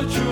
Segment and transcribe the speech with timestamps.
[0.00, 0.29] свершилось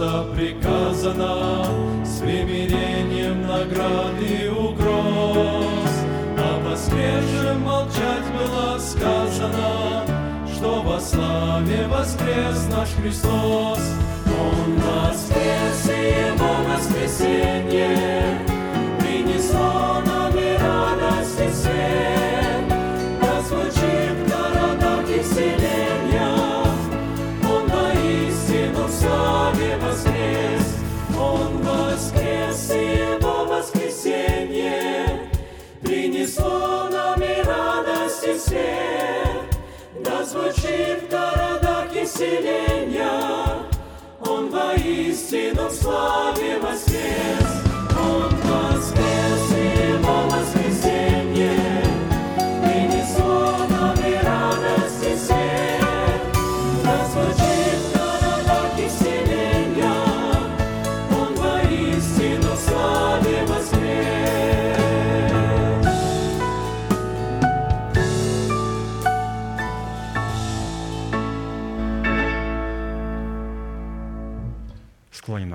[0.00, 1.64] Часа приказано
[2.04, 5.90] С примирением наград и угроз
[6.38, 10.04] А воскресшим молчать было сказано
[10.52, 13.80] Что во славе воскрес наш Христос.
[14.26, 18.49] Он воскрес, и Его воскресенье
[40.70, 43.64] Звучит в городах и селениях,
[44.20, 47.59] Он воистину славе воскрес.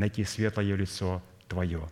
[0.00, 1.88] найти светлое лицо Твое.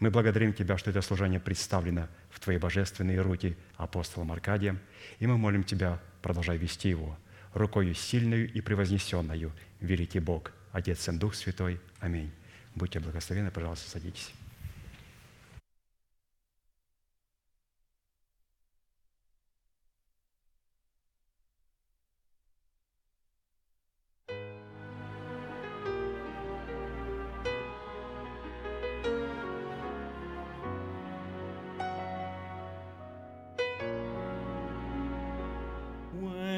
[0.00, 4.80] Мы благодарим Тебя, что это служение представлено в Твои божественные руки апостолом Аркадием,
[5.20, 7.16] и мы молим Тебя, продолжай вести его,
[7.52, 11.78] рукою сильную и превознесенную, великий Бог, Отец и Дух Святой.
[12.00, 12.32] Аминь.
[12.74, 14.32] Будьте благословены, пожалуйста, садитесь.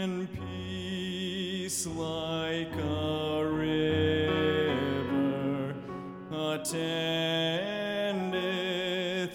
[0.04, 4.94] in peace like a river
[6.30, 7.34] attendeth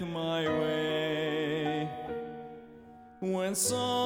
[0.02, 1.90] my way.
[3.20, 3.99] When some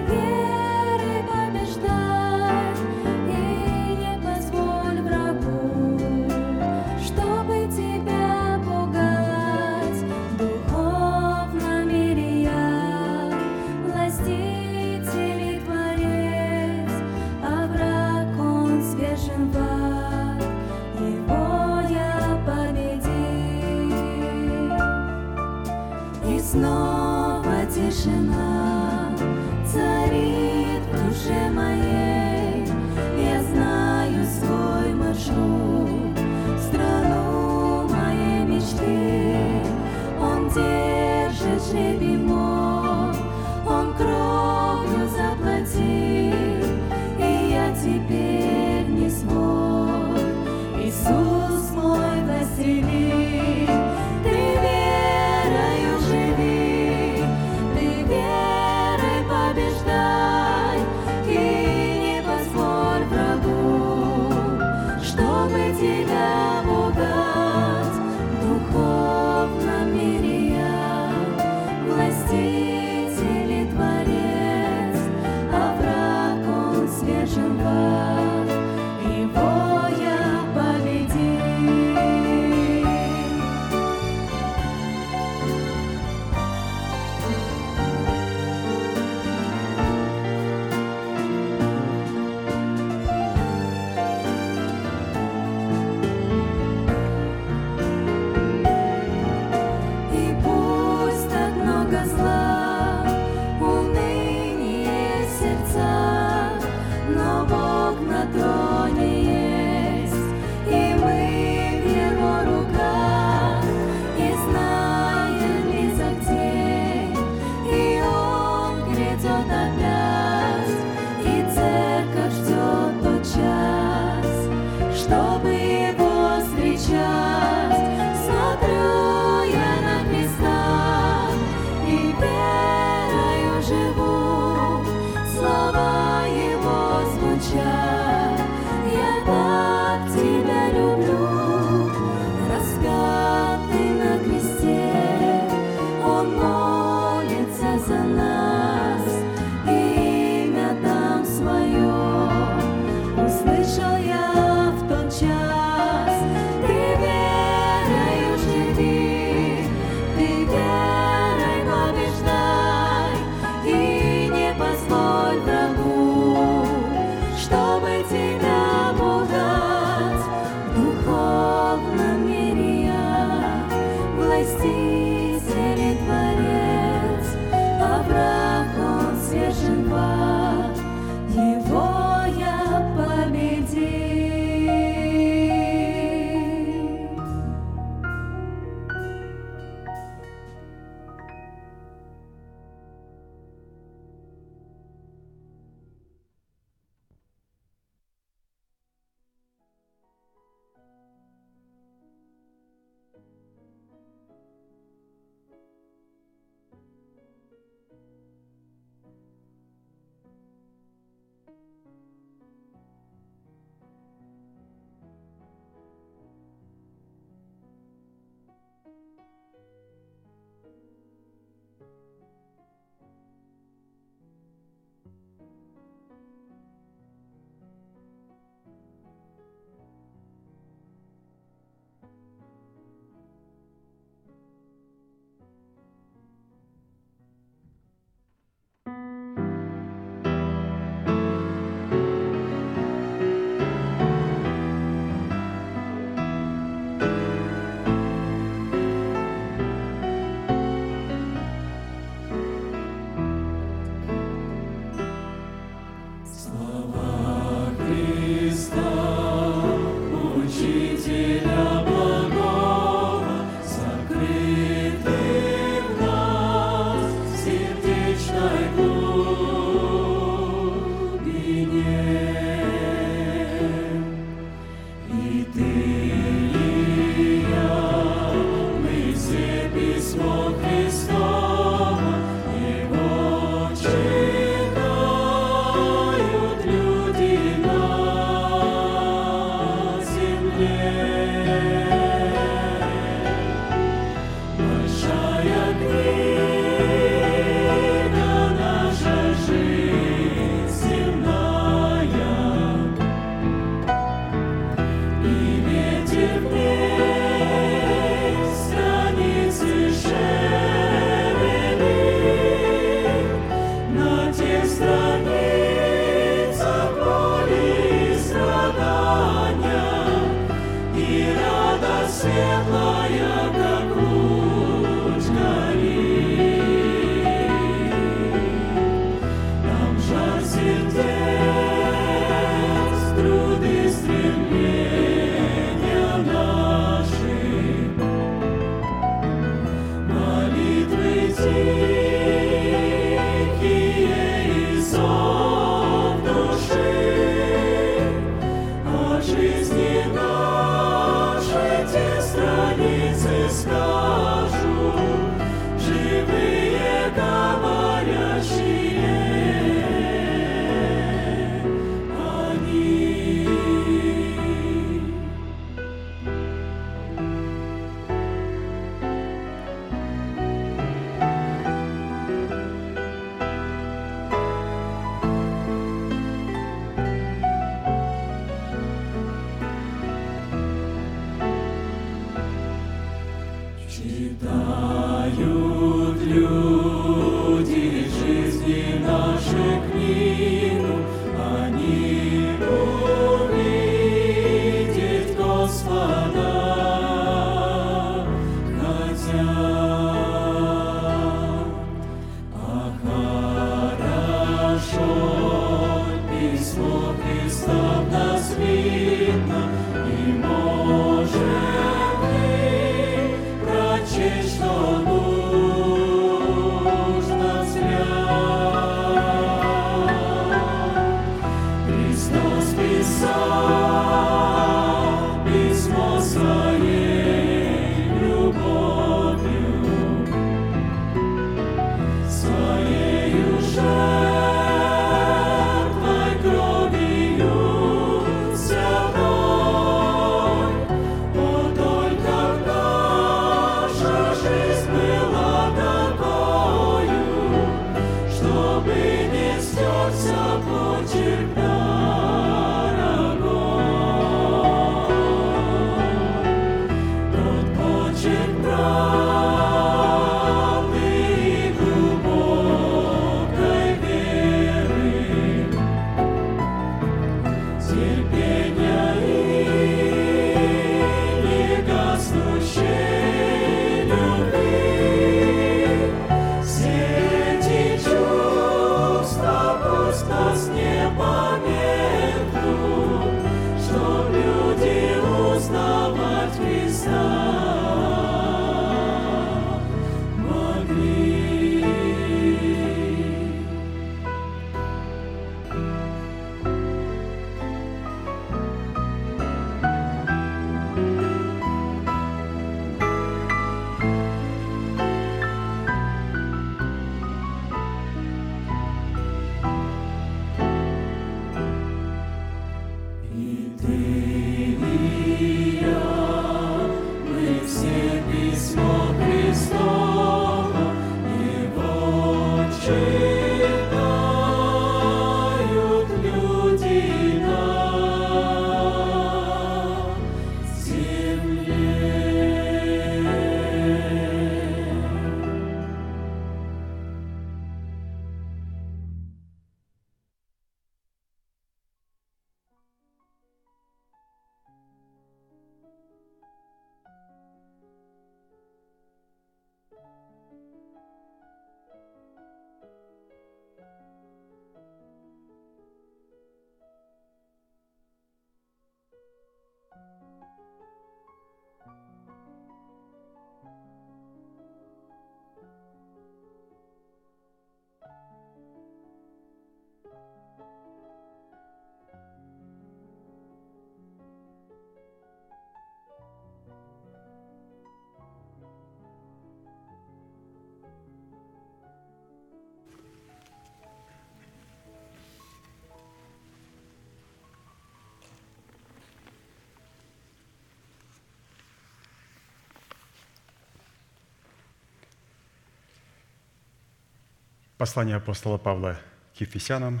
[597.78, 598.98] Послание апостола Павла
[599.36, 600.00] к Ефесянам,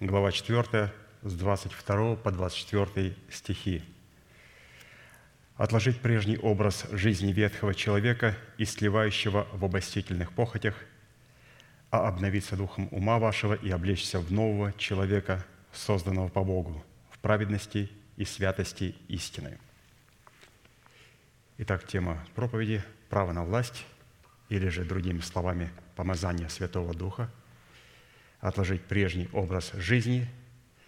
[0.00, 3.82] глава 4, с 22 по 24 стихи.
[5.56, 10.74] «Отложить прежний образ жизни ветхого человека и сливающего в обостительных похотях,
[11.90, 17.90] а обновиться духом ума вашего и облечься в нового человека, созданного по Богу, в праведности
[18.18, 19.58] и святости истины».
[21.56, 23.86] Итак, тема проповеди «Право на власть»
[24.50, 27.30] или же, другими словами, помазание Святого Духа,
[28.40, 30.26] отложить прежний образ жизни,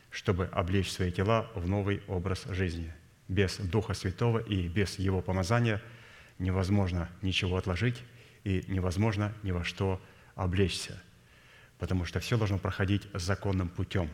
[0.08, 2.90] чтобы облечь свои тела в новый образ жизни.
[3.28, 5.82] Без Духа Святого и без Его помазания
[6.38, 8.02] невозможно ничего отложить
[8.44, 10.00] и невозможно ни во что
[10.34, 10.98] облечься,
[11.78, 14.08] потому что все должно проходить законным путем,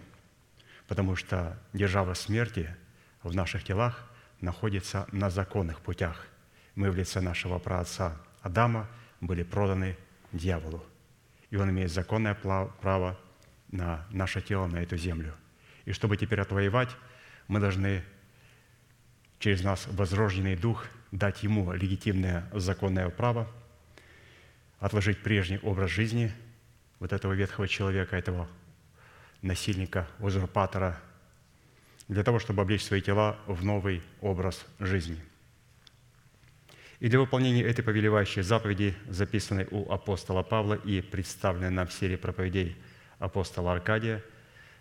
[0.89, 2.75] потому что держава смерти
[3.23, 6.27] в наших телах находится на законных путях.
[6.75, 8.89] Мы в лице нашего праотца Адама
[9.21, 9.97] были проданы
[10.33, 10.85] дьяволу,
[11.51, 13.19] и он имеет законное право
[13.71, 15.35] на наше тело, на эту землю.
[15.85, 16.91] И чтобы теперь отвоевать,
[17.47, 18.05] мы должны
[19.39, 23.49] через нас возрожденный дух дать ему легитимное законное право,
[24.79, 26.33] отложить прежний образ жизни
[26.99, 28.49] вот этого ветхого человека, этого
[29.41, 31.01] насильника, узурпатора,
[32.09, 35.19] для того, чтобы облечь свои тела в новый образ жизни.
[37.01, 42.17] И для выполнения этой повелевающей заповеди, записанной у апостола Павла и представленной нам в серии
[42.17, 42.77] проповедей
[43.21, 44.23] апостола Аркадия,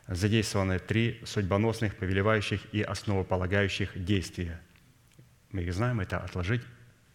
[0.07, 4.59] задействованы три судьбоносных, повелевающих и основополагающих действия.
[5.51, 6.61] Мы их знаем, это отложить,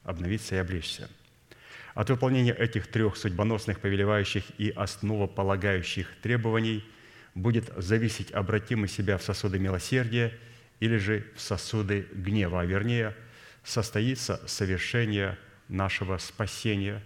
[0.05, 1.09] обновиться и облечься.
[1.95, 6.85] От выполнения этих трех судьбоносных, повелевающих и основополагающих требований
[7.35, 10.33] будет зависеть, обратим мы себя в сосуды милосердия
[10.81, 13.15] или же в сосуды гнева, а вернее,
[13.65, 17.03] состоится совершение нашего спасения.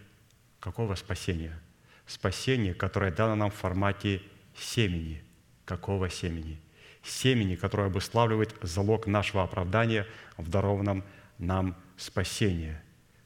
[0.61, 1.59] Какого спасения?
[2.07, 4.23] Спасение, которое дано нам в формате
[4.57, 5.23] семени.
[5.65, 6.61] Какого семени?
[7.03, 11.05] Семени, которое обуславливает залог нашего оправдания в дарованном
[11.39, 12.77] нам спасении.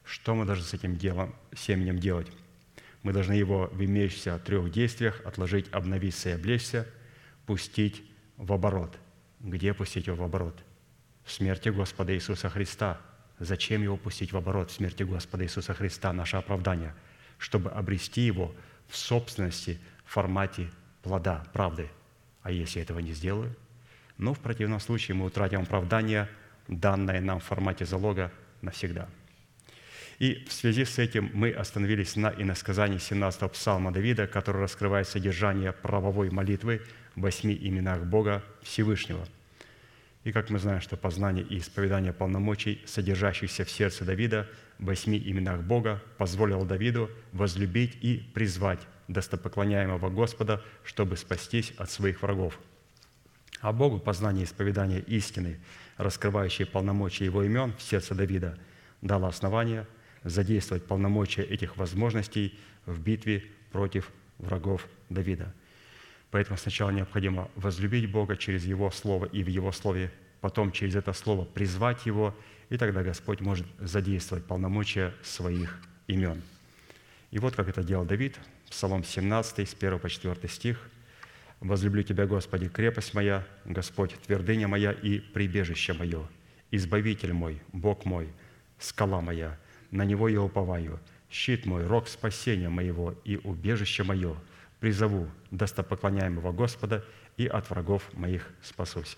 [0.03, 2.27] Что мы должны с этим делом, семенем делать?
[3.03, 6.87] Мы должны его в имеющихся трех действиях отложить, обновиться и облечься,
[7.45, 8.03] пустить
[8.37, 8.97] в оборот.
[9.39, 10.63] Где пустить его в оборот?
[11.23, 12.99] В смерти Господа Иисуса Христа.
[13.43, 16.93] Зачем его пустить в оборот в смерти Господа Иисуса Христа, наше оправдание?
[17.39, 18.53] Чтобы обрести его
[18.87, 20.69] в собственности в формате
[21.01, 21.89] плода, правды.
[22.43, 23.55] А если я этого не сделаю?
[24.17, 26.29] Ну, в противном случае мы утратим оправдание,
[26.67, 29.09] данное нам в формате залога навсегда–
[30.21, 35.71] и в связи с этим мы остановились на иносказании 17-го псалма Давида, который раскрывает содержание
[35.71, 36.83] правовой молитвы
[37.15, 39.25] в восьми именах Бога Всевышнего.
[40.23, 45.17] И как мы знаем, что познание и исповедание полномочий, содержащихся в сердце Давида в восьми
[45.17, 52.59] именах Бога, позволило Давиду возлюбить и призвать достопоклоняемого Господа, чтобы спастись от своих врагов.
[53.61, 55.59] А Богу познание и исповедание истины,
[55.97, 58.57] раскрывающие полномочия Его имен в сердце Давида,
[59.01, 59.87] дало основание–
[60.23, 65.53] задействовать полномочия этих возможностей в битве против врагов Давида.
[66.31, 71.13] Поэтому сначала необходимо возлюбить Бога через Его Слово и в Его Слове, потом через это
[71.13, 72.35] Слово призвать Его,
[72.69, 76.41] и тогда Господь может задействовать полномочия своих имен.
[77.31, 78.39] И вот как это делал Давид,
[78.69, 80.89] Псалом 17, с 1 по 4 стих.
[81.59, 86.27] «Возлюблю Тебя, Господи, крепость моя, Господь, твердыня моя и прибежище мое,
[86.71, 88.29] Избавитель мой, Бог мой,
[88.79, 89.59] скала моя,
[89.91, 94.37] на Него я уповаю, щит мой, рог спасения моего и убежище мое,
[94.81, 97.05] призову достопоклоняемого Господа
[97.37, 99.17] и от врагов моих спасусь».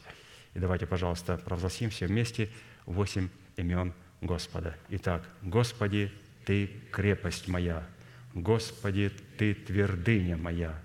[0.53, 2.49] И давайте, пожалуйста, провозгласим все вместе
[2.85, 4.75] восемь имен Господа.
[4.89, 6.11] Итак, Господи,
[6.45, 7.83] Ты крепость моя,
[8.33, 10.79] Господи, Ты твердыня моя,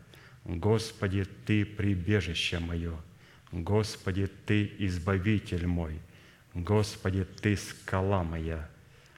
[0.44, 2.96] Господи, Ты прибежище мое,
[3.52, 6.00] Господи, Ты избавитель мой,
[6.54, 8.68] Господи, Ты скала моя,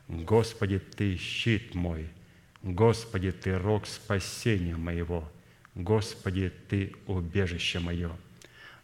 [0.09, 2.09] Господи, Ты щит мой,
[2.63, 5.31] Господи, Ты рог спасения моего,
[5.75, 8.11] Господи, Ты убежище мое.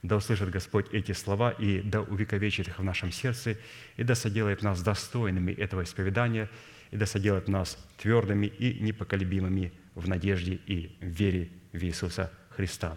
[0.02, 3.58] Да услышит Господь эти слова и да увековечит их в нашем сердце,
[3.96, 6.48] и да соделает нас достойными этого исповедания,
[6.90, 12.96] и да соделает нас твердыми и непоколебимыми в надежде и вере в Иисуса Христа.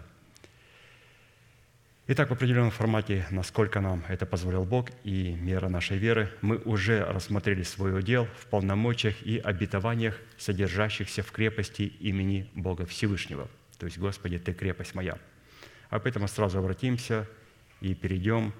[2.06, 7.04] Итак, в определенном формате, насколько нам это позволил Бог и мера нашей веры, мы уже
[7.04, 13.48] рассмотрели свой удел в полномочиях и обетованиях, содержащихся в крепости имени Бога Всевышнего.
[13.80, 15.18] То есть, Господи, Ты крепость моя.
[15.88, 17.28] А поэтому сразу обратимся
[17.80, 18.52] и перейдем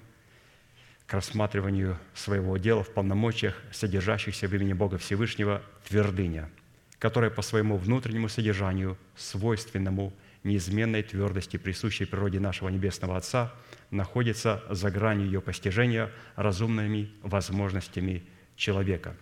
[1.07, 6.51] к рассматриванию своего дела в полномочиях, содержащихся в имени Бога Всевышнего, твердыня,
[6.99, 10.13] которая по своему внутреннему содержанию, свойственному–
[10.45, 13.53] неизменной твердости, присущей природе нашего Небесного Отца,
[13.91, 18.25] находится за гранью ее постижения разумными возможностями
[18.57, 19.17] человека.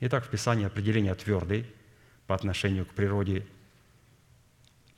[0.00, 1.66] Итак, в Писании определение «твердый»
[2.26, 3.46] по отношению к природе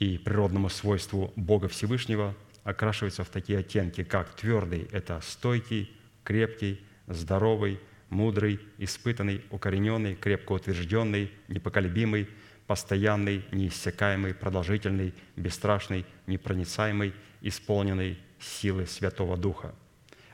[0.03, 2.35] и природному свойству Бога Всевышнего
[2.65, 5.93] окрашивается в такие оттенки, как твердый– это стойкий,
[6.25, 12.29] крепкий, здоровый, мудрый, испытанный, укорененный, крепко утвержденный, непоколебимый–
[12.67, 19.75] постоянный, неиссякаемый, продолжительный, бесстрашный, непроницаемый, исполненный силы Святого Духа.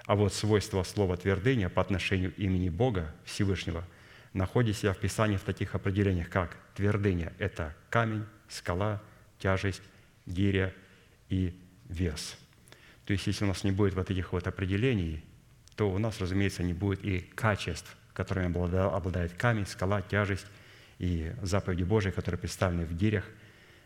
[0.06, 3.84] А вот свойство слова «твердыня» по отношению имени Бога Всевышнего
[4.32, 9.02] находит себя в Писании в таких определениях, как твердыня– это камень, скала,
[9.38, 9.82] тяжесть,
[10.26, 10.72] гиря
[11.28, 11.54] и
[11.88, 12.36] вес.
[13.04, 15.24] То есть, если у нас не будет вот этих вот определений,
[15.76, 18.52] то у нас, разумеется, не будет и качеств, которыми
[18.94, 20.46] обладает камень, скала, тяжесть
[20.98, 23.24] и заповеди Божии, которые представлены в гирях,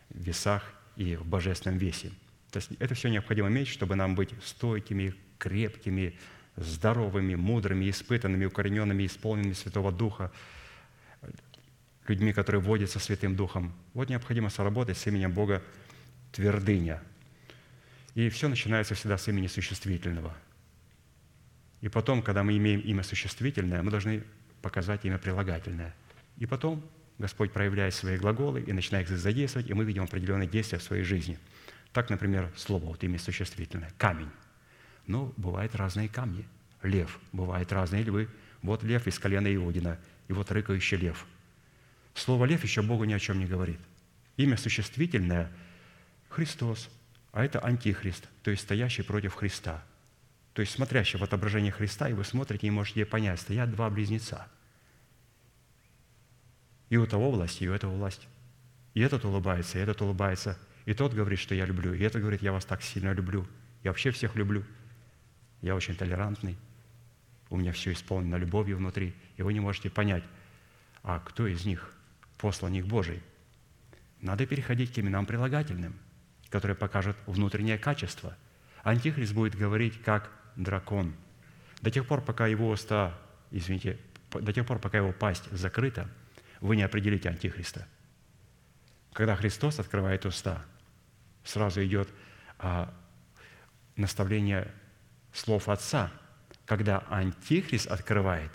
[0.09, 0.65] весах
[0.97, 2.11] и в божественном весе.
[2.51, 6.19] То есть это все необходимо иметь, чтобы нам быть стойкими, крепкими,
[6.57, 10.33] здоровыми, мудрыми, испытанными, укорененными, исполненными Святого Духа,
[12.09, 13.72] людьми, которые водятся Святым Духом.
[13.95, 15.62] Вот необходимо соработать с именем Бога
[16.33, 17.03] твердыня.
[18.14, 20.35] И все начинается всегда с имени существительного.
[21.81, 24.22] И потом, когда мы имеем имя существительное, мы должны
[24.61, 25.95] показать имя прилагательное.
[26.39, 26.85] И потом
[27.18, 31.03] Господь проявляет свои глаголы и начинает их задействовать, и мы видим определенные действия в своей
[31.05, 31.39] жизни.
[31.93, 34.31] Так, например, слово, вот имя существительное, камень.
[35.07, 36.47] Ну, бывают разные камни.
[36.83, 38.29] Лев, бывают разные львы.
[38.62, 39.99] Вот лев из колена Иудина,
[40.29, 41.26] и вот рыкающий лев.
[42.15, 43.81] Слово «лев» еще Богу ни о чем не говорит.
[44.37, 45.51] Имя существительное–
[46.33, 46.89] Христос,
[47.33, 49.83] а это антихрист, то есть стоящий против Христа.
[50.55, 54.49] То есть смотрящий в отображение Христа, и вы смотрите и можете понять, стоят два близнеца.
[56.89, 58.27] И у того власть, и у этого власть.
[58.95, 60.59] И этот улыбается, и этот улыбается.
[60.85, 63.47] И тот говорит, что я люблю, и этот говорит, я вас так сильно люблю.
[63.83, 64.65] Я вообще всех люблю.
[65.61, 66.57] Я очень толерантный.
[67.51, 69.15] У меня все исполнено любовью внутри.
[69.37, 70.25] И вы не можете понять,
[71.03, 71.95] а кто из них
[72.43, 73.22] посланник Божий.
[74.20, 75.95] Надо переходить к именам прилагательным,
[76.51, 78.36] которые покажут внутреннее качество.
[78.82, 81.14] Антихрист будет говорить как дракон.
[81.82, 83.16] До тех пор, пока его уста,
[83.53, 83.97] извините,
[84.32, 86.09] до тех пор, пока его пасть закрыта,
[86.61, 87.86] вы не определите антихриста.
[89.12, 90.64] Когда Христос открывает уста,
[91.45, 92.09] сразу идет
[92.59, 92.93] а,
[93.95, 94.68] наставление
[95.32, 96.11] слов Отца.
[96.66, 98.51] Когда Антихрист открывает,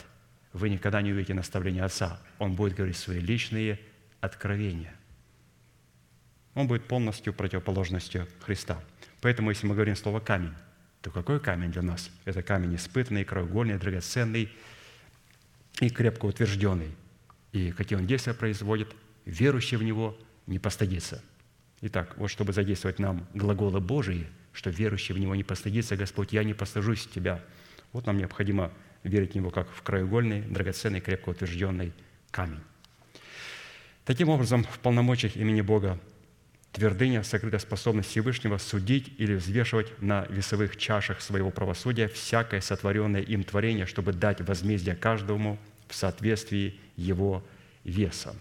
[0.54, 2.20] вы никогда не увидите наставление Отца.
[2.40, 3.80] Он будет говорить свои личные
[4.22, 4.94] откровения.
[6.54, 8.82] Он будет полностью противоположностью Христа.
[9.22, 10.54] Поэтому, если мы говорим слово «камень»,
[11.02, 12.10] то какой камень для нас?
[12.26, 14.52] Это камень испытанный, краеугольный, драгоценный
[15.80, 16.96] и крепко утвержденный.
[17.52, 18.96] И какие он действия производит,
[19.26, 20.18] верующий в него
[20.48, 21.24] не постыдится.
[21.82, 26.44] Итак, вот чтобы задействовать нам глаголы Божии, что верующий в него не постыдится, Господь, я
[26.44, 27.44] не постыжусь Тебя.
[27.94, 28.72] Вот нам необходимо
[29.08, 31.94] верить в него как в краеугольный, драгоценный, крепко утвержденный
[32.32, 32.62] камень.
[34.06, 36.00] Таким образом, в полномочиях имени Бога
[36.72, 43.44] твердыня сокрыта способность Всевышнего судить или взвешивать на весовых чашах своего правосудия всякое сотворенное им
[43.44, 47.44] творение, чтобы дать возмездие каждому в соответствии его
[47.84, 48.36] веса.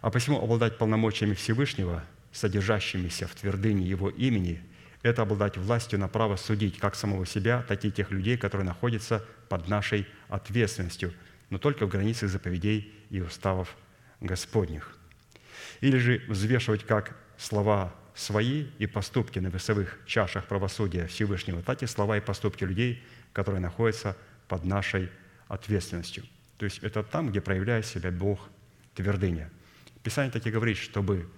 [0.00, 4.60] А посему обладать полномочиями Всевышнего, содержащимися в твердыне Его имени,
[5.02, 9.24] это обладать властью на право судить как самого себя, так и тех людей, которые находятся
[9.48, 11.12] под нашей ответственностью,
[11.50, 13.76] но только в границах заповедей и уставов
[14.20, 14.96] Господних.
[15.80, 21.86] Или же взвешивать как слова свои и поступки на весовых чашах правосудия Всевышнего, так и
[21.86, 24.16] слова и поступки людей, которые находятся
[24.48, 25.10] под нашей
[25.48, 26.24] ответственностью.
[26.58, 28.48] То есть это там, где проявляет себя Бог
[28.94, 29.50] твердыня–
[30.02, 31.28] Писание таки говорит, чтобы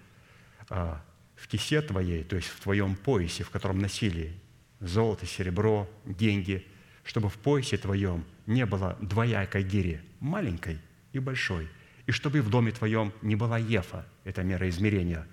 [0.71, 1.03] а,
[1.37, 4.32] в кисе твоей, то есть в твоем поясе, в котором носили
[4.80, 6.66] золото, серебро, деньги,
[7.03, 10.78] чтобы в поясе твоем не было двоякой гири, маленькой
[11.12, 11.68] и большой,
[12.07, 15.26] и чтобы в доме твоем не была ефа, это мера измерения,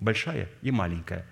[0.00, 1.26] большая и маленькая.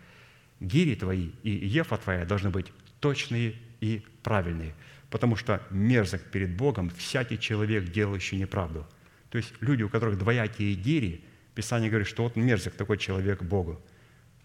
[0.61, 4.75] Гири твои и ефа твоя должны быть точные и правильные,
[5.11, 8.87] потому что мерзок перед Богом всякий человек, делающий неправду–
[9.31, 11.23] то есть люди, у которых двоякие гири,
[11.57, 13.81] Писание говорит, что вот мерзок такой человек Богу.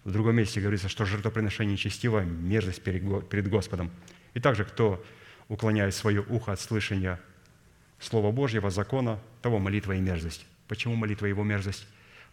[0.06, 3.92] В другом месте говорится, что жертвоприношение нечестиво– мерзость перед Господом.
[4.34, 5.04] И также, кто
[5.50, 7.20] уклоняет свое ухо от слышания
[8.00, 10.48] Слова Божьего, закона, того молитва и мерзость.
[10.70, 11.86] Почему молитва его мерзость?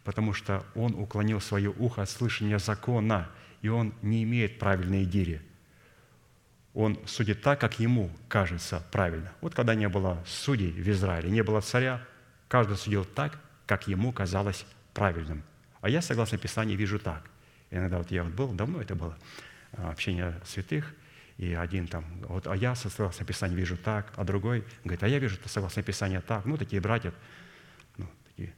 [0.04, 3.28] Потому что он уклонил свое ухо от слышания закона,
[3.62, 5.42] и он не имеет правильной гири.
[6.72, 9.32] Он судит так, как ему кажется правильно.
[9.40, 12.00] Вот когда не было судей в Израиле, не было царя,
[12.48, 14.64] Каждый судил так, как ему казалось
[14.94, 15.44] правильным.
[15.82, 17.22] А я, согласно Писанию, вижу так.
[17.70, 19.16] иногда вот я вот был, давно это было,
[19.72, 20.94] а, общение святых,
[21.36, 25.18] и один там, вот, а я, согласно Писанию, вижу так, а другой говорит, а я
[25.18, 26.46] вижу, согласно Писанию, так.
[26.46, 27.12] Ну, такие братья,
[27.98, 28.54] ну, такие.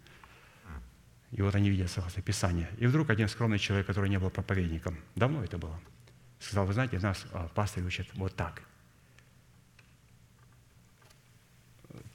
[1.33, 2.69] И вот они видят, согласно Писанию.
[2.79, 5.79] И вдруг один скромный человек, который не был проповедником, давно это было,
[6.39, 8.63] сказал, вы знаете, нас а, пастор учит вот так.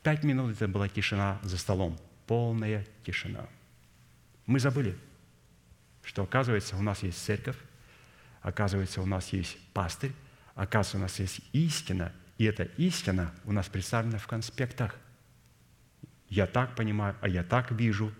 [0.01, 3.47] Пять минут это была тишина за столом, полная тишина.
[4.45, 4.97] Мы забыли,
[6.03, 7.57] что оказывается у нас есть церковь,
[8.41, 10.11] оказывается у нас есть пастырь,
[10.53, 14.95] оказывается у нас есть истина, и эта истина у нас представлена в конспектах.
[16.29, 18.11] Я так понимаю, а я так вижу,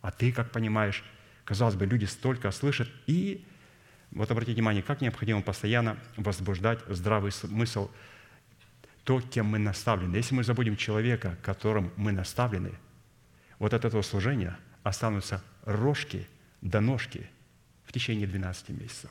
[0.00, 1.04] а ты как понимаешь.
[1.44, 3.46] Казалось бы, люди столько слышат, и
[4.10, 7.90] вот обратите внимание, как необходимо постоянно возбуждать здравый смысл–
[9.08, 10.16] то, кем мы наставлены.
[10.16, 12.72] Если мы забудем человека, которым мы наставлены,
[13.58, 16.26] вот от этого служения останутся рожки
[16.60, 17.28] до ножки
[17.84, 19.10] в течение 12 месяцев.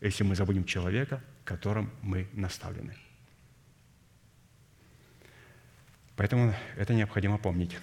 [0.00, 2.96] Если мы забудем человека, которым мы наставлены.
[6.16, 7.76] Поэтому это необходимо помнить.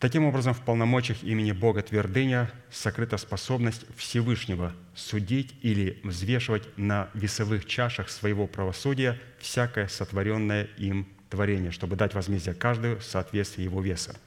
[0.00, 7.66] Таким образом, в полномочиях имени Бога Твердыня сокрыта способность Всевышнего судить или взвешивать на весовых
[7.66, 14.18] чашах своего правосудия всякое сотворенное им творение, чтобы дать возмездие каждому в соответствии его веса.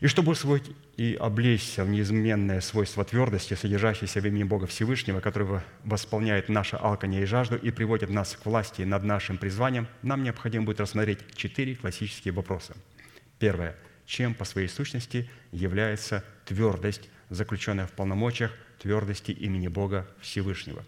[0.00, 5.60] И чтобы усвоить и облечься в неизменное свойство твердости, содержащееся в имени Бога Всевышнего, который
[5.84, 10.66] восполняет наше алканье и жажду и приводит нас к власти над нашим призванием, нам необходимо
[10.66, 12.74] будет рассмотреть четыре классические вопроса.
[13.44, 13.76] Первое.
[14.06, 20.82] Чем по своей сущности является твердость, заключенная в полномочиях твердости имени Бога Всевышнего?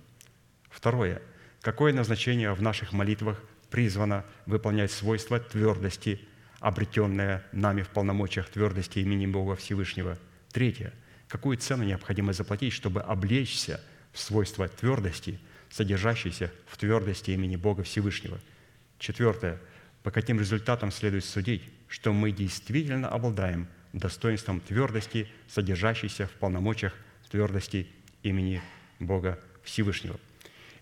[0.71, 1.21] Второе.
[1.61, 3.39] Какое назначение в наших молитвах
[3.71, 6.19] призвано выполнять свойства твердости–
[6.61, 10.17] обретенное нами в полномочиях твердости имени Бога Всевышнего.
[10.51, 10.95] Третье.
[11.29, 13.83] Какую цену необходимо заплатить, чтобы облечься
[14.15, 15.39] в свойства твердости,
[15.69, 18.41] содержащейся в твердости имени Бога Всевышнего.
[18.99, 19.61] Четвертое.
[20.03, 26.95] По каким результатам следует судить, что мы действительно обладаем достоинством твердости, содержащейся в полномочиях
[27.31, 27.89] твердости
[28.23, 28.61] имени
[28.99, 30.19] Бога Всевышнего.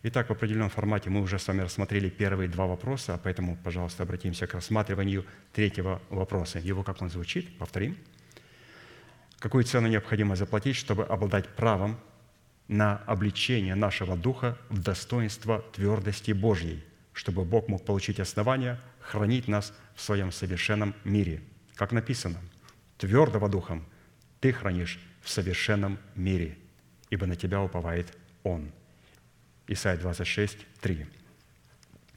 [0.03, 4.47] Итак, в определенном формате мы уже с вами рассмотрели первые два вопроса, поэтому, пожалуйста, обратимся
[4.47, 6.59] к рассматриванию третьего вопроса.
[6.59, 7.97] Его, как он звучит, повторим.
[9.39, 11.99] Какую цену необходимо заплатить, чтобы обладать правом
[12.69, 19.73] на обличение нашего духа в достоинство твердости Божьей, чтобы Бог мог получить основания хранить нас
[19.95, 21.43] в своем совершенном мире.
[21.75, 22.39] Как написано,
[22.99, 23.85] твердого духом
[24.41, 26.59] ты хранишь в совершенном мире,
[27.11, 28.73] ибо на тебя уповает Он–
[29.67, 31.07] Исайя 26, 3.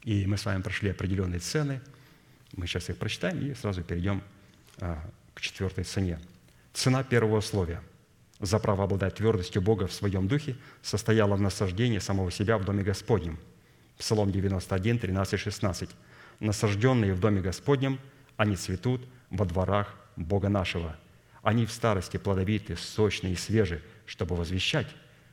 [0.04, 1.80] И мы с вами прошли определенные цены.
[2.54, 4.22] Мы сейчас их прочитаем и сразу перейдем
[4.78, 5.02] а,
[5.34, 6.18] к четвертой цене.
[6.74, 7.82] Цена первого условия
[8.40, 12.82] за право обладать твердостью Бога в своем духе состояла в насаждении самого себя в Доме
[12.82, 13.38] Господнем.
[13.96, 15.90] Псалом 91, 13, 16.
[16.40, 17.98] «Насажденные в Доме Господнем,
[18.36, 20.96] они цветут во дворах Бога нашего.
[21.42, 24.88] Они в старости плодовиты, сочные и свежи, чтобы возвещать,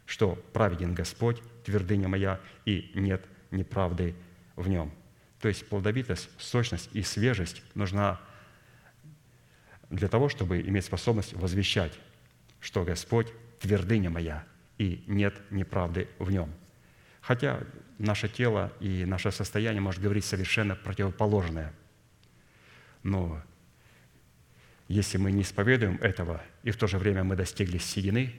[0.05, 4.15] что праведен Господь, твердыня моя, и нет неправды
[4.55, 4.91] в нем».
[5.41, 8.19] То есть плодовитость, сочность и свежесть нужна
[9.89, 11.93] для того, чтобы иметь способность возвещать,
[12.59, 13.27] что Господь–
[13.59, 14.43] твердыня моя,
[14.77, 16.51] и нет неправды в нем.
[17.21, 17.61] Хотя
[17.97, 21.73] наше тело и наше состояние может говорить совершенно противоположное.
[23.03, 23.41] Но
[24.87, 28.33] если мы не исповедуем этого, и в то же время мы достигли седины,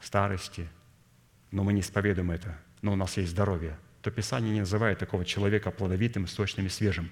[0.00, 0.68] старости,
[1.50, 5.24] но мы не исповедуем это, но у нас есть здоровье, то Писание не называет такого
[5.24, 7.10] человека плодовитым, сочным и свежим.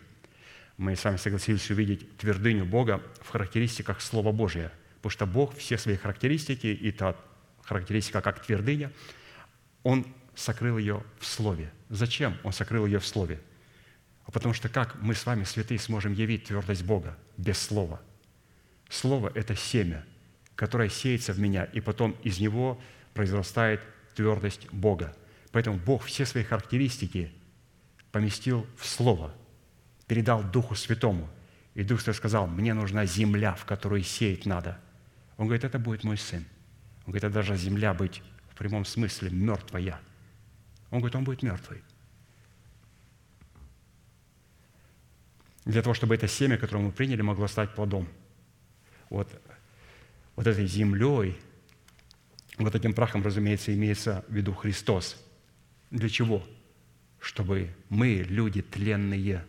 [0.79, 5.77] Мы с вами согласились увидеть твердыню Бога в характеристиках Слова Божия, потому что Бог все
[5.77, 7.17] свои характеристики, и та
[7.63, 8.91] характеристика как твердыня,
[9.83, 10.07] Он
[10.39, 11.73] сокрыл ее в Слове.
[11.89, 13.41] Зачем Он сокрыл ее в Слове?
[14.25, 18.01] А потому что как мы с вами, святые, сможем явить твердость Бога без Слова?
[18.89, 20.05] Слово– это семя–
[20.59, 22.81] которое сеется в меня, и потом из него
[23.15, 23.81] произрастает
[24.17, 25.17] твердость Бога.
[25.53, 27.31] Поэтому Бог все свои характеристики
[28.11, 29.33] поместил в Слово,
[30.09, 31.31] передал Духу Святому.
[31.75, 34.81] И Дух Святой сказал, мне нужна земля, в которую сеять надо.
[35.37, 36.45] Он говорит, это будет мой сын.
[37.07, 38.21] Он говорит, это даже земля быть
[38.51, 40.01] в прямом смысле мертвая.
[40.91, 41.83] Он говорит, он будет мертвый.
[45.65, 48.09] Для того, чтобы это семя, которое мы приняли, могло стать плодом.
[49.11, 49.29] Вот
[50.39, 51.37] вот этой землей,
[52.59, 55.17] вот этим прахом, разумеется, имеется в виду Христос.
[55.91, 56.47] Для чего?
[57.19, 59.45] Чтобы мы, люди тленные,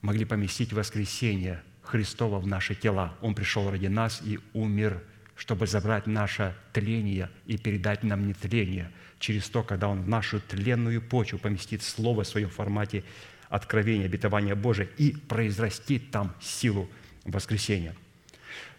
[0.00, 3.18] могли поместить воскресение Христова в наши тела.
[3.20, 5.04] Он пришел ради нас и умер,
[5.36, 11.00] чтобы забрать наше тление и передать нам нетление через то, когда Он в нашу тленную
[11.00, 13.04] почву поместит Слово в своем формате
[13.48, 16.88] откровения, обетования Божия и произрастит там силу
[17.24, 17.94] воскресения–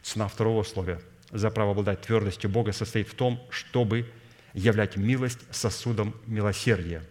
[0.07, 1.01] Цена второго условия
[1.31, 4.09] за право обладать твердостью Бога состоит в том, чтобы
[4.53, 7.03] являть милость сосудом милосердия.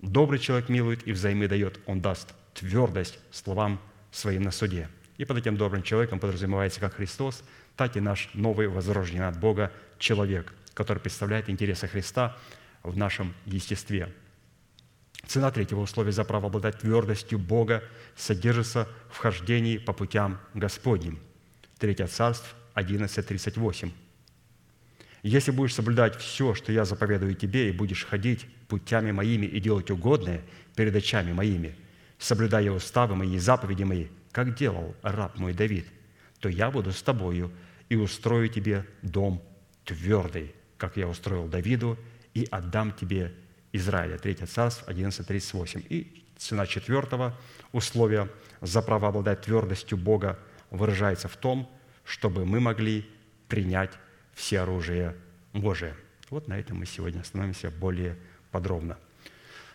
[0.00, 3.78] Добрый человек милует и взаймы дает, он даст твердость словам
[4.10, 4.88] своим на суде.
[5.18, 7.44] И под этим добрым человеком подразумевается как Христос,
[7.78, 12.36] так и наш новый возрожденный от Бога человек, который представляет интересы Христа
[12.82, 14.12] в нашем естестве.
[15.26, 17.84] Цена третьего условия за право обладать твердостью Бога
[18.16, 21.20] содержится в хождении по путям Господним–
[21.78, 23.92] 3 Царств 11.38.
[25.22, 29.92] «Если будешь соблюдать все, что я заповедую тебе, и будешь ходить путями моими и делать
[29.92, 30.42] угодное
[30.74, 31.76] перед очами моими,
[32.18, 35.86] соблюдая уставы мои и заповеди мои, как делал раб мой Давид,
[36.40, 37.52] то я буду с тобою
[37.88, 39.42] и устрою тебе дом
[39.84, 41.98] твердый, как я устроил Давиду,
[42.34, 43.34] и отдам тебе
[43.72, 44.18] Израиля».
[44.18, 45.86] 3 Царств 11.38.
[45.88, 47.36] И цена четвертого
[47.72, 48.28] условия
[48.60, 50.38] за право обладать твердостью Бога
[50.70, 51.70] выражается в том,
[52.04, 53.08] чтобы мы могли
[53.48, 53.92] принять
[54.34, 55.16] все оружие
[55.52, 55.94] Божие.
[56.30, 58.16] Вот на этом мы сегодня остановимся более
[58.50, 58.98] подробно.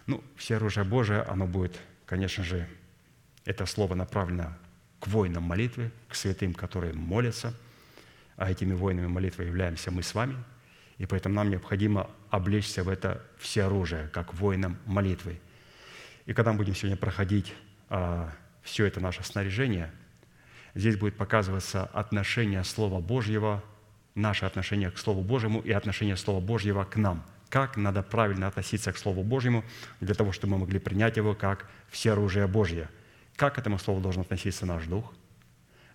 [0.06, 2.68] Ну, все оружие Божие, оно будет, конечно же,
[3.46, 4.56] это слово направлено
[5.00, 7.54] к воинам молитвы, к святым, которые молятся,
[8.36, 10.36] а этими воинами молитвы являемся мы с вами,
[10.98, 15.40] и поэтому нам необходимо облечься в это все оружие, как воинам молитвы.
[16.26, 17.54] И когда мы будем сегодня проходить
[17.90, 18.32] а,
[18.62, 19.92] все это наше снаряжение,
[20.76, 23.64] здесь будет показываться отношение Слова Божьего,
[24.16, 27.26] наше отношение к Слову Божьему и отношение Слова Божьего к нам.
[27.50, 29.64] Как надо правильно относиться к Слову Божьему
[30.00, 32.90] для того, чтобы мы могли принять его как все оружие Божье.
[33.36, 35.14] Как к этому Слову должен относиться наш дух,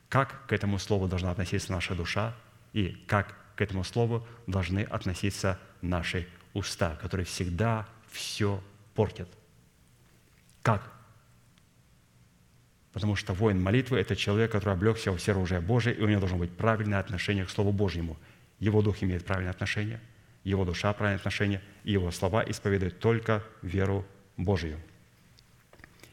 [0.08, 2.34] как к этому Слову должна относиться наша душа
[2.72, 8.62] и как к этому Слову должны относиться наши уста, которые всегда все
[8.94, 9.28] портят.
[10.62, 10.92] Как?
[12.92, 16.38] Потому что воин молитвы– это человек, который облегся все оружие Божие, и у него должно
[16.38, 18.16] быть правильное отношение к Слову Божьему.
[18.58, 20.00] Его дух имеет правильное отношение,
[20.42, 24.04] его душа– правильное отношение, и его слова исповедуют только веру
[24.36, 24.80] Божию.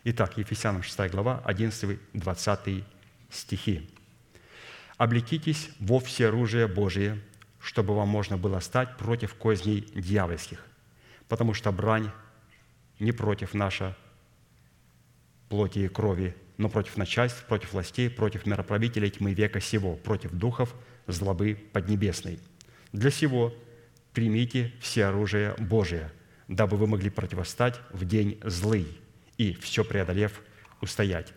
[0.04, 2.84] Итак, Ефесянам 6 глава, 11-20
[3.36, 3.90] стихи.
[4.98, 7.22] «Облекитесь во все оружие Божие,
[7.60, 10.66] чтобы вам можно было стать против козней дьявольских,
[11.28, 12.12] потому что брань
[13.00, 13.98] не против наша
[15.50, 20.74] плоти и крови, но против начальств, против властей, против мироправителей тьмы века сего, против духов
[21.08, 22.40] злобы поднебесной.
[22.92, 23.54] Для сего
[24.14, 26.12] примите все оружие Божие,
[26.48, 28.88] дабы вы могли противостать в день злый
[29.38, 30.42] и, все преодолев,
[30.82, 31.34] устоять.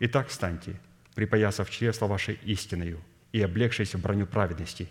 [0.00, 0.80] Итак, встаньте,
[1.14, 3.00] припоясав чресло ваше истиною
[3.32, 4.88] и облегшись в броню праведности,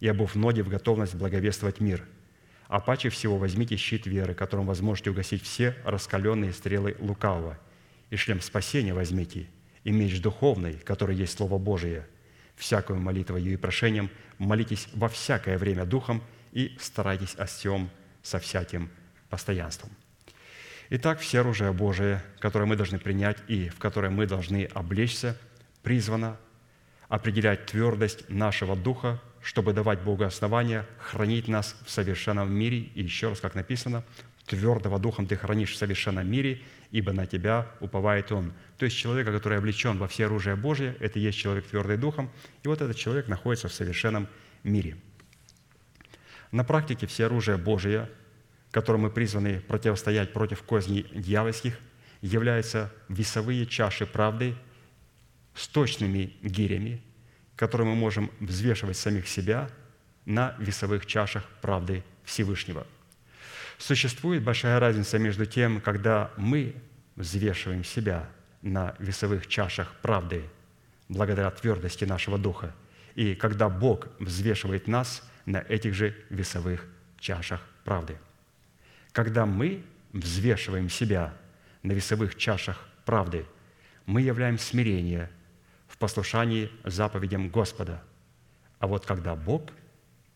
[0.00, 2.04] и обув ноги в готовность благовествовать мир.
[2.68, 7.58] А паче всего возьмите щит веры, которым вы сможете угасить все раскаленные стрелы лукавого–
[8.14, 9.48] и шлем спасения возьмите,
[9.82, 12.06] и меч духовный, который есть Слово Божие.
[12.54, 14.08] Всякую молитвою и прошением
[14.38, 16.22] молитесь во всякое время Духом
[16.52, 17.90] и старайтесь о всем
[18.22, 18.88] со всяким
[19.28, 19.90] постоянством».
[20.90, 25.36] Итак, все оружие Божие, которое мы должны принять и в которое мы должны облечься,
[25.84, 26.36] призвано
[27.08, 32.78] определять твердость нашего духа, чтобы давать Богу основания хранить нас в совершенном мире.
[32.94, 34.02] И еще раз, как написано,
[34.46, 38.52] твердого духом ты хранишь в совершенном мире, ибо на тебя уповает он».
[38.78, 42.30] То есть человека, который облечен во все оружие Божие, это и есть человек твердый духом,
[42.62, 44.26] и вот этот человек находится в совершенном
[44.64, 44.96] мире.
[46.50, 48.08] На практике все оружие Божие,
[48.70, 51.78] которым мы призваны противостоять против козней дьявольских,
[52.22, 54.56] являются весовые чаши правды
[55.54, 57.02] с точными гирями,
[57.56, 59.70] которые мы можем взвешивать самих себя
[60.24, 62.86] на весовых чашах правды Всевышнего–
[63.78, 66.74] Существует большая разница между тем, когда мы
[67.16, 68.28] взвешиваем себя
[68.62, 70.44] на весовых чашах правды,
[71.08, 72.74] благодаря твердости нашего духа,
[73.14, 76.86] и когда Бог взвешивает нас на этих же весовых
[77.18, 78.16] чашах правды.
[79.12, 81.34] Когда мы взвешиваем себя
[81.82, 83.44] на весовых чашах правды,
[84.06, 85.30] мы являем смирение
[86.04, 88.02] послушании заповедям Господа.
[88.78, 89.70] А вот когда Бог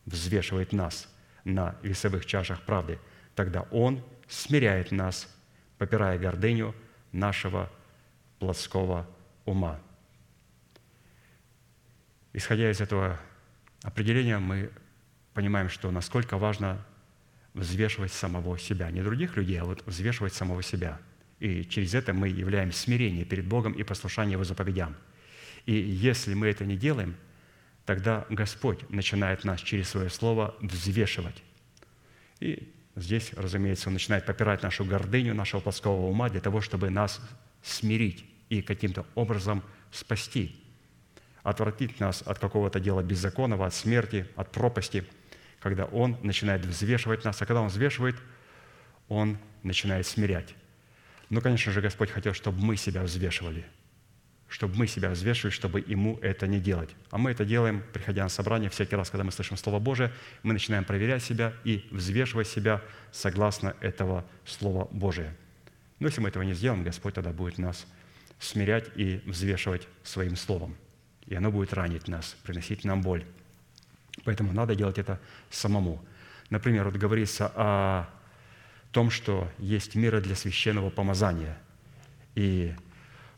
[0.06, 1.08] взвешивает нас
[1.44, 2.98] на весовых чашах правды–
[3.38, 5.32] тогда Он смиряет нас,
[5.78, 6.74] попирая гордыню
[7.12, 7.70] нашего
[8.40, 9.06] плотского
[9.44, 9.78] ума.
[12.32, 13.20] Исходя из этого
[13.84, 14.72] определения, мы
[15.34, 16.84] понимаем, что насколько важно
[17.54, 18.90] взвешивать самого себя.
[18.90, 20.98] Не других людей, а вот взвешивать самого себя.
[21.38, 24.96] И через это мы являем смирение перед Богом и послушание Его заповедям.
[25.68, 27.14] И если мы это не делаем,
[27.84, 31.42] тогда Господь начинает нас через Свое Слово взвешивать.
[32.40, 37.20] И Здесь, разумеется, он начинает попирать нашу гордыню, нашего плоского ума для того, чтобы нас
[37.62, 39.62] смирить и каким-то образом
[39.92, 40.56] спасти,
[41.44, 45.04] отвратить нас от какого-то дела беззаконного, от смерти, от пропасти,
[45.60, 47.40] когда Он начинает взвешивать нас.
[47.40, 48.16] А когда Он взвешивает,
[49.08, 50.54] Он начинает смирять.
[51.28, 53.66] Ну, конечно же, Господь хотел, чтобы мы себя взвешивали–
[54.48, 56.90] чтобы мы себя взвешивали, чтобы ему это не делать.
[57.10, 60.54] А мы это делаем, приходя на собрание, всякий раз, когда мы слышим Слово Божие, мы
[60.54, 62.82] начинаем проверять себя и взвешивать себя
[63.12, 65.36] согласно этого Слова Божия.
[65.98, 67.86] Но если мы этого не сделаем, Господь тогда будет нас
[68.38, 70.76] смирять и взвешивать своим Словом.
[71.26, 73.24] И оно будет ранить нас, приносить нам боль.
[74.24, 75.20] Поэтому надо делать это
[75.50, 76.02] самому.
[76.48, 78.08] Например, вот говорится о
[78.92, 81.58] том, что есть меры для священного помазания.
[82.34, 82.74] И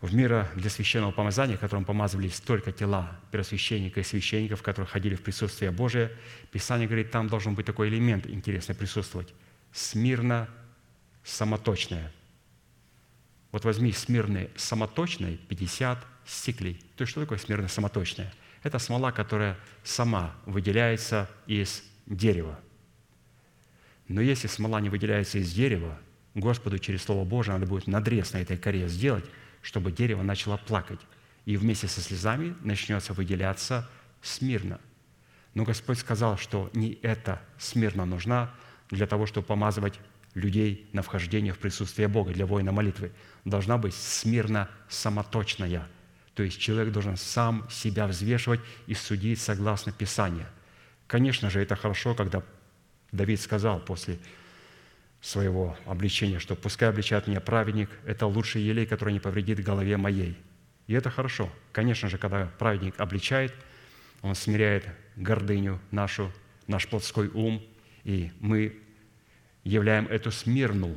[0.01, 5.22] в мира для священного помазания, которым помазывались только тела первосвященника и священников, которые ходили в
[5.22, 6.11] присутствие Божие,
[6.51, 9.34] Писание говорит, там должен быть такой элемент интересный присутствовать.
[9.72, 10.48] Смирно
[11.22, 12.12] самоточное.
[13.53, 16.74] Вот возьми смирный самоточный 50 стеклей.
[16.96, 18.32] То есть что такое смирно самоточное?
[18.62, 22.59] Это смола, которая сама выделяется из дерева.
[24.09, 25.98] Но если смола не выделяется из дерева,
[26.34, 29.24] Господу через Слово Божие надо будет надрез на этой коре сделать,
[29.62, 31.00] чтобы дерево начало плакать.
[31.46, 33.88] и вместе со слезами начнется выделяться
[34.22, 34.78] смирно.
[35.54, 38.54] Но Господь сказал, что не эта смирно нужна
[38.90, 39.98] для того, чтобы помазывать
[40.34, 43.12] людей на вхождение в присутствие Бога для воина молитвы.
[43.44, 45.88] Должна быть смирно самоточная.
[46.34, 50.46] То есть человек должен сам себя взвешивать и судить согласно Писанию.
[51.06, 52.42] Конечно же, это хорошо, когда
[53.11, 54.18] Давид сказал после
[55.21, 60.37] своего обличения, что «пускай обличает меня праведник, это лучший елей, который не повредит голове моей».
[60.87, 61.51] И это хорошо.
[61.73, 63.55] Конечно же, когда праведник обличает,
[64.23, 66.33] он смиряет гордыню нашу,
[66.66, 67.62] наш плотской ум,
[68.05, 68.77] и мы
[69.62, 70.97] являем эту смирну.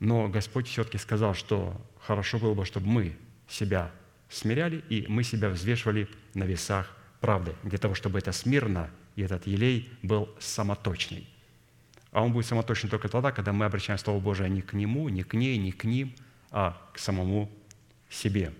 [0.00, 3.16] Но Господь все-таки сказал, что хорошо было бы, чтобы мы
[3.48, 3.92] себя
[4.28, 9.46] смиряли, и мы себя взвешивали на весах правды, для того, чтобы это смирно и этот
[9.46, 11.28] елей был самоточный.
[12.14, 15.24] А он будет самоточен только тогда, когда мы обращаем Слово Божие не к нему, не
[15.24, 16.14] к ней, не к ним,
[16.52, 17.50] а к самому
[18.08, 18.52] себе.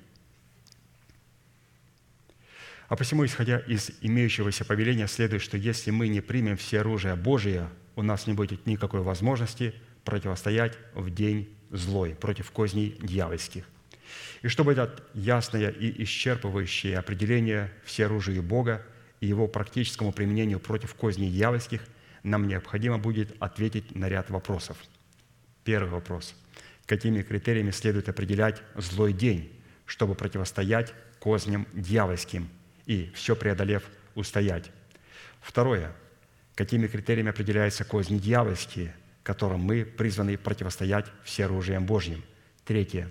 [2.89, 7.69] А посему, исходя из имеющегося повеления, следует, что если мы не примем все оружие Божие,
[7.95, 13.65] у нас не будет никакой возможности противостоять в день злой, против козней дьявольских.
[14.43, 18.85] И чтобы дать ясное и исчерпывающее определение всеоружию Бога
[19.21, 21.83] и его практическому применению против козней дьявольских,
[22.25, 24.79] нам необходимо будет ответить на ряд вопросов.
[25.63, 26.35] Первый вопрос.
[26.87, 29.53] Какими критериями следует определять злой день,
[29.87, 32.49] чтобы противостоять козням дьявольским
[32.87, 34.71] и, все преодолев, устоять?
[35.41, 35.93] Второе.
[36.55, 42.23] Какими критериями определяются козни дьявольские, которым мы призваны противостоять всеоружием Божьим?
[42.65, 43.11] Третье.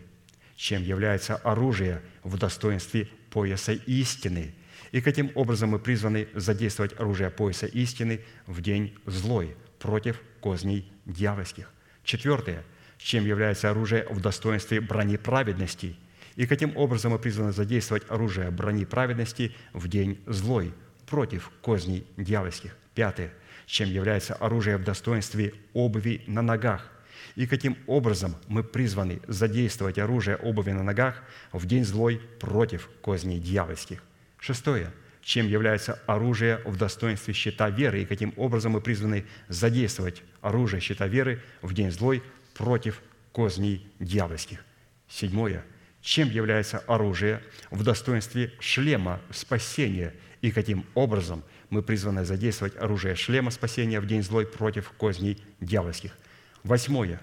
[0.56, 4.56] Чем является оружие в достоинстве пояса истины–
[4.94, 11.70] и каким образом мы призваны задействовать оружие пояса истины в день злой против козней дьявольских.
[12.04, 12.64] Четвертое.
[13.00, 15.98] Чем является оружие в достоинстве брони праведности
[16.36, 20.74] и каким образом мы призваны задействовать оружие брони праведности в день злой
[21.08, 22.78] против козней дьявольских.
[22.94, 23.34] Пятое.
[23.66, 26.92] Чем является оружие в достоинстве обуви на ногах
[27.36, 33.40] и каким образом мы призваны задействовать оружие обуви на ногах в день злой против козней
[33.40, 34.04] дьявольских.
[34.44, 34.92] Шестое.
[35.22, 41.08] Чем является оружие в достоинстве щита веры и каким образом мы призваны задействовать оружие щита
[41.08, 42.22] веры в день злой
[42.54, 44.66] против козней дьявольских.
[45.08, 45.64] Седьмое.
[46.02, 47.42] Чем является оружие
[47.72, 54.24] в достоинстве шлема спасения и каким образом мы призваны задействовать оружие шлема спасения в день
[54.24, 56.18] злой против козней дьявольских.
[56.64, 57.22] Восьмое.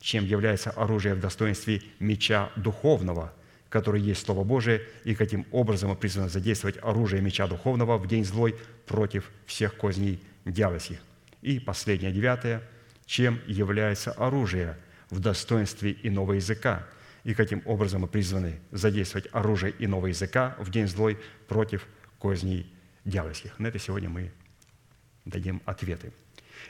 [0.00, 3.32] Чем является оружие в достоинстве меча духовного–
[3.76, 8.24] который есть Слово Божие, и каким образом мы призваны задействовать оружие меча духовного в день
[8.24, 8.56] злой
[8.86, 10.98] против всех козней дьявольских.
[11.42, 12.62] И последнее, девятое,
[13.04, 14.78] чем является оружие
[15.10, 16.86] в достоинстве иного языка,
[17.22, 21.86] и каким образом мы призваны задействовать оружие иного языка в день злой против
[22.18, 22.72] козней
[23.04, 23.58] дьявольских.
[23.58, 24.32] На это сегодня мы
[25.26, 26.14] дадим ответы.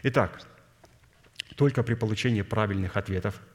[0.03, 0.41] Итак,
[1.55, 3.41] только при получении правильных ответов–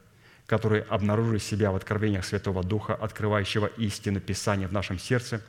[0.46, 5.42] которые обнаружили себя в откровениях Святого Духа, открывающего истину Писания в нашем сердце,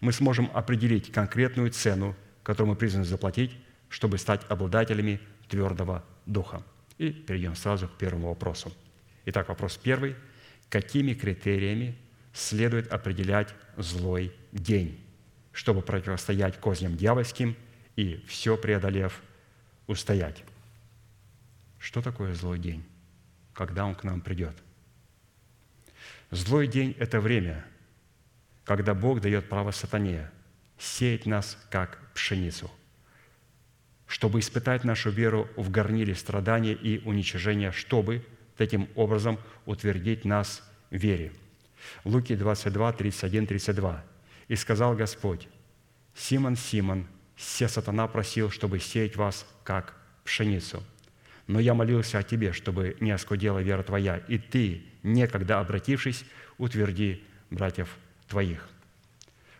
[0.00, 3.56] мы сможем определить конкретную цену, которую мы призваны заплатить,
[3.88, 6.62] чтобы стать обладателями твердого Духа.
[6.98, 8.72] И перейдем сразу к первому вопросу.
[9.26, 10.16] Итак, вопрос первый.
[10.68, 11.96] Какими критериями
[12.32, 15.00] следует определять злой день,
[15.52, 17.56] чтобы противостоять козням дьявольским
[17.96, 19.20] и все преодолев
[19.86, 20.42] устоять?
[21.78, 22.84] Что такое злой день?
[23.58, 24.56] Когда Он к нам придет.
[26.30, 27.66] Злой день– это время,
[28.62, 30.30] когда Бог дает право сатане
[30.78, 32.70] сеять нас, как пшеницу,
[34.06, 38.24] чтобы испытать нашу веру в горниле страдания и уничижения, чтобы
[38.56, 41.32] таким образом утвердить нас в вере.
[42.04, 44.04] Луки 22, 31, 32.
[44.46, 45.48] «И сказал Господь,
[46.14, 50.80] Симон, Симон, все сатана просил, чтобы сеять вас, как пшеницу–
[51.48, 56.24] но я молился о тебе, чтобы не оскудела вера твоя, и ты, некогда обратившись,
[56.58, 57.96] утверди братьев
[58.28, 58.68] твоих».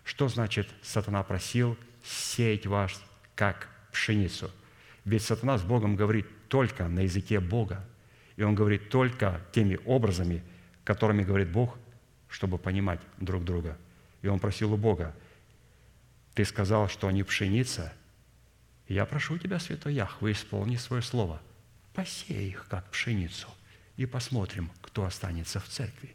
[0.05, 3.03] Что значит «сатана просил сеять вас,
[3.35, 4.51] как пшеницу»?
[5.05, 7.85] Ведь сатана с Богом говорит только на языке Бога,
[8.37, 10.43] и он говорит только теми образами,
[10.85, 11.79] которыми говорит Бог,
[12.29, 13.79] чтобы понимать друг друга.
[14.21, 15.17] И он просил у Бога,
[16.35, 17.95] «Ты сказал, что они пшеница,
[18.89, 21.41] я прошу тебя, Святой Яхве, исполни свое слово»
[21.99, 23.49] посей их, как пшеницу,
[23.97, 26.15] и посмотрим, кто останется в церкви.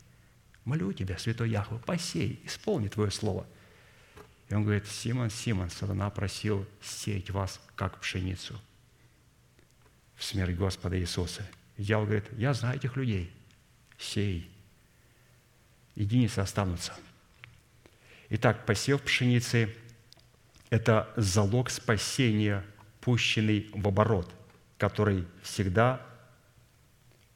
[0.64, 3.46] Молю тебя, Святой Яхве, посей, исполни Твое Слово.
[4.48, 8.58] И он говорит, Симон, Симон, сатана просил сеять вас, как пшеницу
[10.16, 11.46] в смерть Господа Иисуса.
[11.78, 13.30] Дьявол говорит, я знаю этих людей,
[13.98, 14.50] сей.
[15.96, 16.94] Единицы останутся.
[18.30, 19.76] Итак, посев пшеницы–
[20.70, 22.66] это залог спасения,
[23.02, 24.34] пущенный в оборот,
[24.84, 26.02] который всегда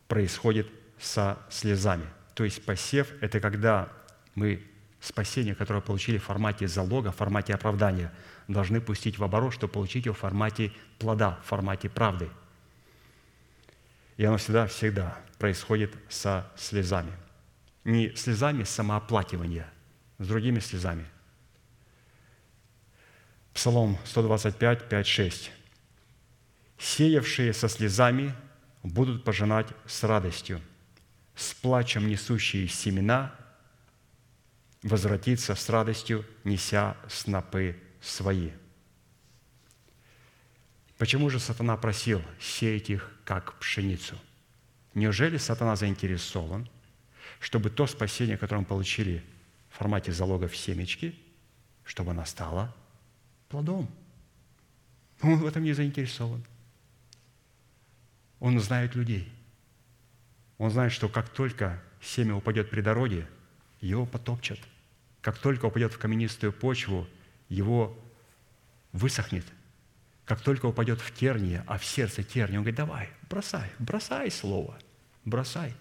[0.10, 0.68] происходит
[1.00, 2.06] со слезами.
[2.34, 3.88] То есть посев– это когда
[4.36, 4.62] мы
[5.00, 8.12] спасение, которое получили в формате залога, в формате оправдания,
[8.50, 12.30] должны пустить в оборот, чтобы получить его в формате плода, в формате правды.
[14.18, 17.14] И оно всегда-всегда происходит со слезами.
[17.86, 19.72] Не слезами самооплакивания,
[20.20, 21.06] с другими слезами.
[23.54, 25.52] Псалом 125, 5, 6.
[26.78, 28.34] «Сеявшие со слезами
[28.84, 30.62] будут пожинать с радостью,
[31.36, 33.34] с плачем несущие семена
[34.84, 38.52] возвратиться с радостью, неся снопы свои».
[40.98, 44.18] Почему же сатана просил сеять их, как пшеницу?
[44.96, 46.68] Неужели сатана заинтересован,
[47.40, 49.24] чтобы то спасение, которое мы получили
[49.70, 51.16] в формате залога в семечки,
[51.84, 52.76] чтобы она стала
[53.48, 53.88] плодом?
[55.22, 56.44] Он в этом не заинтересован.
[58.40, 59.32] Он знает людей.
[60.58, 63.28] Он знает, что как только семя упадет при дороге,
[63.82, 64.60] его потопчат.
[65.22, 67.08] Как только упадет в каменистую почву,
[67.50, 67.98] его
[68.92, 69.46] высохнет–
[70.28, 74.78] как только упадет в тернии, а в сердце тернии, он говорит, давай, бросай, бросай слово,
[75.24, 75.74] бросай.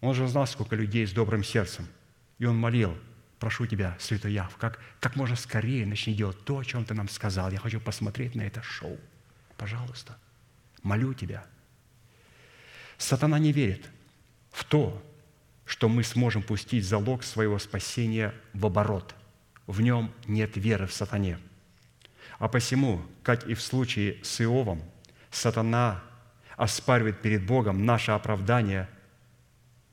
[0.00, 1.86] Он же знал, сколько людей с добрым сердцем.
[2.38, 2.96] И он молил,
[3.38, 7.10] прошу тебя, Святой Яв, как, как можно скорее начни делать то, о чем ты нам
[7.10, 7.50] сказал.
[7.50, 8.98] Я хочу посмотреть на это шоу.
[9.58, 10.16] Пожалуйста,
[10.82, 11.44] молю тебя.
[13.02, 13.88] Сатана не верит
[14.50, 15.02] в то,
[15.64, 19.14] что мы сможем пустить залог своего спасения в оборот.
[19.66, 21.38] В нем нет веры в сатане–
[22.42, 24.82] а посему, как и в случае с Иовом,
[25.30, 26.02] сатана
[26.56, 28.88] оспаривает перед Богом наше оправдание,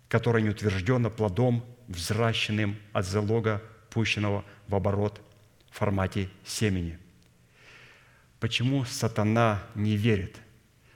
[0.08, 5.22] которое не утверждено плодом, взращенным от залога, пущенного в оборот
[5.70, 6.98] в формате семени.
[8.40, 10.36] Почему сатана не верит?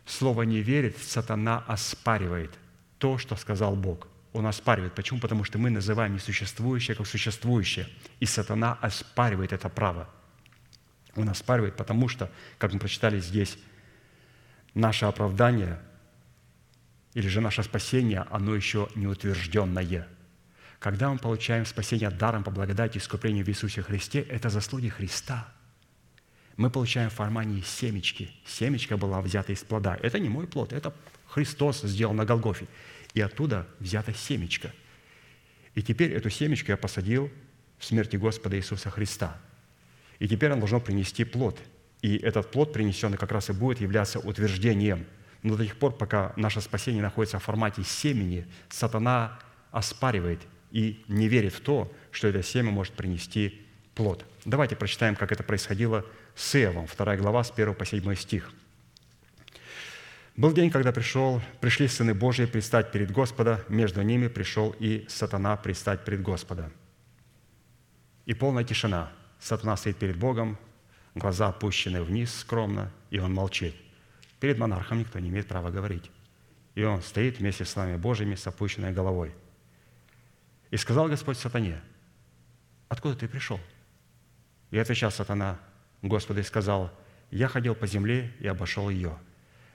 [0.06, 2.58] Слово «не верит» сатана оспаривает
[2.98, 4.08] то, что сказал Бог.
[4.34, 4.96] Он оспаривает.
[4.96, 5.20] Почему?
[5.20, 7.88] Потому что мы называем несуществующее как существующее.
[8.20, 10.10] И сатана оспаривает это право–
[11.16, 13.58] он оспаривает, потому что, как мы прочитали здесь,
[14.74, 15.80] наше оправдание
[17.14, 20.08] или же наше спасение, оно еще не утвержденное.
[20.80, 25.48] Когда мы получаем спасение даром по благодати и искуплению в Иисусе Христе, это заслуги Христа.
[26.58, 28.32] Мы получаем в формате семечки.
[28.46, 29.98] Семечка была взята из плода.
[30.02, 30.94] Это не мой плод, это
[31.28, 32.68] Христос сделал на Голгофе.
[33.14, 34.72] И оттуда взята семечка.
[35.76, 37.32] И теперь эту семечку я посадил
[37.80, 39.40] в смерти Господа Иисуса Христа–
[40.24, 41.60] и теперь оно должно принести плод.
[42.02, 45.06] И этот плод, принесенный, как раз и будет являться утверждением.
[45.42, 49.38] Но до тех пор, пока наше спасение находится в формате семени, сатана
[49.72, 50.40] оспаривает
[50.72, 53.62] и не верит в то, что это семя может принести
[53.96, 54.26] плод.
[54.46, 56.06] Давайте прочитаем, как это происходило
[56.36, 58.52] с Иовом, 2 глава, с 1 по 7 стих.
[60.36, 65.56] «Был день, когда пришел, пришли сыны Божьи предстать перед Господа, между ними пришел и сатана
[65.58, 66.72] предстать перед Господа.
[68.26, 69.12] И полная тишина–
[69.44, 70.58] Сатана стоит перед Богом,
[71.16, 73.76] глаза опущены вниз скромно, и он молчит.
[74.40, 76.10] Перед монархом никто не имеет права говорить.
[76.76, 79.36] И он стоит вместе с нами Божьими с опущенной головой.
[80.72, 81.82] И сказал Господь сатане,
[82.88, 83.60] откуда ты пришел?
[84.72, 85.60] И отвечал сатана,
[86.04, 86.92] Господу и сказал,
[87.32, 89.18] я ходил по земле и обошел ее.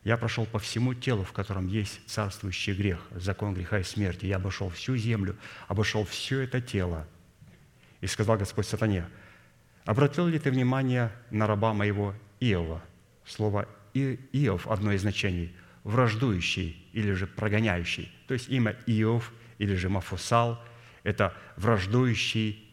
[0.05, 4.27] Я прошел по всему телу, в котором есть царствующий грех, закон греха и смерти.
[4.27, 7.07] Я обошел всю землю, обошел все это тело.
[8.01, 9.07] И сказал Господь сатане,
[9.85, 12.83] Обратил ли ты внимание на раба моего Иова?
[13.25, 18.13] Слово Иов, одно из значений, враждующий или же прогоняющий.
[18.27, 20.63] То есть имя Иов или же Мафусал–
[21.05, 22.71] это враждующий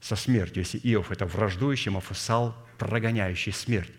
[0.00, 0.62] со смертью.
[0.62, 3.92] Если Иов– это враждующий, Мафусал– прогоняющий смерть.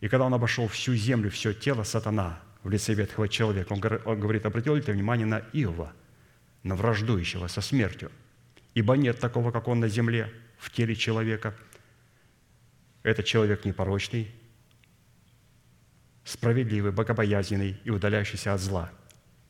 [0.00, 3.80] И когда он обошел всю землю, все тело сатана в лице ветхого человека, он
[4.20, 5.94] говорит, обратил ли ты внимание на Иова,
[6.62, 8.10] на враждующего со смертью?
[8.74, 11.54] Ибо нет такого, как он на земле– в теле человека.
[13.02, 14.34] Этот человек непорочный,
[16.24, 18.90] справедливый, богобоязненный и удаляющийся от зла,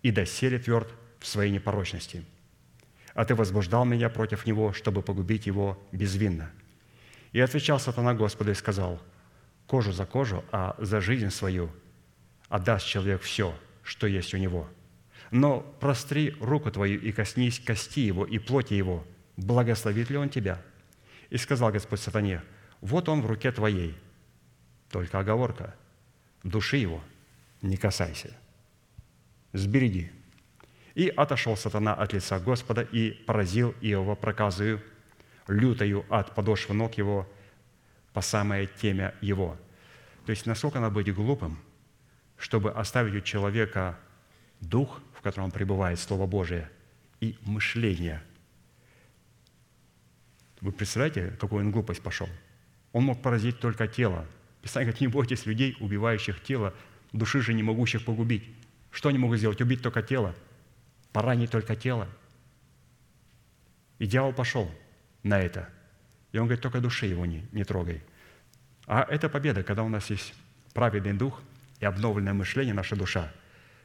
[0.02, 2.24] и доселе тверд в своей непорочности.
[3.14, 6.50] А ты возбуждал меня против него, чтобы погубить его безвинно.
[7.36, 8.98] И отвечал сатана Господу и сказал,
[9.66, 11.70] кожу за кожу, а за жизнь свою
[12.48, 14.66] отдаст человек все, что есть у него.
[15.30, 19.04] Но простри руку твою и коснись кости его и плоти его,
[19.36, 20.62] благословит ли он тебя–
[21.30, 22.42] и сказал Господь сатане,
[22.80, 23.96] вот он в руке твоей,
[24.90, 25.74] только оговорка,
[26.42, 27.02] души его
[27.62, 28.30] не касайся,
[29.52, 30.12] сбереги.
[30.94, 34.82] И отошел сатана от лица Господа и поразил Иова проказую
[35.46, 37.28] лютою от подошвы ног его
[38.12, 39.56] по самое темя его».
[40.26, 41.58] То есть насколько надо быть глупым,
[42.36, 43.98] чтобы оставить у человека
[44.60, 46.70] дух, в котором пребывает Слово Божие,
[47.20, 48.22] и мышление.
[50.60, 52.28] Вы представляете, какую он глупость пошел?
[52.92, 54.26] Он мог поразить только тело.
[54.62, 56.74] Писание говорит, не бойтесь людей, убивающих тело,
[57.12, 58.44] души же не могущих погубить.
[58.90, 59.60] Что они могут сделать?
[59.60, 60.34] Убить только тело,
[61.12, 62.08] поранить только тело.
[63.98, 64.70] И дьявол пошел
[65.26, 65.68] на это.
[66.32, 68.02] И он говорит, только души его не, не трогай.
[68.86, 70.34] А это победа, когда у нас есть
[70.72, 71.42] праведный дух
[71.80, 73.32] и обновленное мышление, наша душа.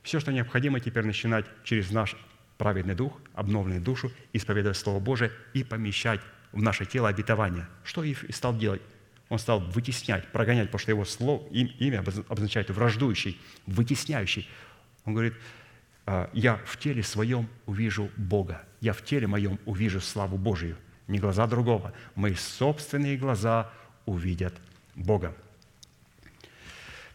[0.04, 2.16] Все, что необходимо теперь начинать через наш
[2.58, 6.22] праведный дух, обновленную душу, исповедовать Слово Божие и помещать
[6.52, 7.68] в наше тело обетование.
[7.84, 8.82] Что Ив и стал делать?
[9.30, 14.50] Он стал вытеснять, прогонять, потому что его слово, имя обозначает враждующий, вытесняющий.
[15.06, 15.36] Он говорит,
[16.06, 20.76] «А, я в теле своем увижу Бога, я в теле моем увижу славу Божию,
[21.12, 21.94] не глаза другого.
[22.16, 23.70] Мои собственные глаза
[24.06, 24.54] увидят
[24.96, 25.36] Бога.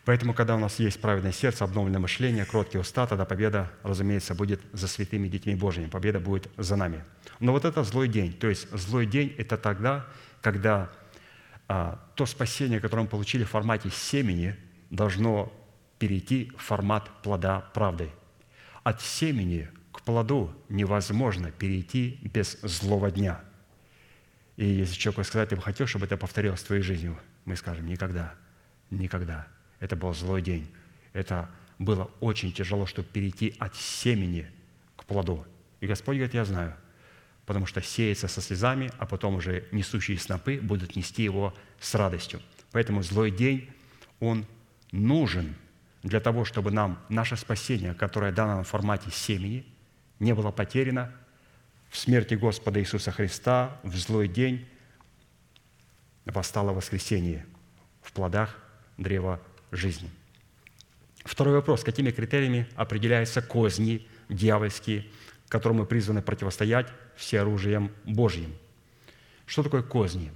[0.04, 4.60] Поэтому, когда у нас есть праведное сердце, обновленное мышление, кроткий уста, тогда победа, разумеется, будет
[4.72, 5.88] за святыми детьми Божьими.
[5.88, 7.04] Победа будет за нами.
[7.40, 8.32] Но вот это злой день.
[8.32, 10.06] То есть злой день– это тогда,
[10.42, 10.92] когда
[11.66, 14.54] а, то спасение, которое мы получили в формате семени,
[14.90, 15.52] должно
[15.98, 18.10] перейти в формат плода правды.
[18.84, 23.40] От семени к плоду невозможно перейти без злого дня.
[24.56, 27.86] И если человек сказать, ты бы хотел, чтобы это повторилось в твоей жизни, мы скажем,
[27.86, 28.34] никогда,
[28.90, 29.46] никогда.
[29.80, 30.68] Это был злой день.
[31.12, 34.50] Это было очень тяжело, чтобы перейти от семени
[34.96, 35.46] к плоду.
[35.80, 36.74] И Господь говорит, я знаю,
[37.44, 42.40] потому что сеется со слезами, а потом уже несущие снопы будут нести его с радостью.
[42.72, 43.70] Поэтому злой день,
[44.20, 44.46] он
[44.90, 45.54] нужен
[46.02, 49.66] для того, чтобы нам наше спасение, которое дано в формате семени,
[50.18, 51.12] не было потеряно
[51.90, 54.66] в смерти Господа Иисуса Христа, в злой день
[56.24, 57.46] восстало воскресение
[58.02, 58.58] в плодах
[58.98, 60.10] древа жизни.
[61.24, 61.82] Второй вопрос.
[61.82, 65.06] Какими критериями определяются козни дьявольские,
[65.48, 68.54] которым мы призваны противостоять всеоружием Божьим?
[69.44, 70.32] Что такое козни?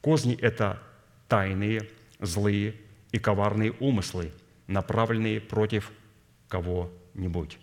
[0.00, 0.82] Козни– это
[1.28, 1.88] тайные,
[2.18, 2.74] злые
[3.12, 4.32] и коварные умыслы,
[4.66, 5.92] направленные против
[6.48, 7.58] кого-нибудь.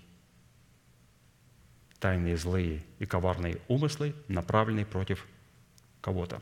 [2.00, 5.26] Тайные, злые и коварные умыслы, направленные против
[6.02, 6.42] кого-то.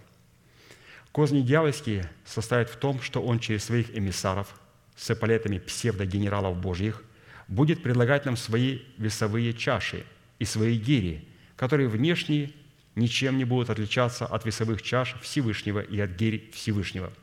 [1.11, 4.59] Козни дьявольские состоят в том, что он через своих эмиссаров–
[4.97, 7.03] с эполетами псевдогенералов Божьих,
[7.47, 10.03] будет предлагать нам свои весовые чаши
[10.39, 12.51] и свои гири, которые внешне
[12.95, 17.13] ничем не будут отличаться от весовых чаш Всевышнего и от гирь Всевышнего.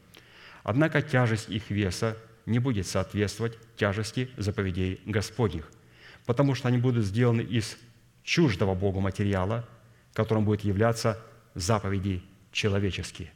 [0.62, 2.16] Однако тяжесть их веса
[2.47, 5.70] не будет соответствовать тяжести заповедей Господних,
[6.24, 7.76] потому что они будут сделаны из
[8.24, 9.68] чуждого Богу материала,
[10.12, 11.20] которым будет являться
[11.54, 13.30] заповеди человеческие.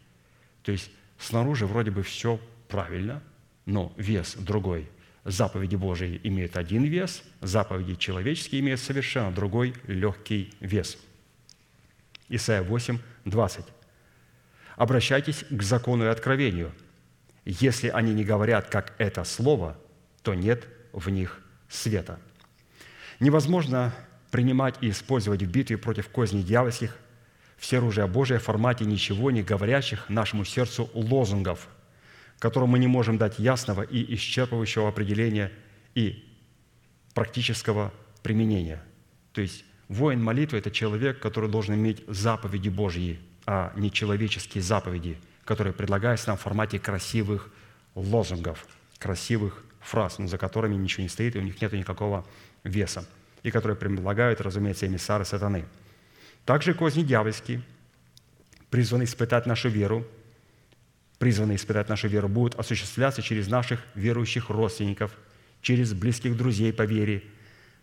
[0.63, 3.23] То есть снаружи вроде бы все правильно–
[3.69, 4.89] но вес другой.
[5.25, 10.97] Заповеди Божии имеют один вес, заповеди человеческие имеют совершенно другой легкий вес.
[12.31, 13.67] Исайя 8, 20.
[14.77, 16.73] «Обращайтесь к закону и откровению.
[17.45, 19.77] Если они не говорят, как это слово,
[20.23, 22.19] то нет в них света».
[23.21, 23.95] Невозможно
[24.31, 26.97] принимать и использовать в битве против козней дьявольских
[27.57, 31.69] все оружие Божие в формате ничего не говорящих нашему сердцу лозунгов–
[32.39, 35.53] которому мы не можем дать ясного и исчерпывающего определения
[35.95, 36.25] и
[37.15, 38.83] практического применения.
[39.33, 45.19] То есть воин молитвы– это человек, который должен иметь заповеди Божьи, а не человеческие заповеди,
[45.45, 47.51] которые предлагаются нам в формате красивых
[47.95, 48.67] лозунгов,
[48.99, 52.27] красивых фраз, за которыми ничего не стоит, и у них нет никакого
[52.63, 53.09] веса,
[53.43, 55.65] и которые предлагают, разумеется, эмиссары сатаны.
[56.45, 57.63] Также козни дьявольские
[58.71, 60.07] призваны испытать нашу веру–
[61.19, 65.13] призванные испытать нашу веру, будут осуществляться через наших верующих родственников,
[65.61, 67.25] через близких друзей по вере,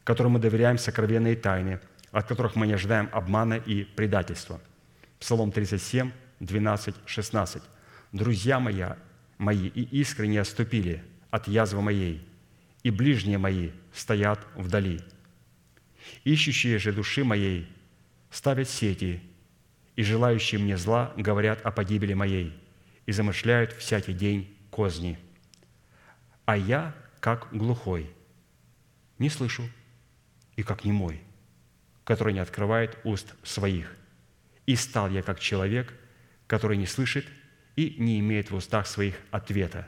[0.03, 1.79] которым мы доверяем сокровенные тайны,
[2.11, 4.61] от которых мы не ожидаем обмана и предательства.
[5.19, 7.63] Псалом 37, 12, 16.
[8.11, 8.97] «Друзья моя,
[9.37, 12.25] мои и искренне оступили от язвы моей,
[12.83, 15.01] и ближние мои стоят вдали.
[16.23, 17.67] Ищущие же души моей
[18.29, 19.21] ставят сети,
[19.95, 22.53] и желающие мне зла говорят о погибели моей–
[23.05, 25.17] и замышляют всякий день козни.
[26.45, 28.09] А я, как глухой,
[29.19, 29.63] не слышу,
[30.55, 31.21] и как немой,
[32.03, 33.95] который не открывает уст своих.
[34.65, 35.93] И стал я, как человек,
[36.47, 37.25] который не слышит
[37.75, 39.87] и не имеет в устах своих ответа.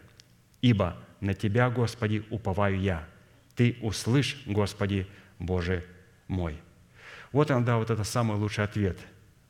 [0.61, 3.07] Ибо на Тебя, Господи, уповаю я.
[3.55, 5.07] Ты услышь, Господи,
[5.39, 5.85] Боже
[6.27, 6.59] мой».
[7.31, 8.97] Вот иногда вот это самый лучший ответ.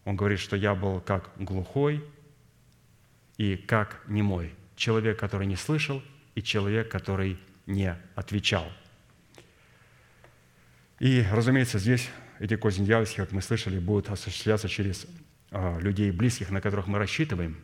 [0.06, 2.04] Он говорит, что я был как глухой
[3.38, 4.54] и как немой.
[4.76, 6.02] Человек, который не слышал,
[6.36, 8.66] и человек, который не отвечал.
[11.00, 12.10] И, разумеется, здесь
[12.40, 15.06] эти козни дьявольские, как мы слышали, будут осуществляться через
[15.52, 17.58] а, людей близких, на которых мы рассчитываем,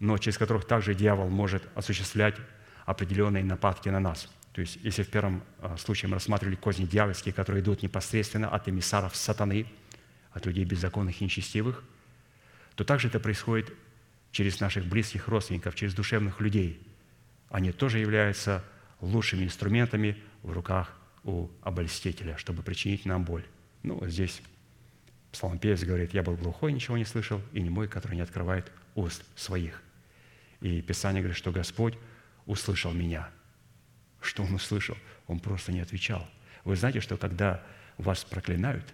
[0.00, 2.36] но через которых также дьявол может осуществлять
[2.86, 4.28] определенные нападки на нас.
[4.52, 8.68] То есть, если в первом а, случае мы рассматривали козни дьявольские, которые идут непосредственно от
[8.68, 9.66] эмиссаров сатаны,
[10.32, 11.82] от людей беззаконных и нечестивых,
[12.74, 13.72] то также это происходит
[14.30, 16.80] через наших близких родственников, через душевных людей.
[17.50, 18.64] Они тоже являются
[19.00, 23.44] лучшими инструментами в руках у обольстителя, чтобы причинить нам боль.
[23.82, 24.42] Ну, вот здесь
[25.32, 29.22] псалмопевец говорит, «Я был глухой, ничего не слышал, и не мой, который не открывает уст
[29.36, 29.82] своих».
[30.60, 31.94] И Писание говорит, что Господь
[32.46, 33.28] услышал меня.
[34.22, 34.96] Что Он услышал?
[35.26, 36.28] Он просто не отвечал.
[36.64, 37.62] Вы знаете, что когда
[37.98, 38.86] вас проклинают,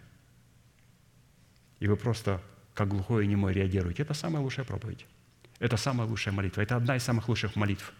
[1.80, 2.42] и вы просто
[2.74, 5.06] как глухой и немой реагируете, это самая лучшая проповедь.
[5.58, 6.62] Это самая лучшая молитва.
[6.62, 7.92] Это одна из самых лучших молитв.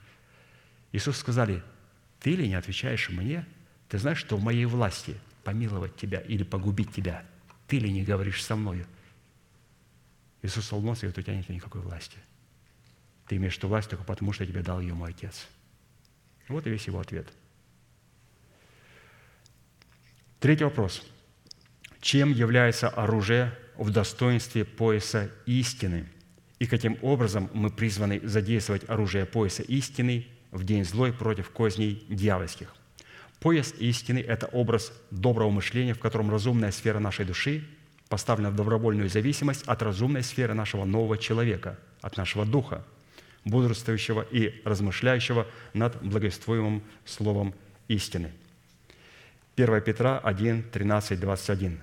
[0.93, 1.63] Иисус сказали,
[2.21, 3.47] ты ли не отвечаешь мне?
[3.89, 7.25] Ты знаешь, что в моей власти помиловать тебя или погубить тебя?
[7.67, 8.87] Ты ли не говоришь со мною?
[10.43, 12.19] Иисус улыбнулся и говорит, у тебя нет никакой власти.
[13.27, 15.49] Ты имеешь эту власть только потому, что тебе дал ее мой Отец.
[16.49, 17.29] Вот и весь его ответ.
[20.41, 21.03] Третий вопрос.
[22.01, 26.09] Чем является оружие в достоинстве пояса истины?
[26.59, 32.75] И каким образом мы призваны задействовать оружие пояса истины в день злой против козней дьявольских?
[33.41, 37.65] Пояс истины– это образ доброго мышления, в котором разумная сфера нашей души
[38.09, 42.85] поставлена в добровольную зависимость от разумной сферы нашего нового человека, от нашего духа–
[43.49, 47.55] бодрствующего и размышляющего над благовествуемым словом
[47.89, 48.33] истины.
[49.57, 51.81] 1 Петра 1, 13, 21.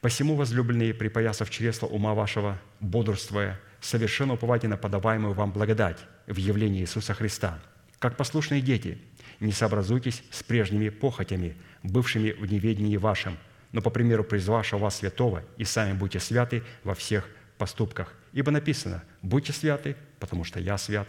[0.00, 6.80] «Посему, возлюбленные, припоясав чресла ума вашего, бодрствуя, совершенно уповайте на подаваемую вам благодать в явлении
[6.80, 7.60] Иисуса Христа.
[7.98, 8.98] Как послушные дети,
[9.40, 13.36] не сообразуйтесь с прежними похотями, бывшими в неведении вашем,
[13.72, 17.28] но по примеру призвавшего вас святого, и сами будьте святы во всех
[17.58, 18.14] поступках.
[18.32, 21.08] Ибо написано, будьте святы, потому что я свят.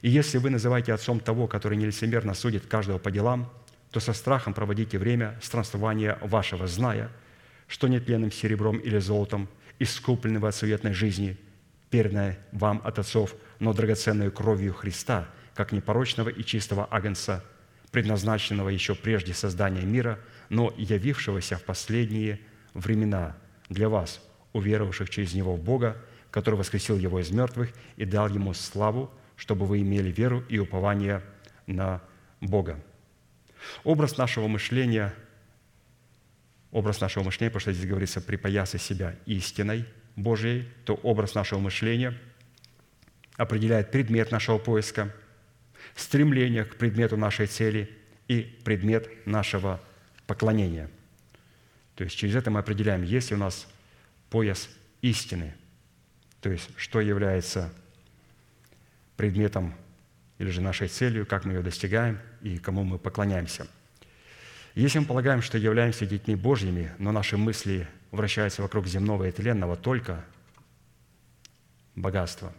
[0.00, 3.52] И если вы называете отцом того, который нелицемерно судит каждого по делам,
[3.90, 7.10] то со страхом проводите время странствования вашего, зная,
[7.66, 9.48] что нетленным серебром или золотом,
[9.80, 11.36] искупленного от суетной жизни,
[11.90, 17.44] перданное вам от отцов, но драгоценную кровью Христа, как непорочного и чистого агнца,
[17.90, 22.38] предназначенного еще прежде создания мира, но явившегося в последние
[22.72, 23.36] времена
[23.68, 24.20] для вас–
[24.52, 25.96] уверовавших через Него в Бога,
[26.32, 31.22] который воскресил Его из мертвых и дал Ему славу, чтобы вы имели веру и упование
[31.66, 32.02] на
[32.40, 32.80] Бога.
[33.84, 35.14] Образ нашего мышления,
[36.72, 39.84] образ нашего мышления, потому что здесь говорится, припоясай себя истиной
[40.16, 42.18] Божьей, то образ нашего мышления
[43.36, 45.14] определяет предмет нашего поиска,
[45.94, 47.90] стремление к предмету нашей цели
[48.26, 49.80] и предмет нашего
[50.26, 50.90] поклонения.
[51.94, 53.66] То есть через это мы определяем, есть ли у нас
[54.30, 54.70] пояс
[55.02, 55.54] истины,
[56.42, 57.72] то есть что является
[59.16, 59.74] предметом
[60.36, 63.66] или же нашей целью, как мы ее достигаем и кому мы поклоняемся.
[64.74, 69.76] Если мы полагаем, что являемся детьми Божьими, но наши мысли вращаются вокруг земного и тленного
[69.76, 70.24] только
[71.94, 72.52] богатства,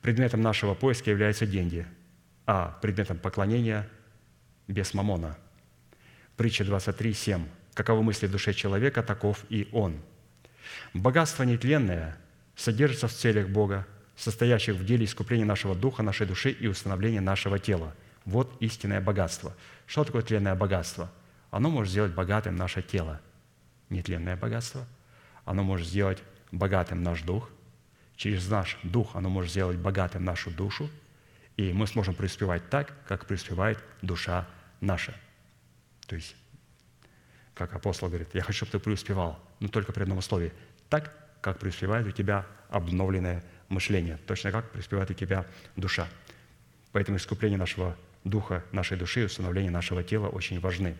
[0.00, 1.86] предметом нашего поиска являются деньги,
[2.46, 3.86] а предметом поклонения–
[4.68, 5.36] без мамона.
[6.36, 7.46] Притча 23, 7.
[7.74, 10.00] «Каковы мысли в душе человека, таков и он».
[10.94, 12.16] Богатство нетленное
[12.62, 13.86] содержится в целях Бога,
[14.16, 17.92] состоящих в деле искупления нашего духа, нашей души и установления нашего тела.
[18.24, 19.52] Вот истинное богатство.
[19.86, 21.10] Что такое тленное богатство?
[21.50, 23.20] Оно может сделать богатым наше тело.
[23.90, 24.86] Нетленное богатство.
[25.44, 26.22] Оно может сделать
[26.52, 27.50] богатым наш дух.
[28.14, 30.88] Через наш дух оно может сделать богатым нашу душу.
[31.56, 34.46] И мы сможем преуспевать так, как преуспевает душа
[34.80, 35.14] наша.
[36.06, 36.36] То есть
[37.54, 40.52] как апостол говорит, я хочу, чтобы ты преуспевал, но только при одном условии.
[40.88, 45.44] Так, как преуспевает у тебя обновленное мышление, точно как преуспевает у тебя
[45.76, 46.08] душа.
[46.92, 50.96] Поэтому искупление нашего духа, нашей души и установление нашего тела очень важны.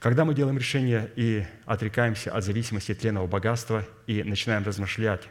[0.00, 5.22] Когда мы делаем решение и отрекаемся от зависимости тленного богатства и начинаем размышлять,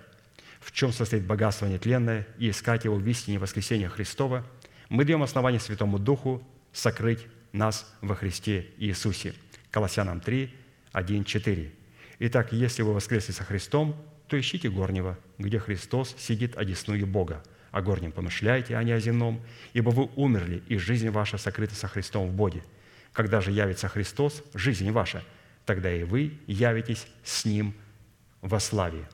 [0.61, 4.45] в чем состоит богатство нетленное, и искать его в истине воскресения Христова,
[4.89, 6.41] мы даем основание Святому Духу
[6.71, 9.35] сокрыть нас во Христе Иисусе.
[9.69, 10.55] Колоссянам 3,
[10.93, 11.82] 1, 4.
[12.25, 17.43] Итак, если вы воскресли со Христом, то ищите горнего, где Христос сидит одесную Бога.
[17.71, 19.41] О горнем помышляйте, а не о земном,
[19.73, 22.63] ибо вы умерли, и жизнь ваша сокрыта со Христом в Боге.
[23.11, 25.21] Когда же явится Христос, жизнь ваша,
[25.65, 27.75] тогда и вы явитесь с Ним
[28.39, 29.05] во славе».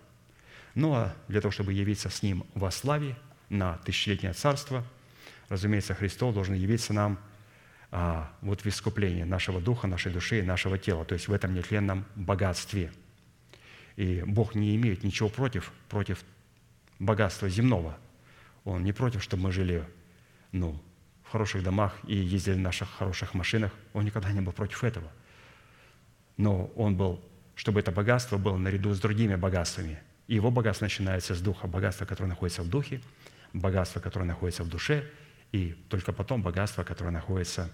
[0.76, 3.18] Ну а для того, чтобы явиться с Ним во славе
[3.50, 4.86] на тысячелетнее царство,
[5.48, 7.18] разумеется, Христос должен явиться нам
[7.92, 11.56] а, вот в искуплении нашего духа, нашей души и нашего тела, то есть в этом
[11.56, 12.92] нетленном богатстве.
[14.00, 16.24] И Бог не имеет ничего против, против
[17.00, 17.98] богатства земного.
[18.64, 19.84] Он не против, чтобы мы жили
[20.54, 20.82] ну,
[21.26, 23.74] в хороших домах и ездили в наших хороших машинах.
[23.92, 25.12] Он никогда не был против этого.
[26.38, 27.22] Но он был,
[27.56, 30.00] чтобы это богатство было наряду с другими богатствами.
[30.28, 31.68] И его богатство начинается с духа.
[31.68, 33.02] Богатство, которое находится в духе,
[33.52, 35.04] богатство, которое находится в душе,
[35.52, 37.70] и только потом богатство, которое находится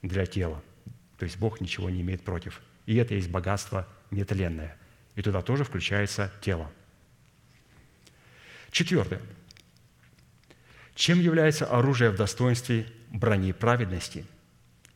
[0.00, 0.62] для тела.
[1.18, 2.60] То есть Бог ничего не имеет против.
[2.86, 4.78] И это есть богатство нетленное.
[5.18, 6.70] И туда тоже включается тело.
[8.70, 9.20] Четвертое.
[10.94, 14.24] Чем является оружие в достоинстве брони праведности?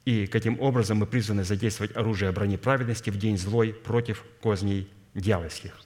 [0.04, 5.76] И каким образом мы призваны задействовать оружие брони праведности в день злой против козней дьявольских?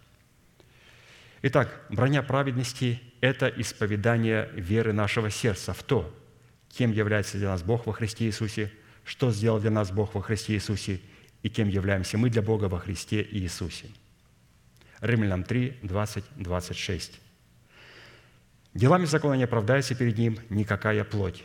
[1.40, 6.14] Итак, броня праведности– это исповедание веры нашего сердца в то,
[6.68, 8.70] кем является для нас Бог во Христе Иисусе,
[9.02, 11.00] что сделал для нас Бог во Христе Иисусе
[11.42, 13.86] и кем являемся мы для Бога во Христе Иисусе.
[15.00, 17.20] Римлянам 3, 20, 26.
[18.74, 21.44] Делами закона не оправдается перед ним никакая плоть,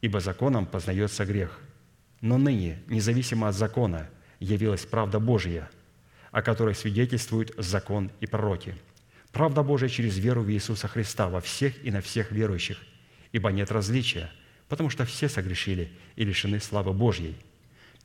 [0.00, 1.60] ибо законом познается грех.
[2.20, 4.08] Но ныне, независимо от закона,
[4.38, 5.70] явилась правда Божья,
[6.30, 8.74] о которой свидетельствуют закон и пророки.
[9.32, 12.78] Правда Божия через веру в Иисуса Христа во всех и на всех верующих,
[13.32, 14.30] ибо нет различия,
[14.68, 17.36] потому что все согрешили и лишены славы Божьей,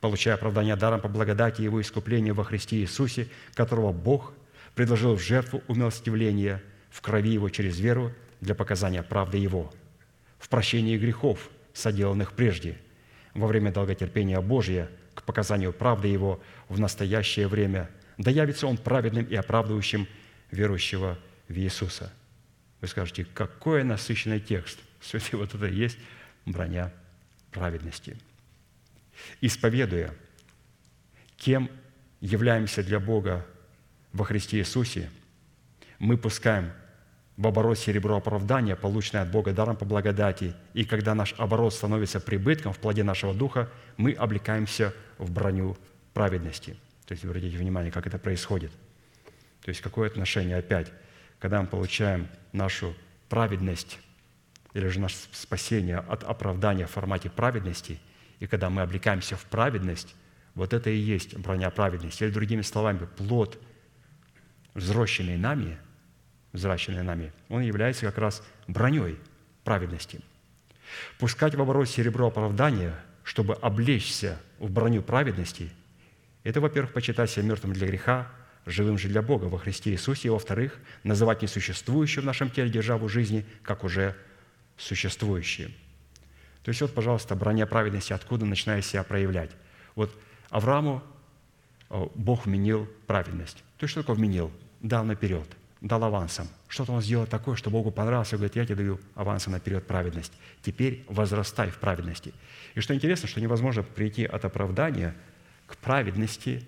[0.00, 4.34] получая оправдание даром по благодати Его искупления во Христе Иисусе, которого Бог
[4.76, 9.72] предложил в жертву умилостивления в крови Его через веру для показания правды Его,
[10.38, 12.78] в прощении грехов, соделанных прежде,
[13.34, 19.24] во время долготерпения Божия к показанию правды Его в настоящее время, да явится Он праведным
[19.24, 20.06] и оправдывающим
[20.50, 22.12] верующего в Иисуса.
[22.82, 24.78] Вы скажете, какой насыщенный текст.
[25.00, 25.98] Все вот это и есть
[26.44, 26.92] броня
[27.50, 28.18] праведности.
[29.40, 30.12] Исповедуя,
[31.38, 31.70] кем
[32.20, 33.46] являемся для Бога
[34.16, 35.10] во Христе Иисусе,
[35.98, 36.72] мы пускаем
[37.36, 40.54] в оборот серебро оправдания, полученное от Бога даром по благодати.
[40.72, 43.68] И когда наш оборот становится прибытком в плоде нашего духа,
[43.98, 45.76] мы облекаемся в броню
[46.14, 46.76] праведности.
[47.06, 48.72] То есть обратите внимание, как это происходит.
[49.62, 50.90] То есть какое отношение опять,
[51.38, 52.94] когда мы получаем нашу
[53.28, 53.98] праведность
[54.72, 57.98] или же наше спасение от оправдания в формате праведности,
[58.40, 60.14] и когда мы облекаемся в праведность,
[60.54, 62.24] вот это и есть броня праведности.
[62.24, 63.58] Или другими словами, плод,
[64.76, 65.78] взрощенный нами–
[66.56, 69.18] взращенный нами, он является как раз броней
[69.62, 70.20] праведности.
[71.18, 75.70] Пускать в оборот серебро оправдания, чтобы облечься в броню праведности,
[76.42, 78.28] это, во-первых, почитать себя мертвым для греха,
[78.64, 83.08] живым же для Бога во Христе Иисусе, и, во-вторых, называть несуществующее в нашем теле державу
[83.08, 84.16] жизни, как уже
[84.76, 85.68] существующее.
[86.62, 89.50] То есть вот, пожалуйста, броня праведности откуда начинает себя проявлять.
[89.94, 90.16] Вот
[90.50, 91.02] Аврааму
[91.88, 93.58] Бог вменил праведность.
[93.78, 94.52] То есть что такое вменил?
[94.86, 95.48] Дал наперед–
[95.80, 96.48] дал авансом.
[96.68, 100.32] Что-то он сделал такое, что Богу понравилось, и говорит, я тебе даю авансом наперед праведность.
[100.62, 102.32] Теперь возрастай в праведности.
[102.74, 105.14] И что интересно, что невозможно прийти от оправдания
[105.66, 106.66] к праведности,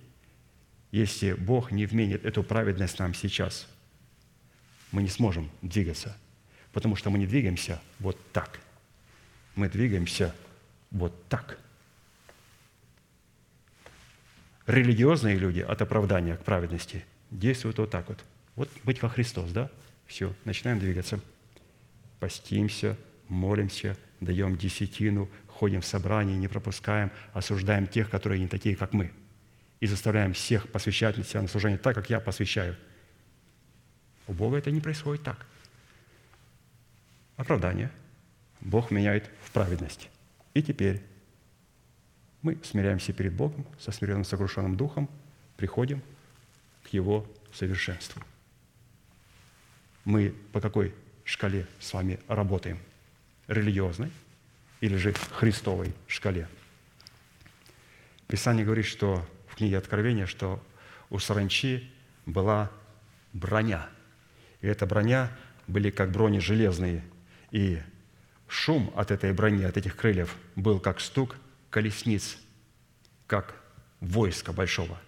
[0.91, 3.67] если Бог не вменит эту праведность нам сейчас.
[4.91, 6.17] Мы не сможем двигаться,
[6.73, 8.61] потому что мы не двигаемся вот так.
[9.55, 10.35] Мы двигаемся
[10.91, 11.59] вот так.
[14.67, 18.25] Религиозные люди от оправдания к праведности действуют вот так вот–
[18.59, 19.71] вот быть во Христос, да?
[20.09, 21.21] Все, начинаем двигаться.
[22.19, 22.99] Постимся,
[23.29, 29.13] молимся, даем десятину, ходим в собрание, не пропускаем, осуждаем тех, которые не такие, как мы.
[29.79, 32.75] И заставляем всех посвящать себя на служение так, как я посвящаю.
[34.27, 35.47] У Бога это не происходит так.
[37.37, 37.93] Оправдание.
[38.61, 40.11] Бог меняет в праведность.
[40.53, 41.01] И теперь
[42.43, 45.09] мы смиряемся перед Богом со смиренным сокрушенным духом,
[45.57, 46.03] приходим
[46.93, 48.23] Его совершенству
[50.09, 52.79] мы по какой шкале с вами работаем?
[53.47, 54.11] Религиозной
[54.81, 56.49] или же Христовой шкале?
[58.27, 60.65] Писание говорит, что в книге Откровения, что
[61.11, 61.93] у саранчи
[62.25, 62.71] была
[63.35, 63.87] броня.
[64.63, 65.31] И эта броня
[65.67, 67.05] были как брони железные.
[67.51, 67.79] И
[68.47, 71.37] шум от этой брони, от этих крыльев был как стук
[71.69, 72.39] колесниц,
[73.27, 73.55] как
[74.01, 74.99] войска большого.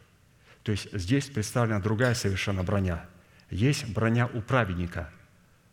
[0.62, 3.06] То есть здесь представлена другая совершенно броня–
[3.50, 5.10] есть броня у праведника,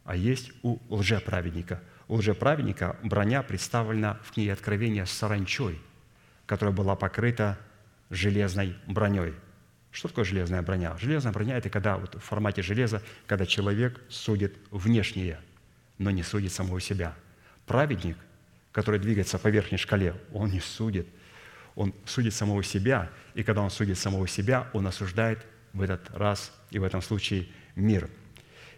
[0.03, 1.81] а есть у лжеправедника.
[2.07, 5.79] У лжеправедника броня представлена в книге Откровения с саранчой,
[6.45, 7.57] которая была покрыта
[8.09, 9.35] железной броней.
[9.91, 10.97] Что такое железная броня?
[10.97, 15.39] Железная броня– это когда вот в формате железа, когда человек судит внешнее,
[15.97, 17.15] но не судит самого себя.
[17.65, 18.17] Праведник,
[18.71, 21.07] который двигается по верхней шкале, он не судит,
[21.77, 26.51] он судит самого себя, и когда он судит самого себя, он осуждает в этот раз
[26.71, 28.09] и в этом случае мир.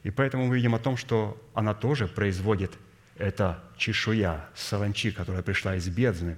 [0.03, 2.77] И поэтому мы видим о том, что она тоже производит
[3.17, 6.37] это чешуя, саранчи, которая пришла из бездны,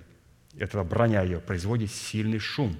[0.56, 2.78] эта броня ее производит сильный шум.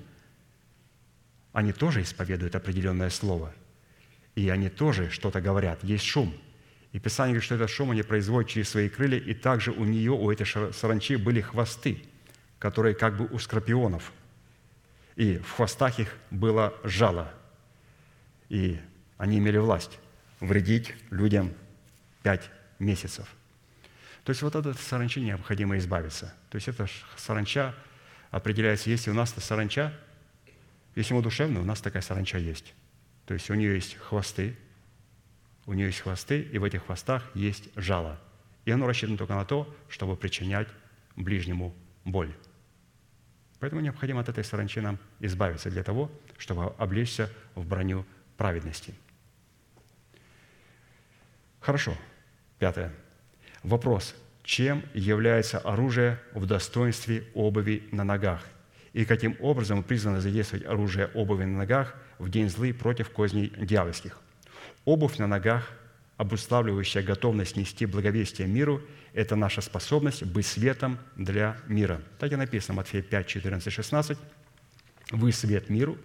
[1.52, 3.52] Они тоже исповедуют определенное слово.
[4.36, 5.84] И они тоже что-то говорят.
[5.84, 6.36] Есть шум.
[6.92, 10.12] И Писание говорит, что этот шум они производят через свои крылья, и также у нее,
[10.12, 12.04] у этой саранчи были хвосты,
[12.62, 14.14] которые как бы у скорпионов.
[15.18, 17.34] И в хвостах их было жало.
[18.48, 18.80] И
[19.18, 20.00] они имели власть
[20.40, 21.54] вредить людям
[22.24, 23.28] пять месяцев–
[24.24, 26.34] то есть вот от этой саранчи необходимо избавиться.
[26.50, 27.74] То есть эта саранча
[28.30, 29.94] определяется, если у нас саранча,
[30.96, 32.74] если мы душевные, у нас такая саранча есть.
[33.26, 34.56] То есть у нее есть хвосты,
[35.66, 38.20] у нее есть хвосты, и в этих хвостах есть жало.
[38.66, 40.68] И оно рассчитано только на то, чтобы причинять
[41.16, 41.74] ближнему
[42.06, 42.34] боль.
[43.62, 48.06] Поэтому необходимо от этой саранчи нам избавиться для того, чтобы облечься в броню
[48.36, 48.96] праведности.
[51.60, 51.96] Хорошо.
[52.58, 52.92] Пятое.
[53.62, 54.16] Вопрос.
[54.44, 58.44] Чем является оружие в достоинстве обуви на ногах?
[58.94, 64.20] И каким образом призвано задействовать оружие обуви на ногах в день злы против козней дьявольских?
[64.86, 65.72] Обувь на ногах,
[66.22, 68.80] обуславливающая готовность нести благовестие миру,
[69.14, 72.00] это наша способность быть светом для мира.
[72.20, 74.20] Так и написано, Матфея 5, 14, 16.
[75.10, 75.98] «Вы свет миру,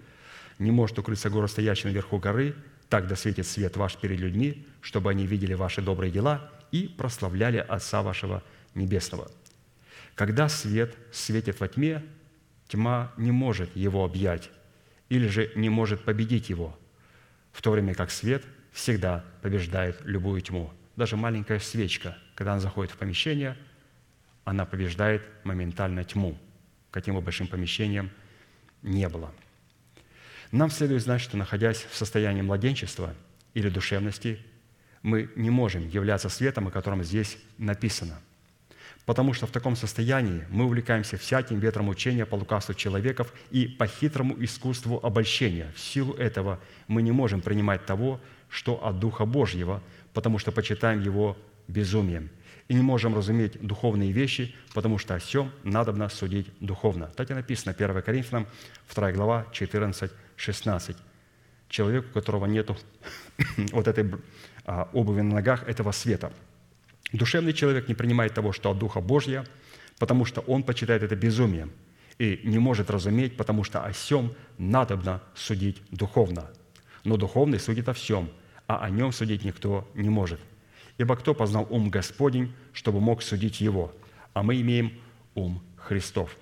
[0.59, 2.55] не может укрыться город, стоящий наверху горы,
[2.88, 7.59] так да светит свет ваш перед людьми, чтобы они видели ваши добрые дела и прославляли
[7.59, 8.43] Отца вашего
[8.74, 9.30] Небесного.
[10.14, 12.02] Когда свет светит во тьме,
[12.68, 14.48] тьма не может его объять
[15.10, 16.74] или же не может победить его,
[17.52, 18.43] в то время как свет
[18.77, 20.70] всегда побеждает любую тьму.
[20.97, 23.57] Даже маленькая свечка, когда она заходит в помещение,
[24.44, 26.39] она побеждает моментально тьму,
[26.90, 28.11] каким бы большим помещением
[28.82, 29.32] не было.
[30.53, 33.15] Нам следует знать, что находясь в состоянии младенчества
[33.55, 34.40] или душевности,
[35.03, 38.20] мы не можем являться светом, о котором здесь написано.
[39.07, 43.86] Потому что в таком состоянии мы увлекаемся всяким ветром учения по лукавству человеков и по
[43.86, 45.73] хитрому искусству обольщения.
[45.74, 49.82] В силу этого мы не можем принимать того, что от Духа Божьего,
[50.12, 51.36] потому что почитаем его
[51.68, 52.31] безумием.
[52.68, 57.06] И не можем разуметь духовные вещи, потому что о всем надобно судить духовно.
[57.16, 58.47] Так и написано 1 Коринфянам,
[58.93, 60.97] 2 глава, 14, 16.
[61.68, 62.70] Человек, у которого нет
[63.73, 64.10] вот этой
[64.64, 66.32] а, обуви на ногах этого света.
[67.12, 69.44] Душевный человек не принимает того, что от Духа Божья,
[69.98, 71.73] потому что он почитает это безумием
[72.18, 76.51] и не может разуметь, потому что о всем надобно судить духовно.
[77.07, 78.28] Но духовный судит о всем,
[78.66, 80.41] а о нем судить никто не может.
[80.99, 83.95] Ибо кто познал ум Господень, чтобы мог судить его?
[84.35, 84.93] А мы имеем
[85.35, 86.37] ум Христов.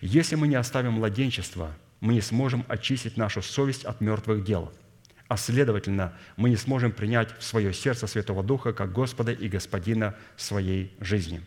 [0.00, 4.72] Если мы не оставим младенчество, мы не сможем очистить нашу совесть от мертвых дел–
[5.28, 10.14] а следовательно, мы не сможем принять в свое сердце Святого Духа как Господа и Господина
[10.36, 11.42] своей жизни.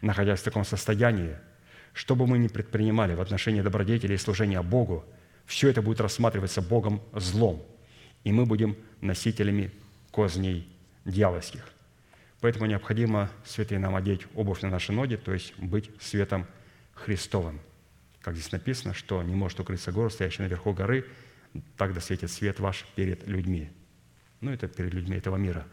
[0.00, 1.36] Находясь в таком состоянии,
[1.92, 5.04] что бы мы ни предпринимали в отношении добродетели и служения Богу,
[5.46, 7.62] все это будет рассматриваться Богом злом,
[8.24, 9.70] и мы будем носителями
[10.10, 10.68] козней
[11.04, 11.68] дьявольских.
[12.40, 16.46] Поэтому необходимо, святые, нам одеть обувь на наши ноги, то есть быть светом
[16.94, 17.60] Христовым.
[18.20, 21.06] Как здесь написано, что не может укрыться город, стоящий наверху горы–
[21.76, 23.70] так да светит свет ваш перед людьми.
[24.40, 25.66] Ну, это перед людьми этого мира.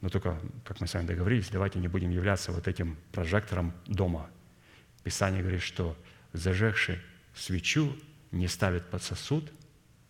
[0.00, 4.30] Но только, как мы с вами договорились, давайте не будем являться вот этим прожектором дома.
[5.02, 5.96] Писание говорит, что
[6.32, 6.98] зажегший
[7.34, 7.96] свечу
[8.34, 9.50] не ставит под сосуд,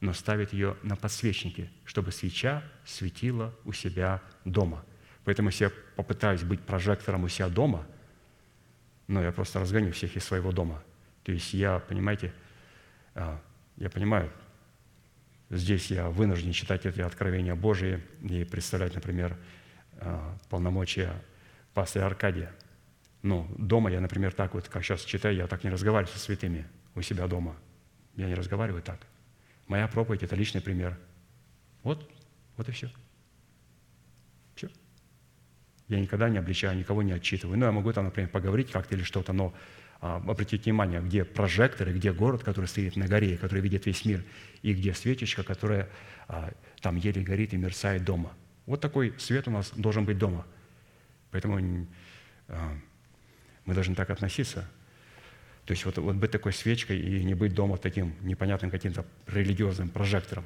[0.00, 4.84] но ставит ее на подсвечнике, чтобы свеча светила у себя дома.
[5.24, 7.86] Поэтому если я попытаюсь быть прожектором у себя дома,
[9.06, 10.82] но я просто разгоню всех из своего дома.
[11.22, 12.34] То есть я, понимаете,
[13.14, 13.40] а,
[13.76, 14.30] я понимаю,
[15.50, 19.36] Здесь я вынужден читать эти откровения Божии и представлять, например,
[19.92, 21.12] э, полномочия
[21.74, 22.52] пастыря Аркадия.
[23.22, 26.66] Ну, дома я, например, так вот, как сейчас читаю, я так не разговариваю со святыми
[26.94, 27.56] у себя дома.
[28.16, 29.00] Я не разговариваю так.
[29.66, 30.98] Моя проповедь– это личный пример.
[31.82, 32.10] Вот,
[32.56, 32.90] вот и все.
[34.54, 34.68] Все.
[35.88, 37.58] Я никогда не обличаю, никого не отчитываю.
[37.58, 39.54] Ну, я могу там, например, поговорить как-то или что-то, но
[40.00, 44.22] а, обратите внимание, где прожекторы, где город, который стоит на горе, который видит весь мир,
[44.62, 45.88] и где свечечка, которая
[46.28, 48.32] а, там еле горит и мерцает дома.
[48.66, 50.46] Вот такой свет у нас должен быть дома.
[51.30, 51.86] Поэтому
[52.48, 52.78] а,
[53.64, 54.68] мы должны так относиться.
[55.66, 59.88] То есть вот, вот быть такой свечкой и не быть дома таким непонятным каким-то религиозным
[59.88, 60.44] прожектором.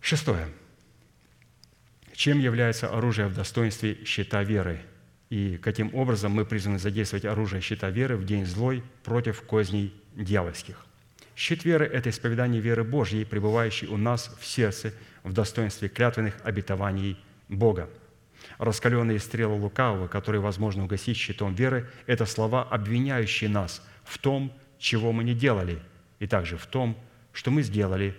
[0.00, 0.48] Шестое.
[2.12, 4.80] Чем является оружие в достоинстве щита веры?
[5.30, 10.86] И каким образом мы призваны задействовать оружие щита веры в день злой против козней дьявольских?
[11.36, 17.18] Щит веры– это исповедание веры Божьей, пребывающей у нас в сердце в достоинстве клятвенных обетований
[17.48, 17.90] Бога.
[18.58, 25.12] Раскаленные стрелы лукавого, которые возможно угасить щитом веры, это слова, обвиняющие нас в том, чего
[25.12, 25.80] мы не делали,
[26.18, 26.96] и также в том,
[27.32, 28.16] что мы сделали,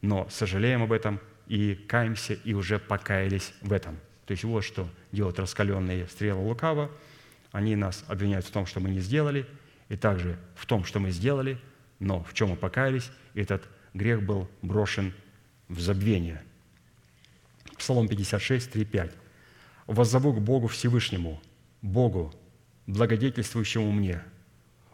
[0.00, 3.96] но сожалеем об этом и каемся, и уже покаялись в этом.
[4.26, 6.90] То есть вот что делают раскаленные стрелы лукава.
[7.52, 9.46] Они нас обвиняют в том, что мы не сделали,
[9.88, 11.58] и также в том, что мы сделали,
[12.00, 13.62] но в чем мы покаялись, этот
[13.94, 15.14] грех был брошен
[15.68, 16.42] в забвение.
[17.78, 19.12] Псалом 56, 3, 5.
[19.86, 21.40] «Воззову к Богу Всевышнему,
[21.82, 22.34] Богу,
[22.86, 24.22] благодетельствующему мне.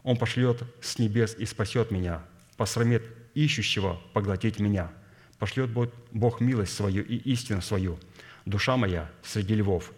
[0.02, 2.22] Он пошлет с небес и спасет меня,
[2.56, 3.02] посрамит
[3.34, 4.92] ищущего поглотить меня.
[5.38, 7.98] Пошлет Бог милость свою и истину свою.
[8.44, 9.92] Душа моя среди львов.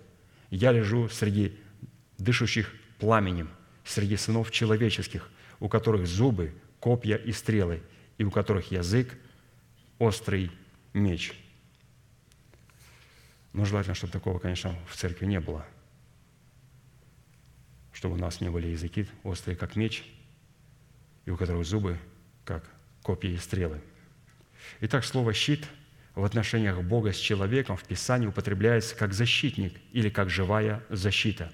[0.50, 1.58] Я лежу среди
[2.18, 3.50] дышащих пламенем,
[3.84, 5.28] среди сынов человеческих,
[5.60, 7.82] у которых зубы, копья и стрелы,
[8.18, 9.18] и у которых язык–
[9.98, 10.50] острый
[10.92, 11.43] меч».
[13.54, 15.64] Но желательно, чтобы такого, конечно, в церкви не было.
[17.92, 20.04] Чтобы у нас не были языки острые, как меч,
[21.24, 21.96] и у которых зубы,
[22.44, 22.68] как
[23.02, 23.80] копья и стрелы.
[24.80, 25.68] Итак, слово «щит»
[26.16, 31.52] в отношениях Бога с человеком в Писании употребляется как защитник или как живая защита,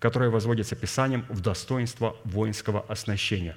[0.00, 3.56] которая возводится Писанием в достоинство воинского оснащения.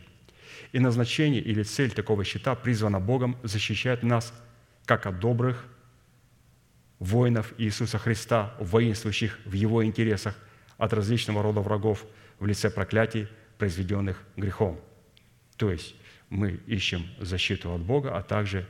[0.72, 4.34] И назначение или цель такого щита призвана Богом защищать нас
[4.86, 5.66] как от добрых,
[7.02, 10.36] воинов Иисуса Христа, воинствующих в Его интересах
[10.78, 12.06] от различного рода врагов
[12.40, 14.80] в лице проклятий, произведенных грехом.
[15.58, 15.96] То есть
[16.30, 18.68] мы ищем защиту от Бога, а также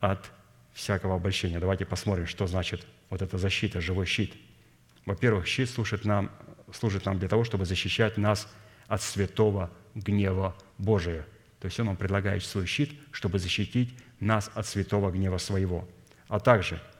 [0.00, 0.32] от
[0.72, 1.60] всякого обольщения.
[1.60, 4.34] Давайте посмотрим, что значит вот эта защита, живой щит.
[5.06, 6.32] Во-первых, щит служит нам,
[6.72, 8.52] служит нам для того, чтобы защищать нас
[8.88, 11.24] от святого гнева Божия.
[11.60, 15.88] То есть Он нам предлагает свой щит, чтобы защитить нас от святого гнева своего.
[16.26, 16.82] А также–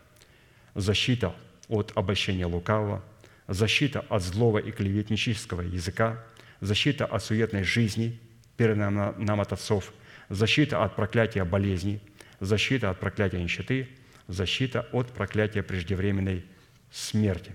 [0.74, 1.34] защита
[1.68, 3.02] от обольщения лукавого,
[3.48, 6.24] защита от злого и клеветнического языка,
[6.60, 8.18] защита от суетной жизни,
[8.56, 9.92] переданной нам от отцов,
[10.28, 12.00] защита от проклятия болезни,
[12.40, 13.88] защита от проклятия нищеты,
[14.28, 16.44] защита от проклятия преждевременной
[16.90, 17.52] смерти.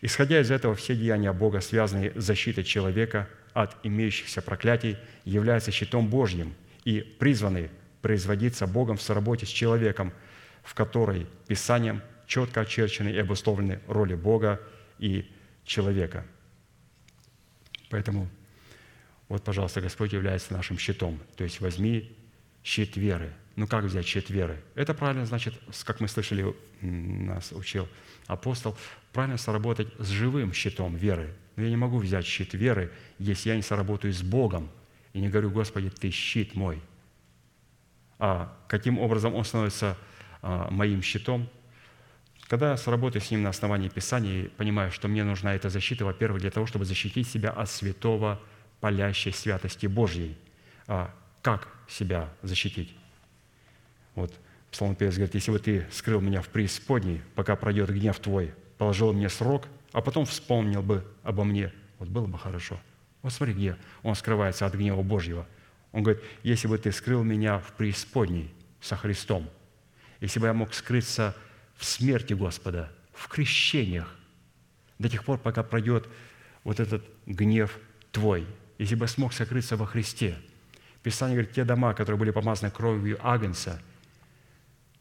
[0.00, 6.08] Исходя из этого, все деяния Бога, связанные с защитой человека от имеющихся проклятий, являются щитом
[6.08, 6.54] Божьим
[6.84, 7.70] и призваны
[8.00, 10.12] производиться Богом в соработе с человеком,
[10.64, 12.02] в которой Писанием
[12.32, 14.58] четко очерчены и обусловлены роли Бога
[14.98, 15.30] и
[15.64, 16.24] человека.
[17.90, 18.26] Поэтому
[19.28, 21.20] вот, пожалуйста, Господь является нашим щитом.
[21.36, 22.16] То есть возьми
[22.64, 23.34] щит веры.
[23.56, 24.62] Ну как взять щит веры?
[24.74, 27.86] Это правильно значит, как мы слышали, нас учил
[28.26, 28.78] апостол,
[29.12, 31.34] правильно сработать с живым щитом веры.
[31.56, 34.70] Но я не могу взять щит веры, если я не сработаю с Богом
[35.12, 36.80] и не говорю, Господи, Ты щит мой.
[38.18, 39.98] А каким образом Он становится
[40.40, 41.50] а, моим щитом?
[42.52, 46.42] Когда я сработаю с ним на основании Писания понимаю, что мне нужна эта защита, во-первых,
[46.42, 48.42] для того, чтобы защитить себя от святого
[48.78, 50.36] палящей святости Божьей.
[50.86, 52.94] А как себя защитить?
[54.14, 54.34] Вот
[54.70, 59.30] Псалмопевец говорит, если бы ты скрыл меня в преисподней, пока пройдет гнев твой, положил мне
[59.30, 62.78] срок, а потом вспомнил бы обо мне, вот было бы хорошо.
[63.22, 65.46] Вот смотри, где он скрывается от гнева Божьего.
[65.92, 69.48] Он говорит, если бы ты скрыл меня в преисподней со Христом,
[70.20, 71.34] если бы я мог скрыться
[71.82, 74.08] в смерти Господа, в крещениях,
[75.00, 76.08] до тех пор, пока пройдет
[76.62, 77.76] вот этот гнев
[78.12, 78.46] Твой,
[78.78, 80.38] если бы смог сокрыться во Христе.
[81.02, 83.82] Писание говорит, те дома, которые были помазаны кровью Агнца,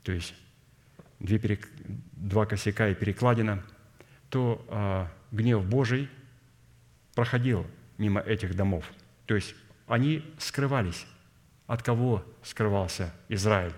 [0.01, 0.33] то есть
[1.19, 1.69] две перек...
[2.13, 3.63] два косяка и перекладина,
[4.31, 6.09] то а, гнев Божий
[7.13, 7.67] проходил
[7.99, 8.91] мимо этих домов.
[9.27, 9.53] То есть
[9.85, 11.05] они скрывались.
[11.67, 13.73] От кого скрывался Израиль?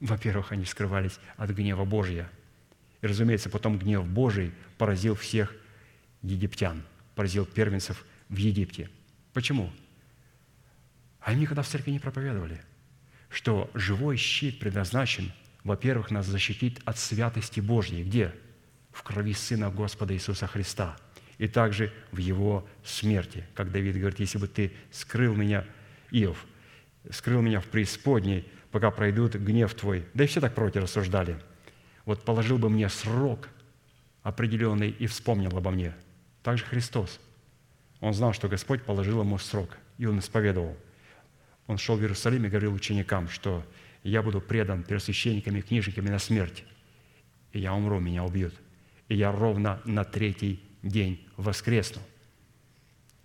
[0.00, 2.30] Во-первых, они скрывались от гнева Божия–
[3.00, 5.54] и, разумеется, потом гнев Божий поразил всех
[6.22, 6.82] египтян,
[7.14, 8.90] поразил первенцев в Египте.
[9.32, 9.70] Почему?
[11.20, 12.60] Они никогда в церкви не проповедовали,
[13.30, 15.32] что живой щит предназначен,
[15.64, 18.02] во-первых, нас защитить от святости Божьей.
[18.02, 18.34] Где?
[18.90, 20.96] В крови Сына Господа Иисуса Христа.
[21.36, 23.46] И также в Его смерти.
[23.54, 25.64] Как Давид говорит, если бы ты скрыл меня,
[26.10, 26.46] Иов,
[27.10, 30.06] скрыл меня в преисподней, пока пройдут гнев твой.
[30.14, 31.40] Да и все так против рассуждали–
[32.08, 33.50] вот положил бы мне срок
[34.22, 35.94] определенный и вспомнил обо мне.
[36.42, 37.20] Также Христос.
[38.00, 40.74] Он знал, что Господь положил ему срок, и он исповедовал.
[41.66, 43.62] Он шел в Иерусалим и говорил ученикам, что
[44.04, 46.64] я буду предан первосвященниками и книжниками на смерть,
[47.52, 48.54] и я умру, меня убьют,
[49.08, 52.00] и я ровно на третий день воскресну.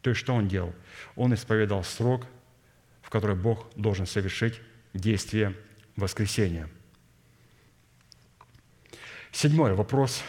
[0.01, 0.75] То есть что он делал?
[1.15, 2.27] Он исповедал срок,
[3.01, 4.59] в который Бог должен совершить
[4.93, 5.55] действие
[5.95, 6.67] воскресения.
[9.33, 10.23] Седьмой вопрос.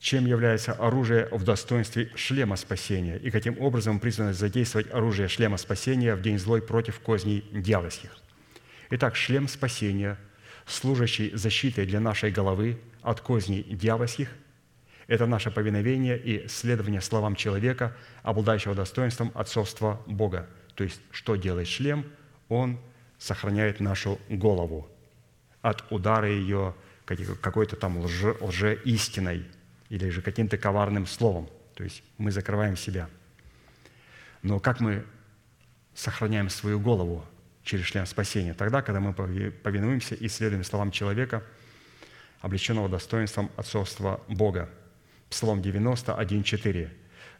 [0.00, 6.16] Чем является оружие в достоинстве шлема спасения и каким образом призвано задействовать оружие шлема спасения
[6.16, 8.10] в день злой против козней дьявольских?
[8.90, 10.18] Итак, шлем спасения,
[10.66, 14.28] служащий защитой для нашей головы от козней дьявольских–
[15.06, 20.48] это наше повиновение и следование словам человека, обладающего достоинством отцовства Бога.
[20.74, 22.04] То есть, что делает шлем?
[22.48, 22.80] Он
[23.16, 24.88] сохраняет нашу голову
[25.62, 26.74] от удара ее
[27.16, 29.46] какой-то там лже, лжеистиной
[29.88, 31.48] или же каким-то коварным словом.
[31.74, 33.08] То есть мы закрываем себя.
[34.42, 35.04] Но как мы
[35.94, 37.24] сохраняем свою голову
[37.64, 38.54] через шлем спасения?
[38.54, 41.42] Тогда, когда мы повинуемся и следуем словам человека,
[42.40, 44.70] облеченного достоинством отцовства Бога.
[45.30, 46.92] Псалом 91, 4.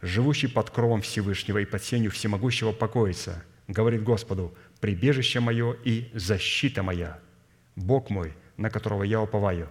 [0.02, 6.82] «Живущий под кровом Всевышнего и под сенью всемогущего покоится, говорит Господу, прибежище мое и защита
[6.82, 7.18] моя,
[7.74, 9.68] Бог мой, на которого я уповаю.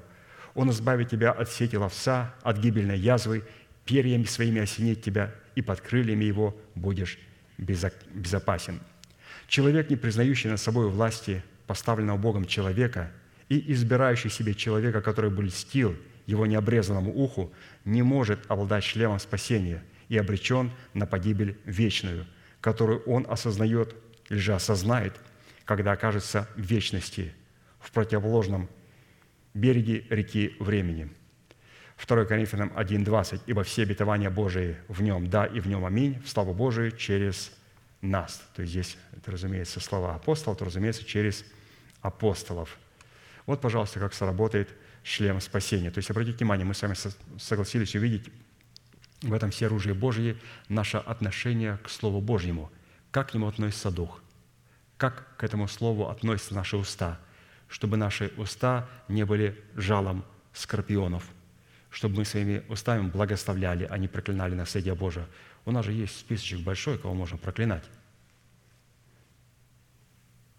[0.55, 3.43] Он избавит тебя от сети ловца, от гибельной язвы,
[3.85, 7.19] перьями своими осенит тебя, и под крыльями его будешь
[7.59, 8.79] безопасен».
[9.47, 13.11] Человек, не признающий над собой власти поставленного Богом человека
[13.49, 15.95] и избирающий себе человека, который бы льстил
[16.25, 17.53] его необрезанному уху,
[17.85, 22.25] не может обладать шлемом спасения и обречен на погибель вечную,
[22.59, 23.95] которую он осознает
[24.29, 25.15] или же осознает,
[25.63, 27.33] когда окажется в вечности,
[27.79, 28.69] в противоположном
[29.57, 31.11] береге реки времени.
[32.05, 33.41] 2 Коринфянам 1.20.
[33.47, 37.51] «Ибо все обетования Божии в нем, да, и в нем аминь, в славу Божию через
[38.01, 38.43] нас».
[38.55, 41.43] То есть здесь, это, разумеется, слова апостолов, то, разумеется, через
[42.01, 42.77] апостолов.
[43.45, 44.69] Вот, пожалуйста, как сработает–
[45.07, 45.89] шлем спасения.
[45.89, 46.95] То есть, обратите внимание, мы с вами
[47.39, 48.29] согласились увидеть
[49.21, 52.69] в этом все оружие Божье наше отношение к Слову Божьему.
[53.11, 54.21] Как к нему относится Дух?
[54.97, 57.19] Как к этому Слову относятся наши уста?
[57.67, 60.23] Чтобы наши уста не были жалом
[60.53, 61.27] скорпионов,
[61.89, 65.27] чтобы мы своими устами благословляли, а не проклинали наследие Божие.
[65.65, 67.83] У нас же есть списочек большой, кого можно проклинать.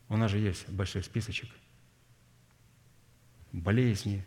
[0.09, 1.48] У нас же есть большой списочек.
[3.52, 4.24] Болезни,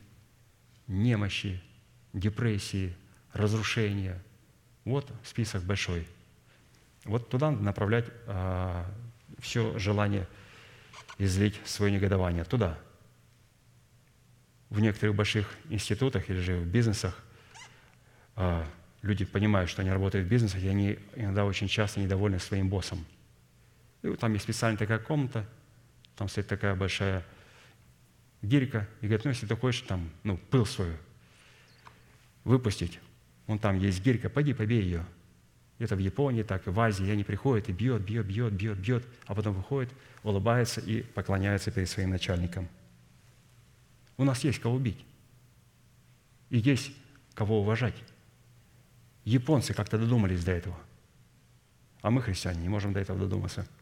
[0.87, 1.61] немощи,
[2.13, 2.95] депрессии,
[3.33, 4.21] разрушения.
[4.85, 6.07] Вот список большой.
[7.05, 8.85] Вот туда направлять а,
[9.39, 10.27] все желание
[11.21, 12.43] излить свое негодование.
[12.43, 12.77] Туда.
[14.69, 17.17] В некоторых больших институтах или же в бизнесах
[18.35, 18.65] а,
[19.01, 23.05] люди понимают, что они работают в бизнесе, и они иногда очень часто недовольны своим боссом.
[24.01, 25.47] И вот там есть специальная такая комната,
[26.15, 27.23] там стоит такая большая
[28.41, 30.97] гирька и говорит, ну, если ты хочешь там, ну, пыл свою
[32.43, 32.99] выпустить,
[33.45, 35.05] вон там есть гирька, пойди побей ее.
[35.81, 37.05] Это в Японии, так и в Азии.
[37.05, 39.91] И они приходят и бьет, бьет, бьет, бьет, бьет, а потом выходит,
[40.23, 42.67] улыбается и поклоняется перед своим начальником.
[44.17, 45.03] У нас есть кого убить.
[46.49, 46.91] И есть
[47.33, 47.95] кого уважать.
[49.25, 50.77] Японцы как-то додумались до этого.
[52.01, 53.67] А мы, христиане, не можем до этого додуматься–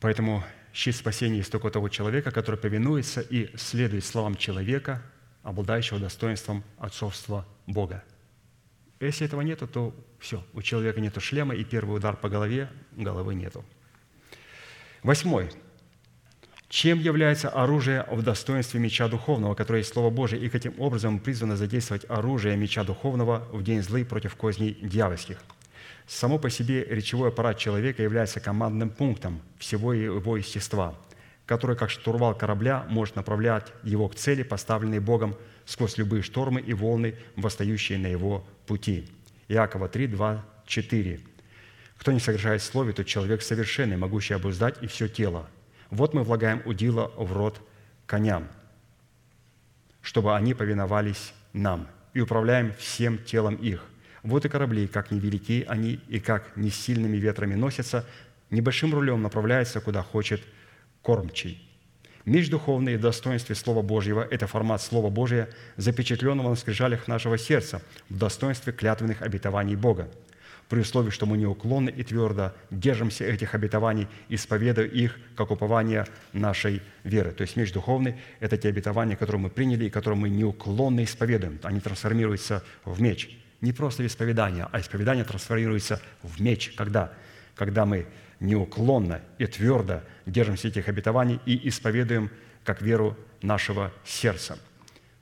[0.00, 5.02] Поэтому щит спасения есть только того человека, который повинуется и следует словам человека,
[5.42, 8.04] обладающего достоинством отцовства Бога.
[9.00, 13.34] Если этого нету, то все, у человека нету шлема, и первый удар по голове, головы
[13.34, 13.64] нету.
[15.02, 15.50] Восьмой.
[16.68, 21.56] Чем является оружие в достоинстве меча духовного, которое есть Слово Божие, и каким образом призвано
[21.56, 25.38] задействовать оружие меча духовного в день злы против козней дьявольских–
[26.08, 30.94] Само по себе речевой аппарат человека является командным пунктом всего его естества,
[31.48, 35.34] который, как штурвал корабля, может направлять его к цели, поставленной Богом
[35.64, 39.08] сквозь любые штормы и волны, восстающие на его пути.
[39.48, 41.20] Иакова 3, 2, 4.
[41.96, 45.48] «Кто не согрешает в слове, тот человек совершенный, могущий обуздать и все тело.
[45.90, 47.58] Вот мы влагаем удила в рот
[48.04, 48.46] коням,
[50.02, 53.82] чтобы они повиновались нам, и управляем всем телом их–
[54.22, 58.04] вот и корабли, как невелики они и как не сильными ветрами носятся,
[58.50, 60.42] небольшим рулем направляется, куда хочет
[61.08, 61.58] кормчий.
[62.26, 65.48] Меч духовный в достоинстве Слова Божьего– это формат Слова Божия,
[65.78, 67.80] запечатленного на скрижалях нашего сердца
[68.10, 70.10] в достоинстве клятвенных обетований Бога.
[70.68, 76.04] при условии, что мы неуклонно и твердо держимся этих обетований, исповедуя их как упование
[76.34, 77.30] нашей веры.
[77.30, 81.58] То есть меч духовный– это те обетования, которые мы приняли и которые мы неуклонно исповедуем.
[81.62, 83.30] Они трансформируются в меч.
[83.62, 86.74] Не просто исповедание, а исповедание трансформируется в меч.
[86.76, 87.14] Когда?
[87.54, 88.06] Когда мы
[88.40, 92.30] неуклонно и твердо держимся этих обетований и исповедуем
[92.64, 94.58] как веру нашего сердца.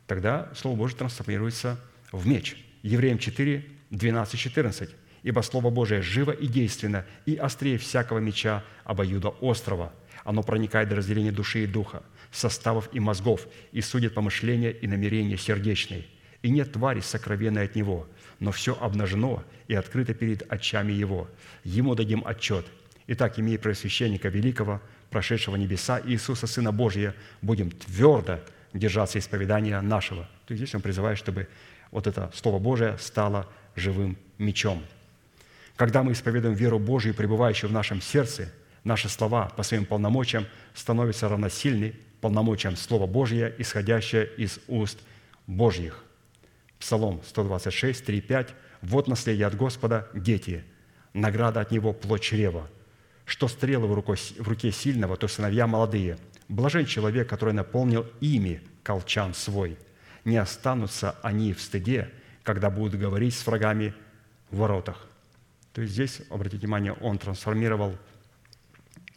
[0.07, 1.79] Тогда Слово Божье трансформируется
[2.13, 2.57] в меч.
[2.83, 4.91] Евреям 4, 12, 14.
[5.23, 9.93] «Ибо Слово Божие живо и действенно, и острее всякого меча обоюда острова.
[10.23, 15.37] Оно проникает до разделения души и духа, составов и мозгов, и судит помышления и намерения
[15.37, 16.05] сердечные.
[16.43, 18.09] И нет твари сокровенной от Него,
[18.39, 21.29] но все обнажено и открыто перед очами Его.
[21.65, 22.67] Ему дадим отчет.
[23.09, 24.81] Итак, имея просвященника великого,
[25.17, 28.39] прошедшего небеса Иисуса, Сына Божия, будем твердо
[28.75, 30.25] держаться исповедания нашего».
[30.45, 31.49] То есть здесь он призывает, чтобы
[31.91, 34.85] вот это Слово Божие стало живым мечом.
[35.75, 38.53] Когда мы исповедуем веру Божию, пребывающую в нашем сердце,
[38.85, 44.99] наши слова по своим полномочиям становятся равносильны полномочиям Слова Божия, исходящее из уст
[45.47, 46.05] Божьих.
[46.79, 48.55] Псалом 126, 3, 5.
[48.83, 50.63] «Вот наследие от Господа– дети,
[51.15, 52.69] награда от Него– плоть чрева.
[53.27, 56.17] Что стрелы в руке сильного, то сыновья молодые.
[56.49, 59.77] Блажен человек, который наполнил ими колчан свой.
[60.25, 62.11] Не останутся они в стыде,
[62.45, 63.93] когда будут говорить с врагами
[64.51, 65.07] в воротах».
[65.73, 67.99] То есть здесь, обратите внимание, он трансформировал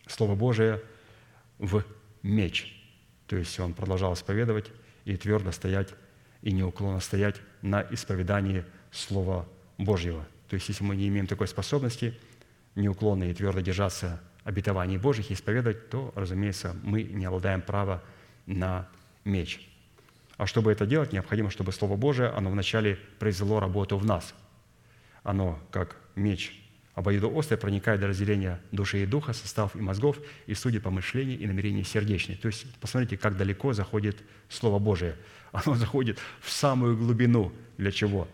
[0.08, 0.82] Слово Божие
[1.60, 1.86] в
[2.24, 2.76] меч.
[3.28, 4.72] То есть он продолжал исповедовать
[5.06, 5.90] и твердо стоять,
[6.42, 10.28] и неуклонно стоять на исповедании Слова Божьего.
[10.50, 12.18] То есть если мы не имеем такой способности
[12.80, 18.02] неуклонно и твердо держаться обетований Божьих и исповедовать, то, разумеется, мы не обладаем права
[18.46, 18.88] на
[19.26, 19.68] меч.
[20.38, 24.34] А чтобы это делать, необходимо, чтобы Слово Божие, оно вначале произвело работу в нас.
[25.24, 26.56] Оно, как меч
[26.96, 31.84] обоюдоострый, проникает до разделения души и духа, составов и мозгов, и судит помышлений и намерений
[31.84, 32.40] сердечных.
[32.40, 34.18] То есть посмотрите, как далеко заходит
[34.50, 35.16] Слово Божие.
[35.52, 37.52] Оно заходит в самую глубину.
[37.78, 38.28] Для чего?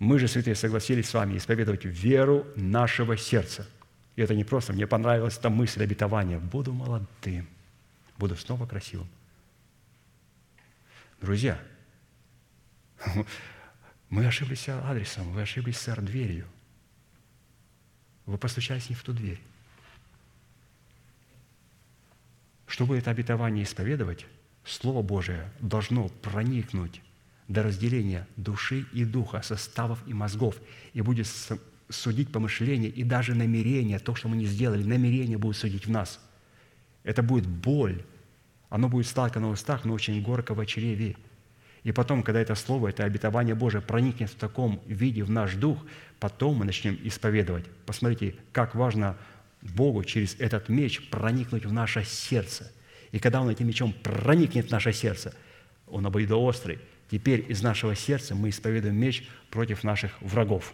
[0.00, 3.68] Мы же, святые, согласились с вами исповедовать веру нашего сердца.
[4.16, 6.38] И это не просто, мне понравилась эта мысль обетования.
[6.38, 7.46] Буду молодым,
[8.16, 9.06] буду снова красивым.
[11.20, 11.60] Друзья,
[14.08, 16.46] мы ошиблись адресом, вы ошиблись, сэр, дверью.
[18.24, 19.40] Вы постучались не в ту дверь.
[22.66, 24.24] Чтобы это обетование исповедовать,
[24.64, 27.02] Слово Божие должно проникнуть
[27.50, 30.54] до разделения души и духа, составов и мозгов,
[30.92, 31.26] и будет
[31.88, 36.20] судить помышления и даже намерения, то, что мы не сделали, намерения будут судить в нас.
[37.02, 38.04] Это будет боль.
[38.68, 41.16] Оно будет сладко на устах, но очень горько в чреве.
[41.82, 45.84] И потом, когда это слово, это обетование Божие проникнет в таком виде в наш дух,
[46.20, 47.64] потом мы начнем исповедовать.
[47.84, 49.16] Посмотрите, как важно
[49.60, 52.70] Богу через этот меч проникнуть в наше сердце.
[53.10, 55.34] И когда Он этим мечом проникнет в наше сердце,
[55.88, 56.78] он обоюдоострый,
[57.10, 60.72] теперь из нашего сердца мы исповедуем меч против наших врагов.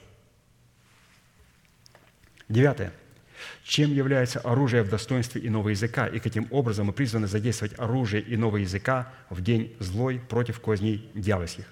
[2.49, 2.93] Девятое–
[3.65, 8.59] чем является оружие в достоинстве иного языка, и каким образом мы призваны задействовать оружие иного
[8.59, 11.67] языка в день злой против козней дьявольских.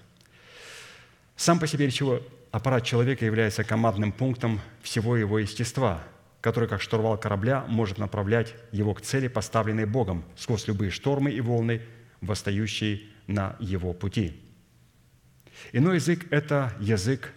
[1.36, 6.03] Сам по себе речевой аппарат человека является командным пунктом всего его естества,
[6.41, 11.41] который, как штурвал корабля, может направлять его к цели, поставленной Богом, сквозь любые штормы и
[11.41, 11.81] волны,
[12.20, 14.41] восстающие на его пути.
[15.73, 17.32] Иной язык– это язык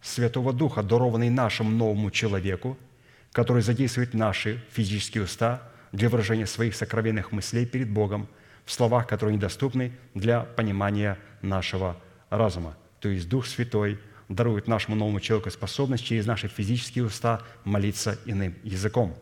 [0.00, 2.78] Святого Духа, дарованный нашему новому человеку–
[3.32, 5.62] который задействует наши физические уста
[5.92, 8.28] для выражения своих сокровенных мыслей перед Богом
[8.64, 11.96] в словах, которые недоступны для понимания нашего
[12.28, 12.76] разума.
[13.00, 13.98] То есть Дух Святой
[14.28, 19.16] дарует нашему новому человеку способность через наши физические уста молиться иным языком.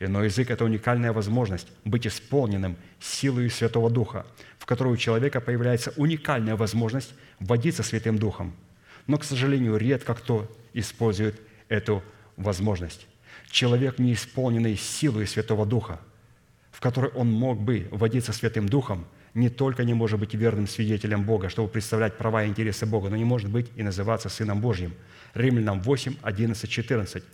[0.00, 4.26] Иной язык– это уникальная возможность быть исполненным силой Святого Духа,
[4.62, 8.54] в которой у человека появляется уникальная возможность водиться Святым Духом.
[9.08, 12.00] Но, к сожалению, редко кто использует эту
[12.36, 13.08] возможность
[13.50, 15.98] человек, не исполненный силой Святого Духа,
[16.70, 21.24] в которой он мог бы водиться Святым Духом, не только не может быть верным свидетелем
[21.24, 24.94] Бога, чтобы представлять права и интересы Бога, но не может быть и называться Сыном Божьим.
[25.34, 27.24] Римлянам 8, 11, 14.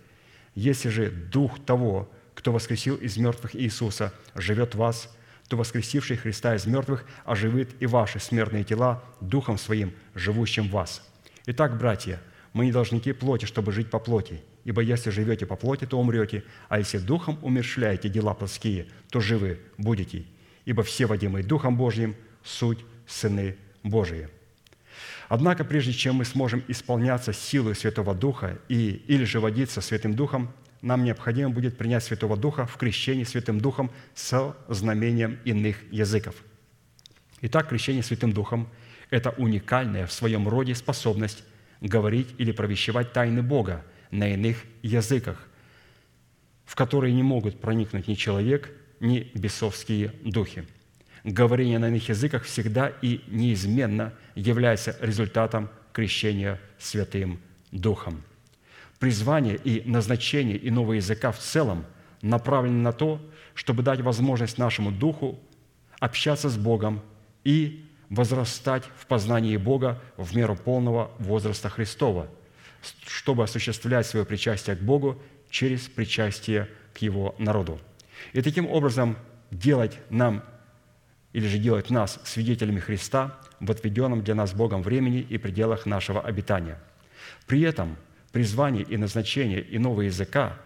[0.55, 5.15] «Если же Дух того, кто воскресил из мертвых Иисуса, живет в вас,
[5.49, 11.05] то воскресивший Христа из мертвых оживит и ваши смертные тела Духом Своим, живущим в вас».
[11.47, 12.21] Итак, братья,
[12.53, 16.43] мы не должники плоти, чтобы жить по плоти– Ибо если живете по плоти, то умрете,
[16.67, 20.25] а если духом умершляете дела плотские, то живы будете.
[20.65, 24.29] Ибо все, водимые Духом Божьим, суть сыны Божии».
[25.27, 30.51] Однако, прежде чем мы сможем исполняться силой Святого Духа и, или же водиться Святым Духом,
[30.81, 36.35] нам необходимо будет принять Святого Духа в крещении Святым Духом со знамением иных языков.
[37.41, 38.69] Итак, крещение Святым Духом–
[39.09, 41.43] это уникальная в своем роде способность
[41.81, 45.47] говорить или провещевать тайны Бога на иных языках,
[46.65, 50.65] в которые не могут проникнуть ни человек, ни бесовские духи.
[51.23, 57.39] Говорение на иных языках всегда и неизменно является результатом крещения Святым
[57.71, 58.23] Духом.
[58.99, 61.85] Призвание и назначение иного языка в целом
[62.21, 63.21] направлены на то,
[63.53, 65.39] чтобы дать возможность нашему духу
[65.99, 67.01] общаться с Богом
[67.43, 72.27] и возрастать в познании Бога в меру полного возраста Христова,
[73.05, 77.79] чтобы осуществлять свое причастие к Богу через причастие к Его народу.
[78.33, 79.17] И таким образом
[79.51, 80.43] делать нам
[81.31, 86.21] или же делать нас свидетелями Христа в отведенном для нас Богом времени и пределах нашего
[86.21, 86.79] обитания.
[87.45, 87.97] При этом
[88.31, 90.57] призвание и назначение иного языка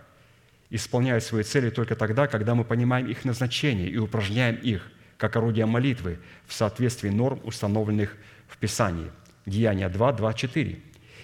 [0.69, 4.91] исполняют свои цели только тогда, когда мы понимаем их назначение и упражняем их–
[5.23, 8.17] как орудие молитвы в соответствии норм, установленных
[8.49, 9.09] в Писании.
[9.45, 10.79] Деяния 2, 2, 4.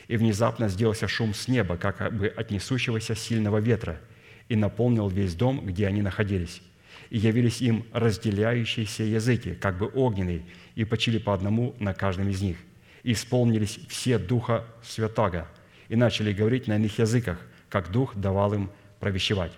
[0.08, 4.00] «И внезапно сделался шум с неба, как бы от несущегося сильного ветра,
[4.48, 6.62] и наполнил весь дом, где они находились.
[7.10, 10.44] И явились им разделяющиеся языки, как бы огненные,
[10.76, 12.56] и почили по одному на каждом из них.
[13.04, 15.46] И исполнились все Духа Святаго,
[15.90, 17.38] и начали говорить на иных языках,
[17.70, 19.52] как Дух давал им провещевать».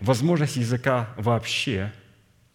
[0.00, 1.92] Возможность языка вообще–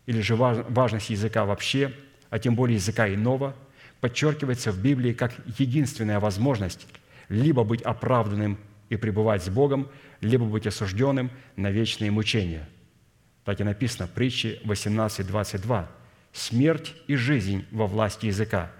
[0.09, 1.93] или же важность языка вообще,
[2.31, 3.55] а тем более языка иного,
[4.01, 6.87] подчеркивается в Библии как единственная возможность
[7.27, 8.57] либо быть оправданным
[8.89, 9.87] и пребывать с Богом,
[10.19, 12.67] либо быть осужденным на вечные мучения.
[13.45, 15.85] Так и написано в притче 18.22.
[16.33, 18.71] «Смерть и жизнь во власти языка,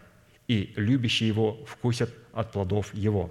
[0.48, 3.30] и любящие его вкусят от плодов его».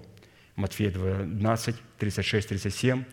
[0.59, 3.05] Матфея 12, 36, 37.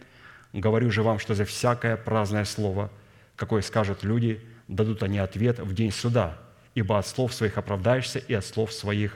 [0.54, 2.92] «Говорю же вам, что за всякое праздное слово,
[3.36, 6.40] какое скажут люди, дадут они ответ в день суда,
[6.74, 9.16] ибо от слов своих оправдаешься и от слов своих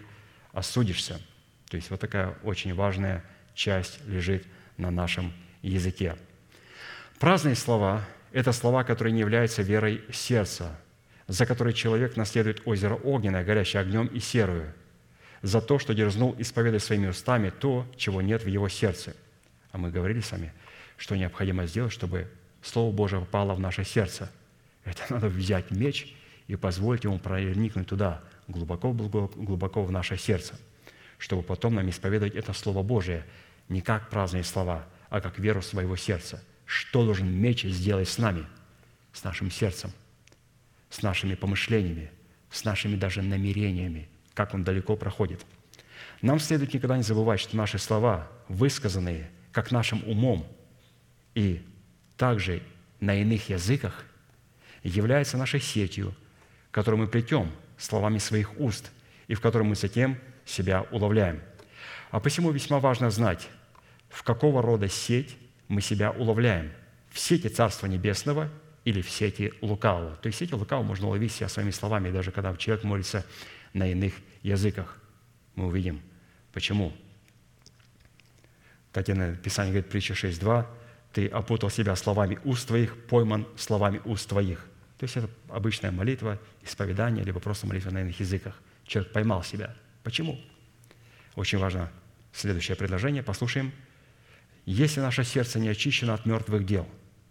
[0.54, 1.20] осудишься».
[1.70, 3.26] То есть вот такая очень важная
[3.56, 4.46] часть лежит
[4.78, 5.34] на нашем
[5.64, 6.16] языке.
[7.18, 10.80] Праздные слова– это слова, которые не являются верой сердца,
[11.28, 14.72] за которые человек наследует озеро огненное, горящее огнем и серую,
[15.42, 19.16] за то, что дерзнул исповедать своими устами то, чего нет в его сердце.
[19.72, 20.54] А мы говорили с вами,
[20.98, 22.30] что необходимо сделать, чтобы
[22.62, 24.32] Слово Божие попало в наше сердце–
[24.90, 26.14] это надо взять меч
[26.48, 30.60] и позволить ему проникнуть туда, глубоко, глубоко в наше сердце,
[31.18, 33.26] чтобы потом нам исповедовать это Слово Божие
[33.68, 36.44] не как праздные слова, а как веру своего сердца.
[36.66, 38.46] Что должен меч сделать с нами,
[39.14, 39.92] с нашим сердцем,
[40.90, 42.12] с нашими помышлениями,
[42.50, 44.10] с нашими даже намерениями,
[44.40, 45.46] как он далеко проходит.
[46.22, 50.48] Нам следует никогда не забывать, что наши слова, высказанные как нашим умом
[51.36, 51.62] и
[52.16, 52.64] также
[53.02, 54.06] на иных языках,
[54.82, 56.16] является нашей сетью,
[56.72, 58.92] которую мы плетем словами своих уст
[59.28, 61.42] и в которой мы затем себя уловляем.
[62.10, 63.50] А посему весьма важно знать,
[64.08, 65.36] в какого рода сеть
[65.68, 66.72] мы себя уловляем.
[67.10, 68.50] В сети Царства Небесного
[68.86, 70.16] или в сети лукавого.
[70.16, 73.26] То есть в сети лукавого можно уловить себя своими словами, даже когда человек молится
[73.74, 75.00] на иных языках.
[75.56, 76.02] Мы увидим,
[76.54, 76.94] почему.
[78.92, 80.66] Татьяна Писание говорит, притча 6.2,
[81.14, 84.68] «Ты опутал себя словами уст твоих, пойман словами уст твоих».
[84.98, 88.60] То есть это обычная молитва, исповедание, либо просто молитва на иных языках.
[88.86, 89.76] Человек поймал себя.
[90.04, 90.40] Почему?
[91.36, 91.90] Очень важно
[92.34, 93.24] следующее предложение.
[93.24, 93.72] Послушаем.
[94.66, 96.88] Если наше сердце не очищено от мертвых дел,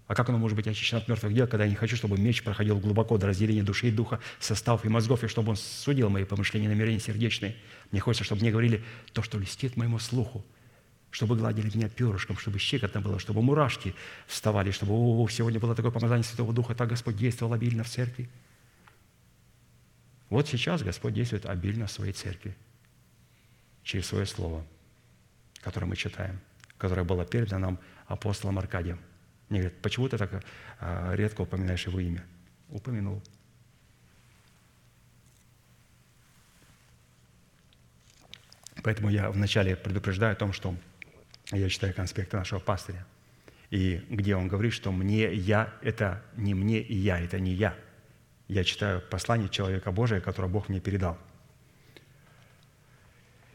[0.08, 2.42] а как оно может быть очищено от мертвых дел, когда я не хочу, чтобы меч
[2.42, 6.24] проходил глубоко до разделения души и духа, составов и мозгов, и чтобы он судил мои
[6.24, 7.54] помышления и намерения сердечные?
[7.92, 8.82] Мне хочется, чтобы мне говорили
[9.12, 10.44] то, что листит моему слуху–
[11.10, 13.94] чтобы гладили меня перышком, чтобы щекотно было, чтобы мурашки
[14.26, 18.28] вставали, чтобы о, сегодня было такое помазание Святого Духа, так Господь действовал обильно в церкви.
[20.28, 22.54] Вот сейчас Господь действует обильно в своей церкви
[23.82, 24.66] через свое Слово,
[25.62, 26.38] которое мы читаем,
[26.76, 29.00] которое было передано нам апостолом Аркадием.
[29.48, 30.44] Мне говорят, почему ты так
[30.80, 32.24] а, редко упоминаешь его имя?
[32.68, 33.22] Упомянул.
[38.82, 40.76] Поэтому я вначале предупреждаю о том, что
[41.50, 43.06] я читаю конспекты нашего пастыря,
[43.70, 47.74] и где он говорит, что «мне, я»– это не «мне» и «я», это не «я».
[48.46, 51.18] Я читаю послание человека Божия, которое Бог мне передал.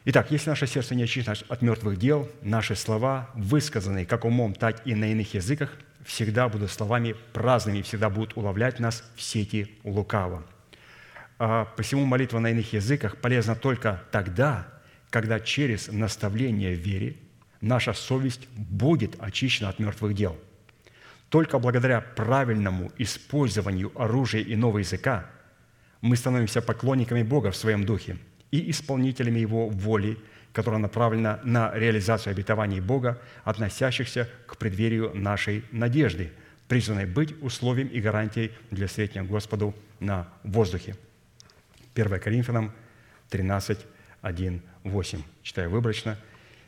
[0.06, 4.86] Итак, если наше сердце не очищено от мертвых дел, наши слова, высказанные как умом, так
[4.86, 5.70] и на иных языках,
[6.04, 10.44] всегда будут словами праздными, всегда будут уловлять нас в сети лукава.
[11.40, 14.68] А посему молитва на иных языках полезна только тогда,
[15.10, 17.16] когда через наставление в вере
[17.62, 20.38] наша совесть будет очищена от мертвых дел.
[21.30, 25.28] Только благодаря правильному использованию оружия иного языка
[26.02, 28.18] мы становимся поклонниками Бога в своем духе
[28.54, 30.20] и исполнителями Его воли,
[30.54, 36.32] которая направлена на реализацию обетований Бога, относящихся к преддверию нашей надежды,
[36.68, 40.96] призванной быть условием и гарантией для встретения Господу на воздухе.
[41.96, 42.72] 1 Коринфянам
[43.32, 43.80] 13,
[44.22, 45.24] 1, 8.
[45.42, 46.16] Читаю выборочно.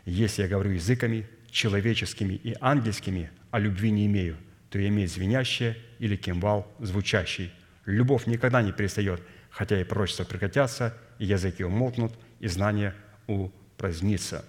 [0.06, 4.38] «Если я говорю языками, человеческими и ангельскими, а любви не имею,
[4.72, 7.54] то я имею звенящее или кимвал звучащий.
[7.86, 9.22] Любовь никогда не перестает,
[9.52, 12.96] хотя и пророчества прекратятся, и языки умолкнут, и знания
[13.28, 14.46] упразднится».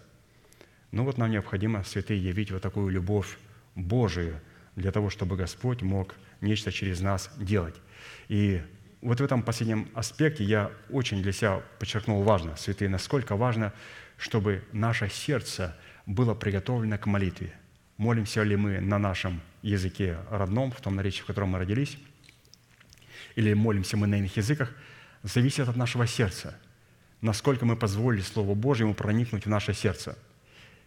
[0.93, 3.38] Ну вот нам необходимо, святые, явить вот такую любовь
[3.74, 4.40] Божию
[4.76, 7.74] для того, чтобы Господь мог нечто через нас делать.
[8.28, 8.62] И
[9.02, 13.72] вот в этом последнем аспекте я очень для себя подчеркнул важно, святые, насколько важно,
[14.16, 15.76] чтобы наше сердце
[16.06, 17.52] было приготовлено к молитве.
[17.98, 21.98] Молимся ли мы на нашем языке родном, в том наречии, в котором мы родились,
[23.34, 24.72] или молимся мы на иных языках,
[25.22, 26.59] зависит от нашего сердца,
[27.20, 30.18] насколько мы позволили Слову Божьему проникнуть в наше сердце.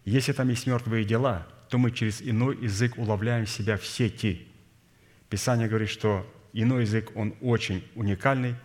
[0.04, 4.48] Если там есть мертвые дела, то мы через иной язык уловляем себя в сети.
[5.28, 8.56] Писание говорит, что Иной язык, он очень уникальный.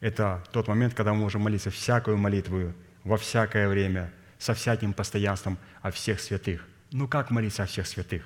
[0.00, 2.72] Это тот момент, когда мы можем молиться всякую молитву
[3.04, 6.66] во всякое время, со всяким постоянством о всех святых.
[6.90, 8.24] Ну как молиться о всех святых?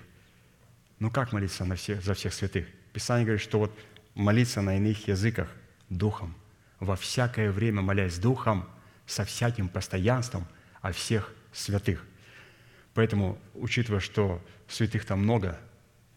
[0.99, 2.67] Ну как молиться на всех, за всех святых?
[2.93, 3.79] Писание говорит, что вот
[4.15, 5.49] молиться на иных языках
[5.91, 6.35] духом,
[6.81, 8.69] во всякое время молясь духом,
[9.07, 10.47] со всяким постоянством
[10.81, 12.05] о всех святых.
[12.95, 15.61] Поэтому, учитывая, что святых там много,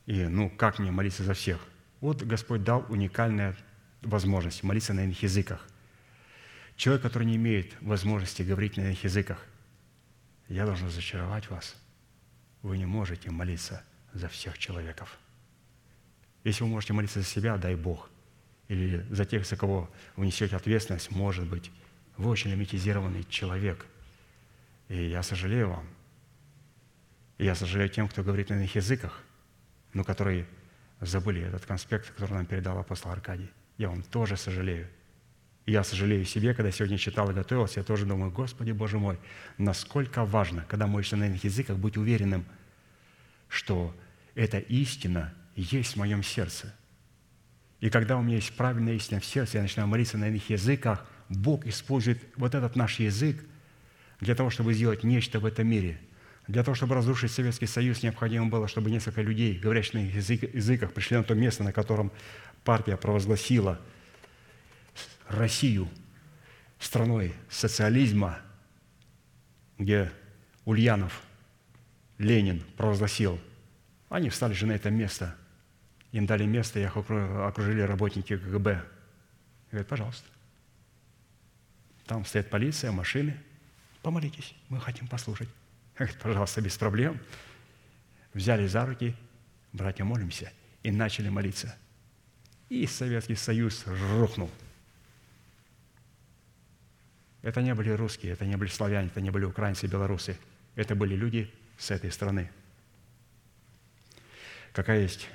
[0.05, 1.59] и ну как мне молиться за всех–
[2.01, 3.55] вот Господь дал уникальную
[4.01, 5.65] возможность молиться на иных языках.
[6.75, 9.45] Человек, который не имеет возможности говорить на иных языках,
[10.47, 11.75] я должен разочаровать вас.
[12.61, 13.83] Вы не можете молиться
[14.13, 15.17] за всех человеков.
[16.45, 18.09] Если вы можете молиться за себя, дай Бог.
[18.69, 21.71] Или за тех, за кого вы несете ответственность, может быть,
[22.17, 23.85] вы очень лимитизированный человек.
[24.87, 25.87] И я сожалею вам.
[27.37, 29.21] И я сожалею тем, кто говорит на иных языках,
[29.93, 30.45] но который
[31.01, 33.49] забыли этот конспект, который нам передал апостол Аркадий.
[33.77, 34.87] Я вам тоже сожалею.
[35.65, 39.17] И я сожалею себе, когда сегодня читал и готовился, я тоже думаю, Господи, Боже мой,
[39.57, 42.45] насколько важно, когда молишься на иных языках, быть уверенным,
[43.47, 43.95] что
[44.35, 46.73] эта истина есть в моем сердце.
[47.79, 51.05] И когда у меня есть правильная истина в сердце, я начинаю молиться на иных языках,
[51.29, 53.43] Бог использует вот этот наш язык
[54.19, 55.99] для того, чтобы сделать нечто в этом мире–
[56.49, 60.93] для того, чтобы разрушить Советский Союз, необходимо было, чтобы несколько людей, говорящих на язык, языках,
[60.93, 62.11] пришли на то место, на котором
[62.63, 63.79] партия провозгласила
[65.27, 65.87] Россию
[66.79, 68.39] страной социализма,
[69.77, 70.11] где
[70.65, 71.21] Ульянов,
[72.17, 73.39] Ленин провозгласил.
[74.09, 75.35] Они встали же на это место.
[76.11, 78.83] Им дали место, их окружили работники КГБ.
[79.71, 80.27] Говорят, пожалуйста.
[82.05, 83.37] Там стоит полиция, машины.
[84.01, 85.49] Помолитесь, мы хотим послушать.
[85.97, 87.19] Говорит, пожалуйста, без проблем.
[88.33, 89.15] Взяли за руки,
[89.73, 91.75] братья, молимся, и начали молиться.
[92.69, 94.49] И Советский Союз рухнул.
[97.41, 100.37] Это не были русские, это не были славяне, это не были украинцы, белорусы.
[100.75, 102.49] Это были люди с этой страны.
[104.73, 105.27] Какая есть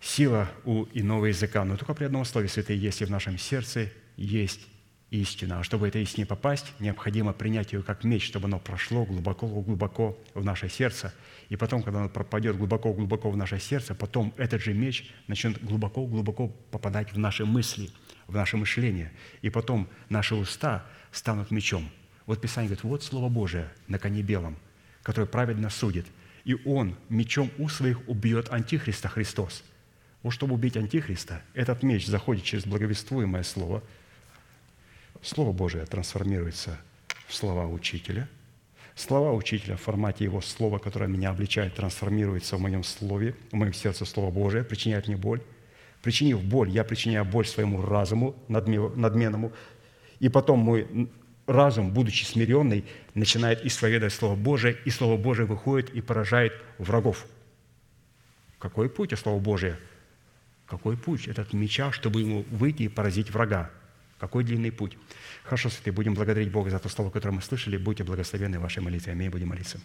[0.00, 4.66] сила у иного языка, но только при одном слове святые, если в нашем сердце есть
[5.10, 5.60] истина.
[5.60, 10.44] А чтобы этой истине попасть, необходимо принять ее как меч, чтобы оно прошло глубоко-глубоко в
[10.44, 11.12] наше сердце.
[11.48, 16.48] И потом, когда оно пропадет глубоко-глубоко в наше сердце, потом этот же меч начнет глубоко-глубоко
[16.70, 17.90] попадать в наши мысли,
[18.28, 19.12] в наше мышление.
[19.42, 21.90] И потом наши уста станут мечом.
[22.26, 24.56] Вот Писание говорит, вот Слово Божие на коне белом,
[25.02, 26.06] которое праведно судит.
[26.44, 29.64] И он мечом у своих убьет Антихриста Христос.
[30.22, 33.82] Вот чтобы убить Антихриста, этот меч заходит через благовествуемое Слово–
[35.22, 36.78] Слово Божие трансформируется
[37.26, 38.28] в слова учителя.
[38.94, 43.72] Слова учителя в формате его слова, которое меня обличает, трансформируется в моем слове, в моем
[43.72, 45.42] сердце Слово Божие, причиняет мне боль.
[46.02, 49.52] Причинив боль, я причиняю боль своему разуму надменному,
[50.18, 51.10] и потом мой
[51.46, 57.26] разум, будучи смиренный, начинает исповедовать Слово Божие, и Слово Божие выходит и поражает врагов.
[58.58, 59.78] Какой путь у Слова Божия?
[60.70, 61.26] Какой путь?
[61.26, 63.70] Этот меча, чтобы ему выйти и поразить врага.
[64.18, 64.96] Какой длинный путь.
[65.42, 67.76] Хорошо, святые, будем благодарить Бога за то слово, которое мы слышали.
[67.76, 69.12] Будьте благословенны в вашей молитве.
[69.12, 69.30] Аминь.
[69.30, 69.80] Будем молиться.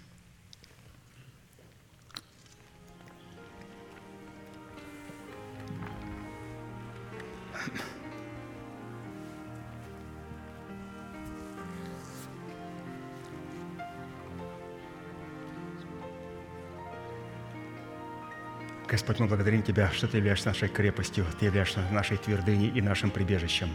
[18.96, 23.12] Господь, мы благодарим Тебя, что Ты являешься нашей крепостью, Ты являешься нашей твердыней и нашим
[23.12, 23.70] прибежищем.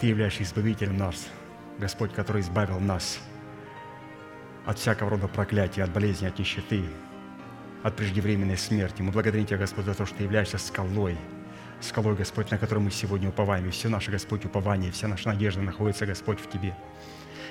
[0.00, 1.28] Ты являешься избавителем нас,
[1.78, 3.20] Господь, который избавил нас
[4.64, 6.84] от всякого рода проклятия, от болезни, от нищеты,
[7.82, 9.02] от преждевременной смерти.
[9.02, 11.18] Мы благодарим Тебя, Господь, за то, что Ты являешься скалой,
[11.82, 13.66] скалой, Господь, на которой мы сегодня уповаем.
[13.66, 16.74] И все наше, Господь, упование, вся наша надежда находится, Господь, в Тебе.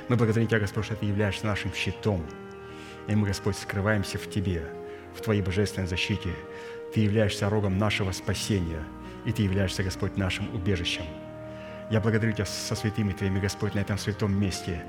[0.10, 2.26] Мы благодарим Тебя, Господь, что Ты являешься нашим щитом.
[3.08, 4.64] И мы, Господь, скрываемся в Тебе,
[5.18, 6.30] в Твоей божественной защите.
[6.94, 8.84] Ты являешься рогом нашего спасения,
[9.26, 11.03] и Ты являешься, Господь, нашим убежищем.
[11.89, 14.84] Я благодарю Тебя со святыми Твоими, Господь, на этом святом месте,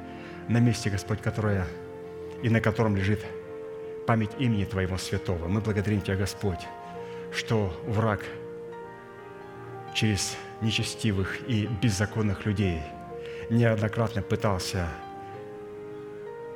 [0.48, 1.66] на месте, Господь, которое
[2.42, 3.24] и на котором лежит
[4.06, 5.48] память имени Твоего святого.
[5.48, 6.60] Мы благодарим Тебя, Господь,
[7.32, 8.20] что враг
[9.94, 12.82] через нечестивых и беззаконных людей
[13.50, 14.88] неоднократно пытался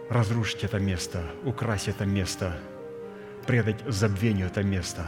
[0.09, 2.59] разрушить это место, украсть это место,
[3.47, 5.07] предать забвению это место.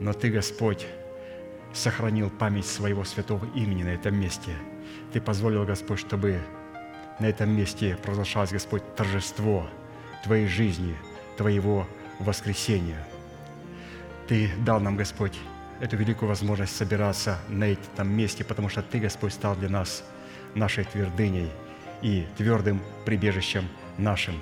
[0.00, 0.86] Но Ты, Господь,
[1.72, 4.52] сохранил память своего святого имени на этом месте.
[5.12, 6.40] Ты позволил, Господь, чтобы
[7.18, 9.68] на этом месте продолжалось, Господь, торжество
[10.24, 10.96] Твоей жизни,
[11.36, 11.86] Твоего
[12.18, 13.06] воскресения.
[14.26, 15.38] Ты дал нам, Господь,
[15.80, 20.04] эту великую возможность собираться на этом месте, потому что Ты, Господь, стал для нас
[20.54, 21.50] нашей твердыней
[22.02, 24.40] и твердым прибежищем нашим.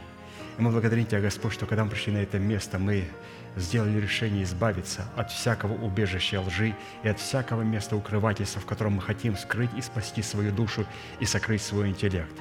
[0.58, 3.04] И мы благодарим Тебя, Господь, что когда мы пришли на это место, мы
[3.56, 9.02] сделали решение избавиться от всякого убежища лжи и от всякого места укрывательства, в котором мы
[9.02, 10.86] хотим скрыть и спасти свою душу
[11.20, 12.34] и сокрыть свой интеллект.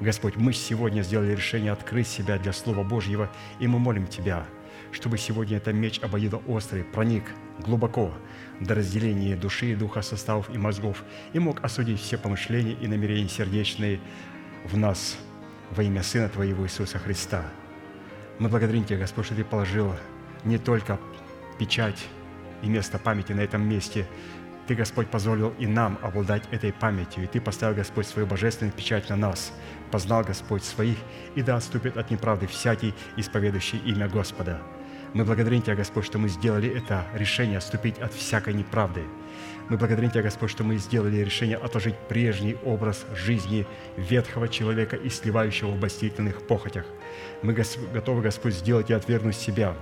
[0.00, 3.30] Господь, мы сегодня сделали решение открыть себя для Слова Божьего,
[3.60, 4.44] и мы молим Тебя,
[4.92, 7.24] чтобы сегодня этот меч обоюдоострый проник
[7.60, 8.12] глубоко
[8.60, 13.28] до разделения души и духа, составов и мозгов, и мог осудить все помышления и намерения
[13.28, 14.00] сердечные
[14.64, 15.16] в нас
[15.70, 17.44] во имя Сына Твоего Иисуса Христа.
[18.38, 19.94] Мы благодарим Тебя, Господь, что Ты положил
[20.44, 20.98] не только
[21.58, 22.06] печать
[22.62, 24.06] и место памяти на этом месте,
[24.66, 29.08] Ты, Господь, позволил и нам обладать этой памятью, и Ты поставил, Господь, свою божественную печать
[29.10, 29.52] на нас,
[29.90, 30.98] познал, Господь, своих,
[31.34, 34.60] и да отступит от неправды всякий, исповедующий имя Господа.
[35.12, 39.02] Мы благодарим Тебя, Господь, что мы сделали это решение отступить от всякой неправды.
[39.68, 43.66] Мы благодарим Тебя, Господь, что мы сделали решение отложить прежний образ жизни
[43.96, 46.84] ветхого человека и сливающего в бастительных похотях.
[47.42, 49.74] Мы готовы, Господь, сделать и отвергнуть себя,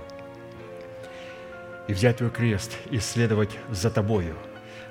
[1.87, 4.35] и взять Твой крест и следовать за Тобою.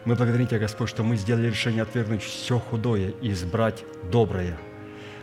[0.05, 4.59] Мы благодарим Тебя, Господь, что мы сделали решение отвергнуть все худое и избрать доброе,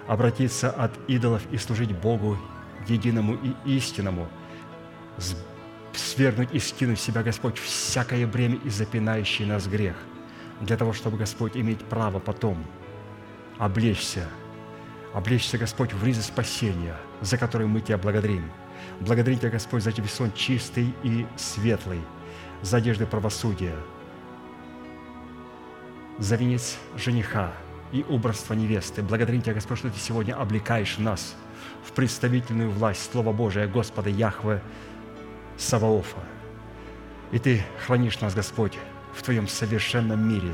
[0.08, 2.40] обратиться от идолов и служить Богу
[2.88, 4.28] единому и истинному,
[6.00, 9.96] свергнуть и скинуть в себя, Господь, всякое бремя и запинающий нас грех,
[10.62, 12.64] для того, чтобы, Господь, иметь право потом
[13.58, 14.28] облечься,
[15.14, 18.50] облечься, Господь, в ризы спасения, за которые мы Тебя благодарим.
[19.02, 22.02] Благодарим Тебя, Господь, за Тебя сон чистый и светлый,
[22.62, 23.76] за одежды правосудия,
[26.18, 27.52] за венец жениха
[27.92, 29.02] и убранство невесты.
[29.02, 31.36] Благодарим Тебя, Господь, что Ты сегодня облекаешь нас
[31.84, 34.62] в представительную власть Слова Божия Господа Яхве
[35.60, 36.20] Саваофа.
[37.32, 38.78] И Ты хранишь нас, Господь,
[39.14, 40.54] в Твоем совершенном мире.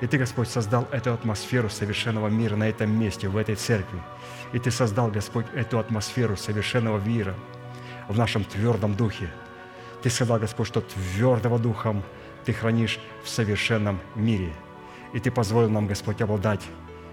[0.00, 4.02] И Ты, Господь, создал эту атмосферу совершенного мира на этом месте, в этой церкви.
[4.52, 7.34] И Ты создал, Господь, эту атмосферу совершенного мира
[8.08, 9.30] в нашем твердом духе.
[10.02, 12.02] Ты сказал, Господь, что твердого духом
[12.44, 14.52] Ты хранишь в совершенном мире–
[15.12, 16.62] и Ты позволил нам, Господь, обладать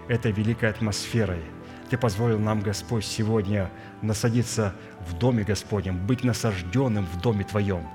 [0.08, 1.42] этой великой атмосферой.
[1.90, 3.70] Ты позволил нам, Господь, сегодня
[4.02, 4.74] насадиться
[5.06, 7.86] в Доме Господнем, быть насажденным в Доме Твоем.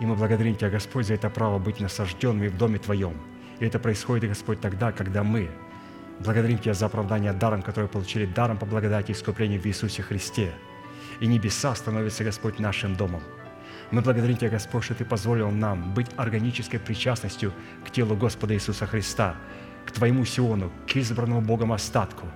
[0.00, 3.14] И мы благодарим Тебя, Господь, за это право быть насажденными в Доме Твоем.
[3.58, 5.48] И это происходит, Господь, тогда, когда мы
[6.20, 10.52] благодарим Тебя за оправдание даром, которое получили даром по благодати и искуплению в Иисусе Христе.
[11.20, 13.22] И небеса становятся, Господь, нашим домом–
[13.90, 17.52] мы благодарим Тебя, Господь, что Ты позволил нам быть органической причастностью
[17.86, 19.36] к телу Господа Иисуса Христа,
[19.86, 22.26] к Твоему Сиону, к избранному Богом остатку.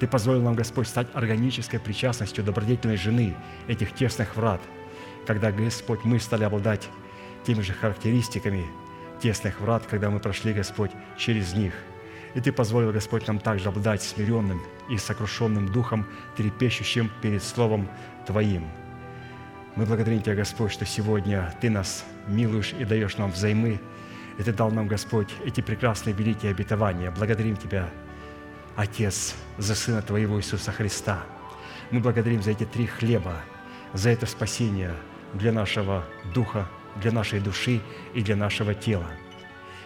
[0.00, 3.34] Ты позволил нам, Господь, стать органической причастностью добродетельной жены
[3.66, 4.60] этих тесных врат,
[5.26, 6.88] когда, Господь, мы стали обладать
[7.44, 8.66] теми же характеристиками
[9.20, 11.74] тесных врат, когда мы прошли, Господь, через них.
[12.34, 16.06] И Ты позволил, Господь, нам также обладать смиренным и сокрушенным духом,
[16.36, 17.88] трепещущим перед Словом
[18.26, 18.68] Твоим–
[19.78, 23.80] мы благодарим Тебя, Господь, что сегодня Ты нас милуешь и даешь нам взаймы.
[24.36, 27.12] И Ты дал нам, Господь, эти прекрасные великие обетования.
[27.12, 27.88] Благодарим Тебя,
[28.78, 31.24] Отец, за Сына Твоего Иисуса Христа.
[31.90, 33.34] Мы благодарим за эти три хлеба,
[33.92, 34.94] за это спасение
[35.34, 37.80] для нашего духа, для нашей души
[38.14, 39.10] и для нашего тела.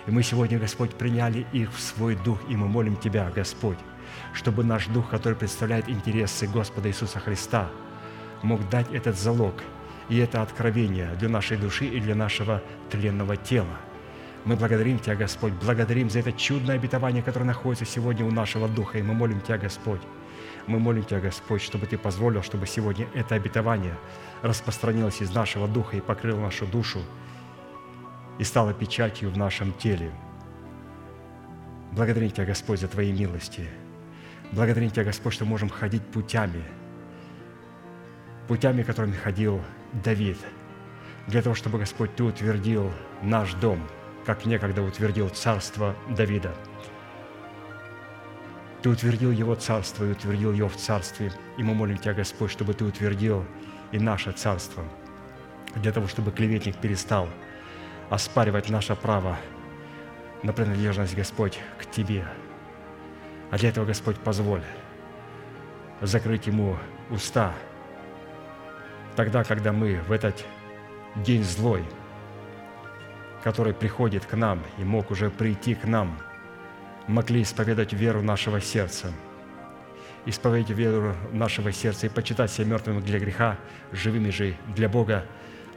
[0.06, 3.78] И мы сегодня, Господь, приняли их в свой дух, и мы молим Тебя, Господь,
[4.34, 7.70] чтобы наш дух, который представляет интересы Господа Иисуса Христа,
[8.42, 9.54] мог дать этот залог–
[10.08, 13.78] И это откровение для нашей души и для нашего тленного тела.
[14.44, 18.98] Мы благодарим Тебя, Господь, благодарим за это чудное обетование, которое находится сегодня у нашего духа.
[18.98, 20.00] И мы молим Тебя, Господь,
[20.66, 23.94] мы молим Тебя, Господь, чтобы Ты позволил, чтобы сегодня это обетование
[24.42, 26.98] распространилось из нашего духа и покрыло нашу душу
[28.38, 30.10] и стало печатью в нашем теле.
[31.92, 33.68] Благодарим Тебя, Господь, за Твои милости.
[34.50, 36.64] Благодарим Тебя, Господь, что можем ходить путями,
[38.48, 39.60] путями, которыми ходил
[39.92, 40.38] Давид,
[41.28, 42.90] для того, чтобы, Господь, Ты утвердил
[43.22, 43.78] наш дом,
[44.24, 46.54] как некогда утвердил царство Давида.
[48.82, 51.32] Ты утвердил его царство и утвердил его в царстве.
[51.56, 53.44] И мы молим Тебя, Господь, чтобы Ты утвердил
[53.92, 54.84] и наше царство,
[55.76, 57.28] для того, чтобы клеветник перестал
[58.10, 59.38] оспаривать наше право
[60.42, 62.26] на принадлежность, Господь, к Тебе.
[63.50, 64.62] А для этого, Господь, позволь
[66.00, 66.76] закрыть ему
[67.10, 67.54] уста
[69.14, 70.44] тогда, когда мы в этот
[71.16, 71.84] день злой,
[73.42, 76.18] который приходит к нам и мог уже прийти к нам,
[77.08, 79.12] могли исповедать веру нашего сердца,
[80.26, 83.58] исповедать веру нашего сердца и почитать себя мертвыми для греха,
[83.90, 85.24] живыми же для Бога,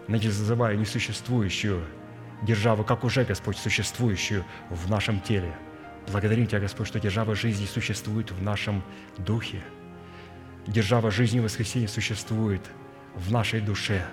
[0.07, 1.83] не называя несуществующую
[2.43, 5.51] державу, как уже, Господь, существующую в нашем теле.
[6.11, 8.83] Благодарим Тебя, Господь, что держава жизни существует в нашем
[9.17, 9.63] духе.
[10.67, 12.61] Держава жизни и воскресения существует
[13.15, 14.05] в нашей душе.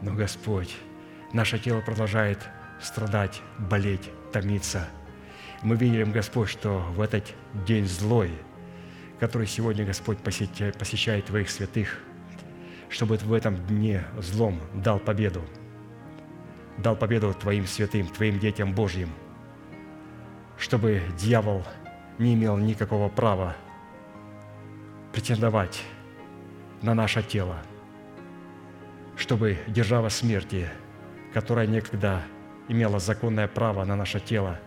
[0.00, 0.74] Но, Господь,
[1.34, 2.38] наше тело продолжает
[2.82, 4.88] страдать, болеть, томиться.
[5.62, 7.32] Мы видим, Господь, что в этот
[7.66, 8.30] день злой,
[9.20, 12.00] который сегодня, Господь, посещает Твоих святых,
[12.88, 15.42] чтобы в этом дне злом дал победу–
[16.78, 19.10] дал победу Твоим святым, Твоим детям Божьим,
[20.58, 21.64] чтобы дьявол
[22.18, 23.56] не имел никакого права
[25.12, 25.82] претендовать
[26.80, 27.58] на наше тело,
[29.16, 30.68] чтобы держава смерти,
[31.32, 32.22] которая некогда
[32.68, 34.58] имела законное право на наше тело,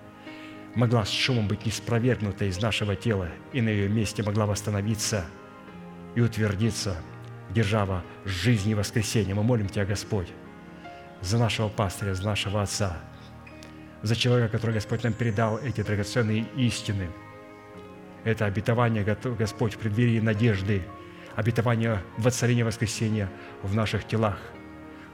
[0.75, 5.25] могла с шумом быть неспровергнута из нашего тела и на ее месте могла восстановиться
[6.15, 6.97] и утвердиться
[7.49, 9.35] держава жизни и воскресения.
[9.35, 10.27] Мы молим Тебя, Господь,
[11.21, 12.97] за нашего пастыря, за нашего отца,
[14.01, 17.09] за человека, который Господь нам передал эти драгоценные истины.
[18.23, 20.83] Это обетование, Господь, в преддверии надежды,
[21.35, 23.29] обетование воцарения воскресения
[23.61, 24.39] в наших телах.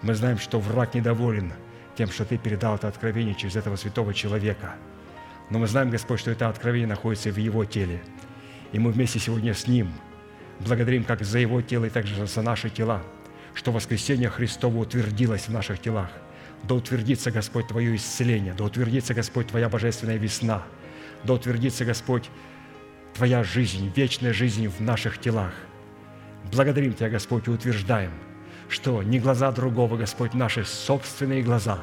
[0.01, 1.53] Мы знаем, что враг недоволен
[1.95, 4.75] тем, что Ты передал это откровение через этого святого человека.
[5.49, 8.01] Но мы знаем, Господь, что это откровение находится в Его теле.
[8.71, 9.91] И мы вместе сегодня с Ним
[10.59, 13.01] благодарим как за Его тело и также за наши тела–
[13.53, 16.09] что воскресение Христово утвердилось в наших телах.
[16.63, 20.63] Да утвердится, Господь, Твое исцеление, да утвердится, Господь, Твоя божественная весна,
[21.23, 22.29] да утвердится, Господь,
[23.15, 25.53] Твоя жизнь, вечная жизнь в наших телах.
[26.51, 28.11] Благодарим Тебя, Господь, и утверждаем,
[28.71, 31.79] что не глаза другого, Господь, наши собственные глаза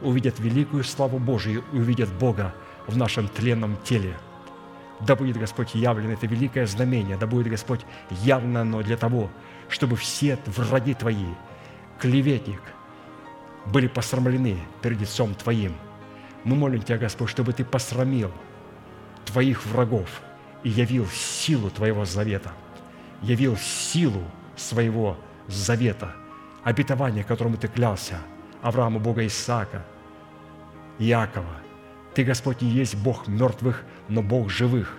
[0.00, 2.52] увидят великую славу Божию увидят Бога
[2.88, 4.16] в нашем тленном теле.
[5.00, 9.30] Да будет, Господь, явлено это великое знамение, да будет, Господь, явно оно для того,
[9.68, 11.28] чтобы все враги Твои,
[12.00, 12.60] клеветник,
[13.66, 15.74] были посрамлены перед лицом Твоим.
[16.42, 18.32] Мы молим Тебя, Господь, чтобы Ты посрамил
[19.26, 20.22] Твоих врагов
[20.64, 22.52] и явил силу Твоего завета,
[23.22, 24.24] явил силу
[24.56, 25.16] своего
[25.46, 26.16] завета,
[26.64, 28.18] обетование, которому Ты клялся
[28.62, 29.84] Аврааму, Бога Исаака,
[30.98, 31.56] Иакова.
[32.14, 34.96] Ты, Господь, не есть Бог мертвых, но Бог живых.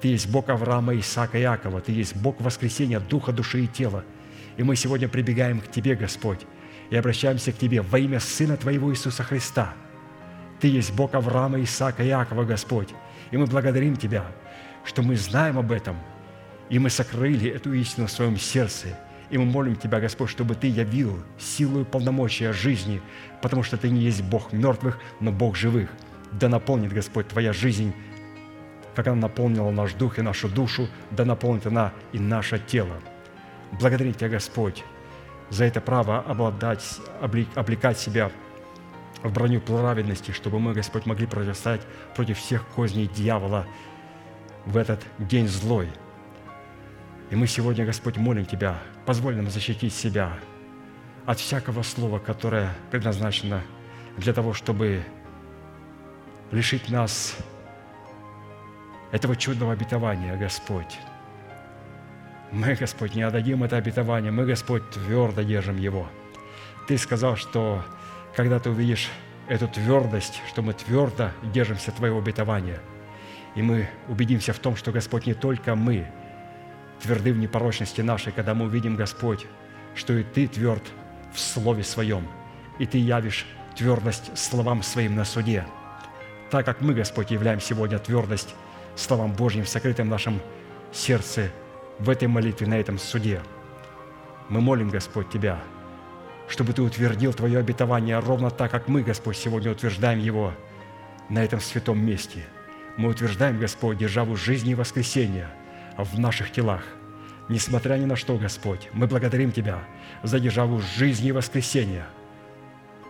[0.00, 1.80] Ты есть Бог Авраама, Исаака Иакова.
[1.80, 4.04] Ты есть Бог воскресения духа, души и тела.
[4.56, 6.40] И мы сегодня прибегаем к Тебе, Господь,
[6.90, 9.74] и обращаемся к Тебе во имя Сына Твоего Иисуса Христа.
[10.60, 12.88] Ты есть Бог Авраама, Исаака Иакова, Господь.
[13.30, 14.24] И мы благодарим Тебя,
[14.84, 15.96] что мы знаем об этом,
[16.70, 18.98] и мы сокрыли эту истину в своем сердце.
[19.30, 23.00] И мы молим Тебя, Господь, чтобы Ты явил силу и полномочия жизни,
[23.42, 25.90] потому что Ты не есть Бог мертвых, но Бог живых.
[26.32, 27.92] Да наполнит, Господь, Твоя жизнь
[28.96, 32.96] как она наполнила наш дух и нашу душу, да наполнит она и наше тело.
[33.78, 34.82] Благодарим Тебя, Господь,
[35.50, 38.30] за это право обладать, облекать себя
[39.22, 41.82] в броню праведности, чтобы мы, Господь, могли противостоять
[42.14, 43.66] против всех козней дьявола
[44.64, 45.88] в этот день злой.
[47.30, 50.32] И мы сегодня, Господь, молим Тебя, позволь нам защитить себя
[51.24, 53.62] от всякого слова, которое предназначено
[54.16, 55.02] для того, чтобы
[56.52, 57.36] лишить нас
[59.10, 60.98] этого чудного обетования, Господь.
[62.52, 66.08] Мы, Господь, не отдадим это обетование, мы, Господь, твердо держим его.
[66.86, 67.84] Ты сказал, что
[68.36, 69.10] когда ты увидишь
[69.48, 72.78] эту твердость, что мы твердо держимся Твоего обетования,
[73.56, 76.06] и мы убедимся в том, что, Господь, не только мы
[77.02, 79.46] тверды в непорочности нашей, когда мы увидим, Господь,
[79.94, 80.82] что и Ты тверд
[81.32, 82.26] в Слове Своем,
[82.78, 83.46] и Ты явишь
[83.76, 85.66] твердость словам Своим на суде.
[86.50, 88.54] Так как мы, Господь, являем сегодня твердость
[88.94, 90.40] словам Божьим в сокрытом нашем
[90.92, 91.50] сердце
[91.98, 93.40] в этой молитве, на этом суде.
[94.48, 95.60] Мы молим, Господь, Тебя,
[96.48, 100.52] чтобы Ты утвердил Твое обетование ровно так, как мы, Господь, сегодня утверждаем его
[101.28, 102.44] на этом святом месте.
[102.96, 105.50] Мы утверждаем, Господь, державу жизни и воскресения
[105.96, 106.82] в наших телах.
[107.48, 109.78] Несмотря ни на что, Господь, мы благодарим Тебя
[110.22, 112.06] за державу жизни и воскресения,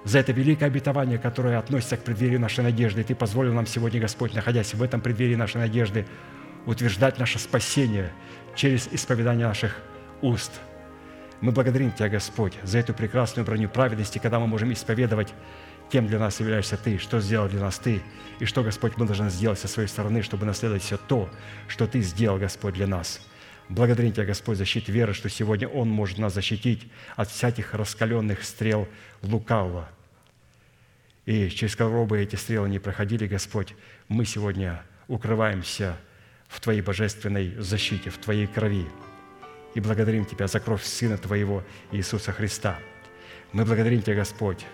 [0.04, 3.02] за это великое обетование, которое относится к преддверию нашей надежды.
[3.02, 6.06] Ты позволил нам сегодня, Господь, находясь в этом преддверии нашей надежды,
[6.64, 8.12] утверждать наше спасение
[8.54, 9.76] через исповедание наших
[10.20, 10.60] уст.
[11.40, 15.34] Мы благодарим Тебя, Господь, за эту прекрасную броню праведности, когда мы можем исповедовать
[15.90, 18.02] кем для нас являешься Ты, что сделал для нас Ты,
[18.38, 21.28] и что, Господь, мы должны сделать со своей стороны, чтобы наследовать все то,
[21.68, 23.20] что Ты сделал, Господь, для нас.
[23.68, 26.86] Благодарим Тебя, Господь, за щит веры, что сегодня Он может нас защитить
[27.16, 28.88] от всяких раскаленных стрел
[29.22, 29.88] лукавого.
[31.24, 33.74] И через кого бы эти стрелы не проходили, Господь,
[34.08, 35.96] мы сегодня укрываемся
[36.46, 38.86] в Твоей божественной защите, в Твоей крови.
[39.74, 42.78] И благодарим Тебя за кровь Сына Твоего Иисуса Христа.
[43.52, 44.64] Мы благодарим Тебя, Господь,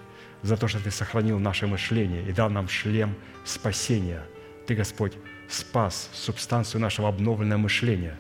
[0.42, 3.14] за то, что Ты сохранил наше мышление и дал нам шлем
[3.44, 4.22] спасения.
[4.66, 5.14] Ты, Господь,
[5.48, 8.18] спас субстанцию нашего обновленного мышления,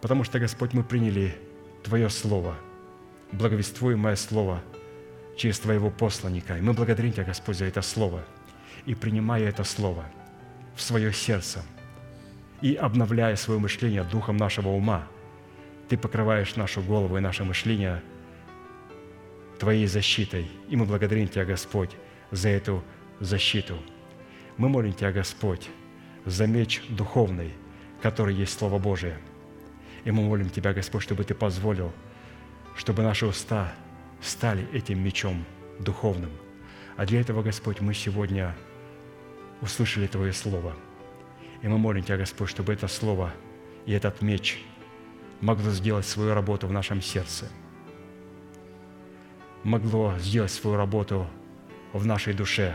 [0.00, 1.36] потому что, Господь, мы приняли
[1.82, 2.56] Твое Слово,
[3.32, 4.62] благовествуемое Слово
[5.36, 6.58] через Твоего посланника.
[6.58, 8.24] И мы благодарим Тебя, Господь, за это Слово.
[8.86, 10.04] И принимая это Слово
[10.76, 11.62] в свое сердце
[12.60, 15.06] и обновляя свое мышление духом нашего ума,
[15.88, 18.02] Ты покрываешь нашу голову и наше мышление–
[19.64, 20.46] Твоей защитой.
[20.68, 21.88] И мы благодарим Тебя, Господь,
[22.30, 22.84] за эту
[23.18, 23.78] защиту.
[24.58, 25.70] Мы молим Тебя, Господь,
[26.26, 27.50] за меч духовный,
[28.02, 29.16] который есть Слово Божие.
[30.04, 31.94] И мы молим Тебя, Господь, чтобы Ты позволил,
[32.76, 33.72] чтобы наши уста
[34.20, 35.46] стали этим мечом
[35.78, 36.32] духовным.
[36.98, 38.54] А для этого, Господь, мы сегодня
[39.62, 40.76] услышали Твое Слово.
[41.62, 43.32] И мы молим Тебя, Господь, чтобы это Слово
[43.86, 44.62] и этот меч
[45.40, 47.48] могло сделать свою работу в нашем сердце–
[49.64, 51.26] могло сделать свою работу
[51.92, 52.74] в нашей душе,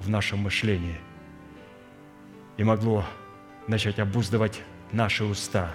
[0.00, 0.98] в нашем мышлении.
[2.56, 3.04] И могло
[3.68, 4.60] начать обуздывать
[4.90, 5.74] наши уста.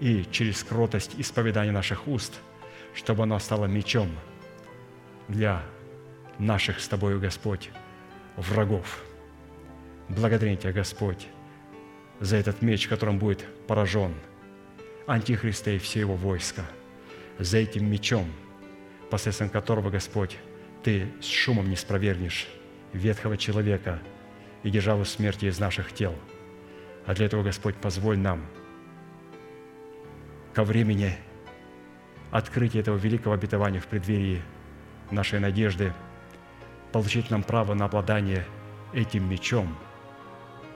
[0.00, 2.40] И через кротость исповедания наших уст,
[2.94, 4.10] чтобы оно стало мечом
[5.28, 5.62] для
[6.38, 7.70] наших с Тобою, Господь,
[8.36, 9.02] врагов.
[10.08, 11.26] Благодарим Тебя, Господь,
[12.20, 14.14] за этот меч, которым будет поражен
[15.06, 16.64] Антихриста и все его войска,
[17.38, 18.26] за этим мечом–
[19.10, 20.36] посредством которого, Господь,
[20.82, 22.46] Ты с шумом не спровергнешь
[22.92, 24.00] ветхого человека
[24.62, 26.14] и державу смерти из наших тел.
[27.06, 28.44] А для этого, Господь, позволь нам
[30.54, 31.16] ко времени
[32.30, 34.42] открытия этого великого обетования в преддверии
[35.10, 35.92] нашей надежды
[36.92, 38.44] получить нам право на обладание
[38.92, 39.76] этим мечом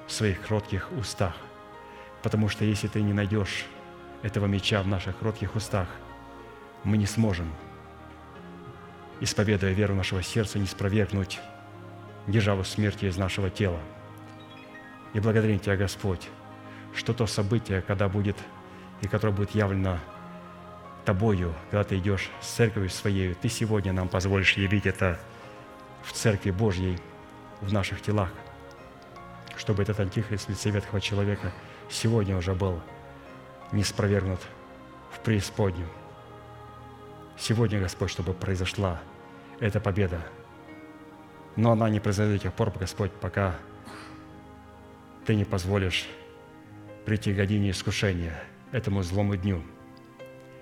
[0.06, 1.36] в своих кротких устах.
[2.22, 3.64] Потому что если ты не найдешь
[4.22, 5.88] этого меча в наших кротких устах,
[6.84, 7.52] мы не сможем
[9.20, 11.40] исповедуя веру нашего сердца, не спровергнуть
[12.26, 13.80] державу смерти из нашего тела.
[15.12, 16.28] И благодарим Тебя, Господь,
[16.94, 18.36] что то событие, когда будет,
[19.00, 19.98] и которое будет явлено
[21.04, 25.18] Тобою, когда Ты идешь с церковью своей, Ты сегодня нам позволишь явить это
[26.02, 26.98] в Церкви Божьей,
[27.60, 28.30] в наших телах,
[29.56, 31.52] чтобы этот антихрист в лице ветхого человека
[31.90, 32.80] сегодня уже был
[33.72, 34.40] не спровергнут
[35.12, 35.88] в преисподнюю.
[37.40, 39.00] Сегодня, Господь, чтобы произошла
[39.60, 40.20] эта победа.
[41.56, 43.56] Но она не произойдет до тех пор, Господь, пока
[45.24, 46.06] Ты не позволишь
[47.06, 49.62] прийти године искушения, этому злому дню,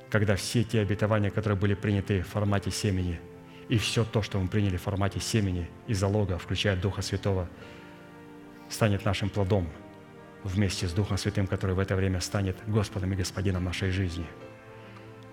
[0.09, 3.21] когда все те обетования, которые были приняты в формате семени,
[3.69, 7.49] и все то, что мы приняли в формате семени и залога, включая Духа Святого,
[8.71, 9.69] станет нашим плодом
[10.45, 14.27] вместе с Духом Святым, который в это время станет Господом и Господином нашей жизни.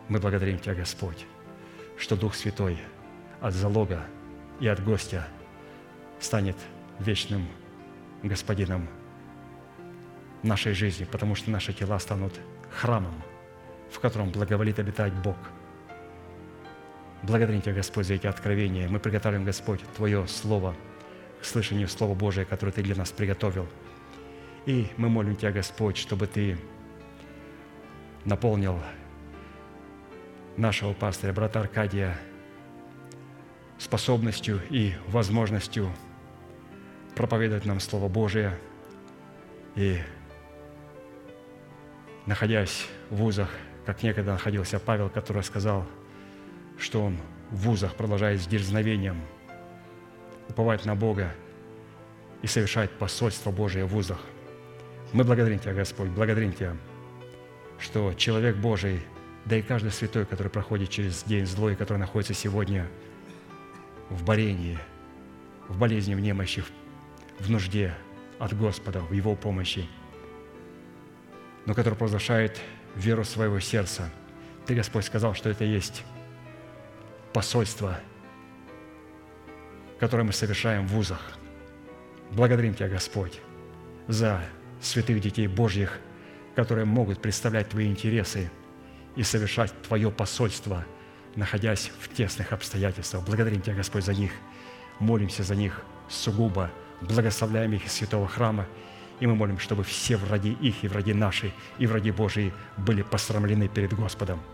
[0.09, 1.26] Мы благодарим Тебя, Господь,
[1.97, 2.77] что Дух Святой
[3.41, 4.05] от залога
[4.59, 5.27] и от гостя
[6.19, 6.55] станет
[6.99, 7.47] вечным
[8.23, 8.88] господином
[10.43, 12.34] нашей жизни, потому что наши тела станут
[12.72, 13.13] храмом,
[13.91, 15.38] в котором благоволит обитать Бог.
[17.23, 18.88] Благодарим Тебя, Господь, за эти откровения.
[18.88, 20.76] Мы приготовим, Господь, Твое Слово
[21.41, 23.67] к слышанию Слова Божия, которое Ты для нас приготовил.
[24.65, 26.57] И мы молим Тебя, Господь, чтобы Ты
[28.26, 28.80] наполнил
[30.57, 32.18] нашего пастыря, брата Аркадия,
[33.77, 35.91] способностью и возможностью
[37.15, 38.57] проповедовать нам Слово Божие
[39.76, 39.99] и
[42.26, 43.49] находясь в вузах,
[43.86, 45.86] как некогда находился Павел, который сказал,
[46.77, 47.18] что он
[47.52, 49.22] в вузах, продолжает с дерзновением
[50.49, 51.34] уповать на Бога
[52.41, 54.19] и совершать посольство Божие в вузах.
[55.14, 56.76] Мы благодарим Тебя, Господь, благодарим Тебя,
[57.80, 59.02] что человек Божий,
[59.45, 62.88] да и каждый святой, который проходит через день злой, который находится сегодня
[64.09, 64.80] в борении,
[65.67, 66.63] в болезни, в немощи,
[67.39, 67.93] в нужде
[68.39, 69.88] от Господа, в Его помощи,
[71.65, 72.59] но который провозглашает
[72.95, 74.11] веру своего сердца.
[74.65, 76.03] Ты, Господь, сказал, что это есть
[77.34, 77.99] посольство,
[79.99, 81.38] которое мы совершаем в вузах.
[82.31, 83.39] Благодарим Тебя, Господь,
[84.07, 84.43] за
[84.81, 85.99] святых детей Божьих,
[86.55, 88.49] которые могут представлять Твои интересы
[89.16, 90.86] и совершать Твое посольство,
[91.36, 93.26] находясь в тесных обстоятельствах.
[93.26, 94.32] Благодарим Тебя, Господь, за них.
[95.00, 96.72] Молимся за них сугубо,
[97.02, 98.66] благословляем их из святого храма,
[99.20, 103.68] и мы молим, чтобы все враги их и враги наши, и враги Божии были посрамлены
[103.68, 104.42] перед Господом–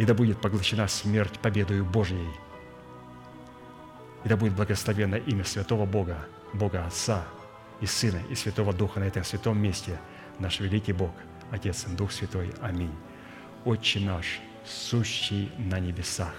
[0.00, 2.30] и да будет поглощена смерть победою Божьей.
[4.24, 6.24] И да будет благословено имя Святого Бога,
[6.54, 7.24] Бога Отца
[7.82, 10.00] и Сына и Святого Духа на этом святом месте,
[10.38, 11.10] наш великий Бог,
[11.50, 12.50] Отец и Дух Святой.
[12.62, 12.94] Аминь.
[13.64, 16.34] Отче наш, сущий на небесах,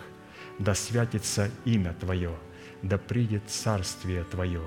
[0.58, 2.36] да святится имя Твое,
[2.82, 4.64] да придет царствие Твое,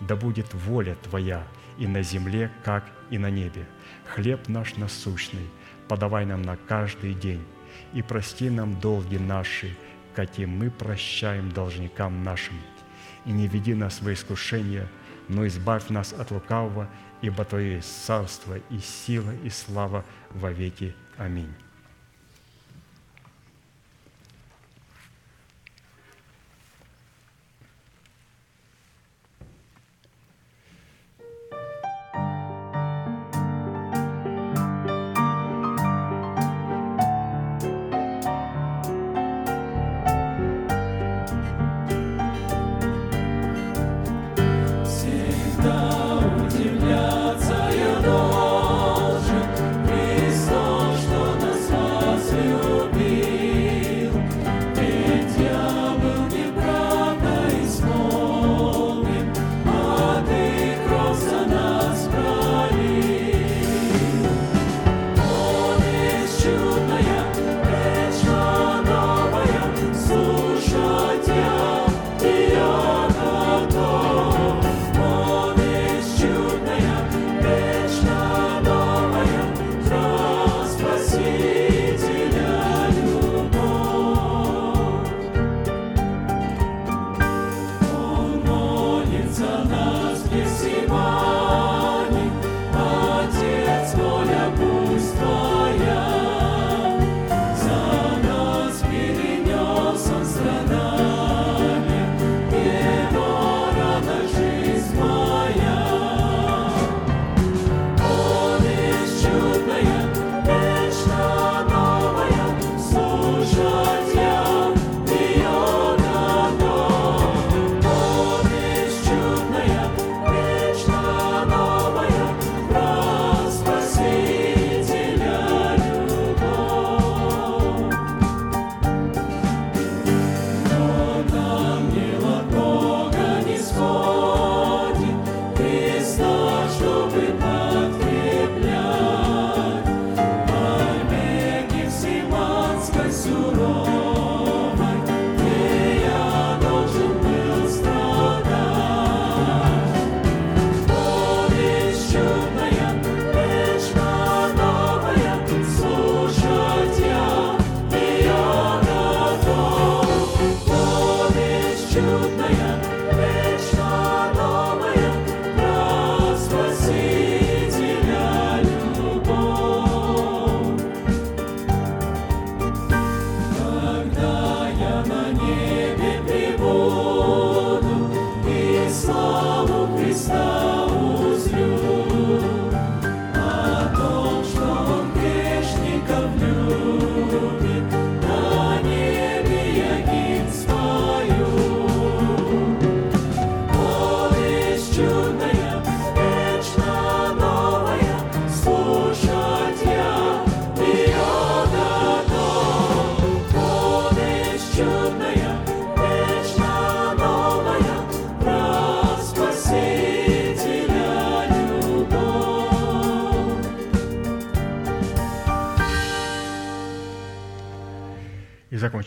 [0.00, 1.46] да будет воля Твоя
[1.78, 3.66] и на земле, как и на небе.
[4.06, 5.48] Хлеб наш насущный
[5.88, 7.44] подавай нам на каждый день,
[7.92, 9.76] и прости нам долги наши,
[10.14, 12.54] какие мы прощаем должникам нашим.
[13.24, 14.88] И не веди нас во искушение,
[15.28, 16.88] но избавь нас от лукавого,
[17.22, 20.94] ибо Твое есть царство и сила и слава во веки.
[21.16, 21.52] Аминь.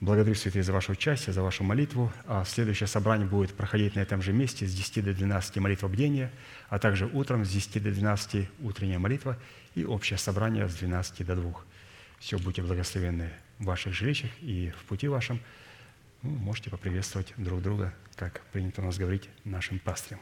[0.00, 2.12] Благодарю, святые, за ваше участие, за вашу молитву.
[2.26, 6.30] А следующее собрание будет проходить на этом же месте с 10 до 12 молитва бдения,
[6.68, 9.38] а также утром с 10 до 12 утренняя молитва
[9.74, 11.54] и общее собрание с 12 до 2.
[12.18, 15.40] Все, будьте благословенны в ваших жилищах и в пути вашем.
[16.22, 20.20] Ну, можете поприветствовать друг друга, как принято у нас говорить, нашим пастырем.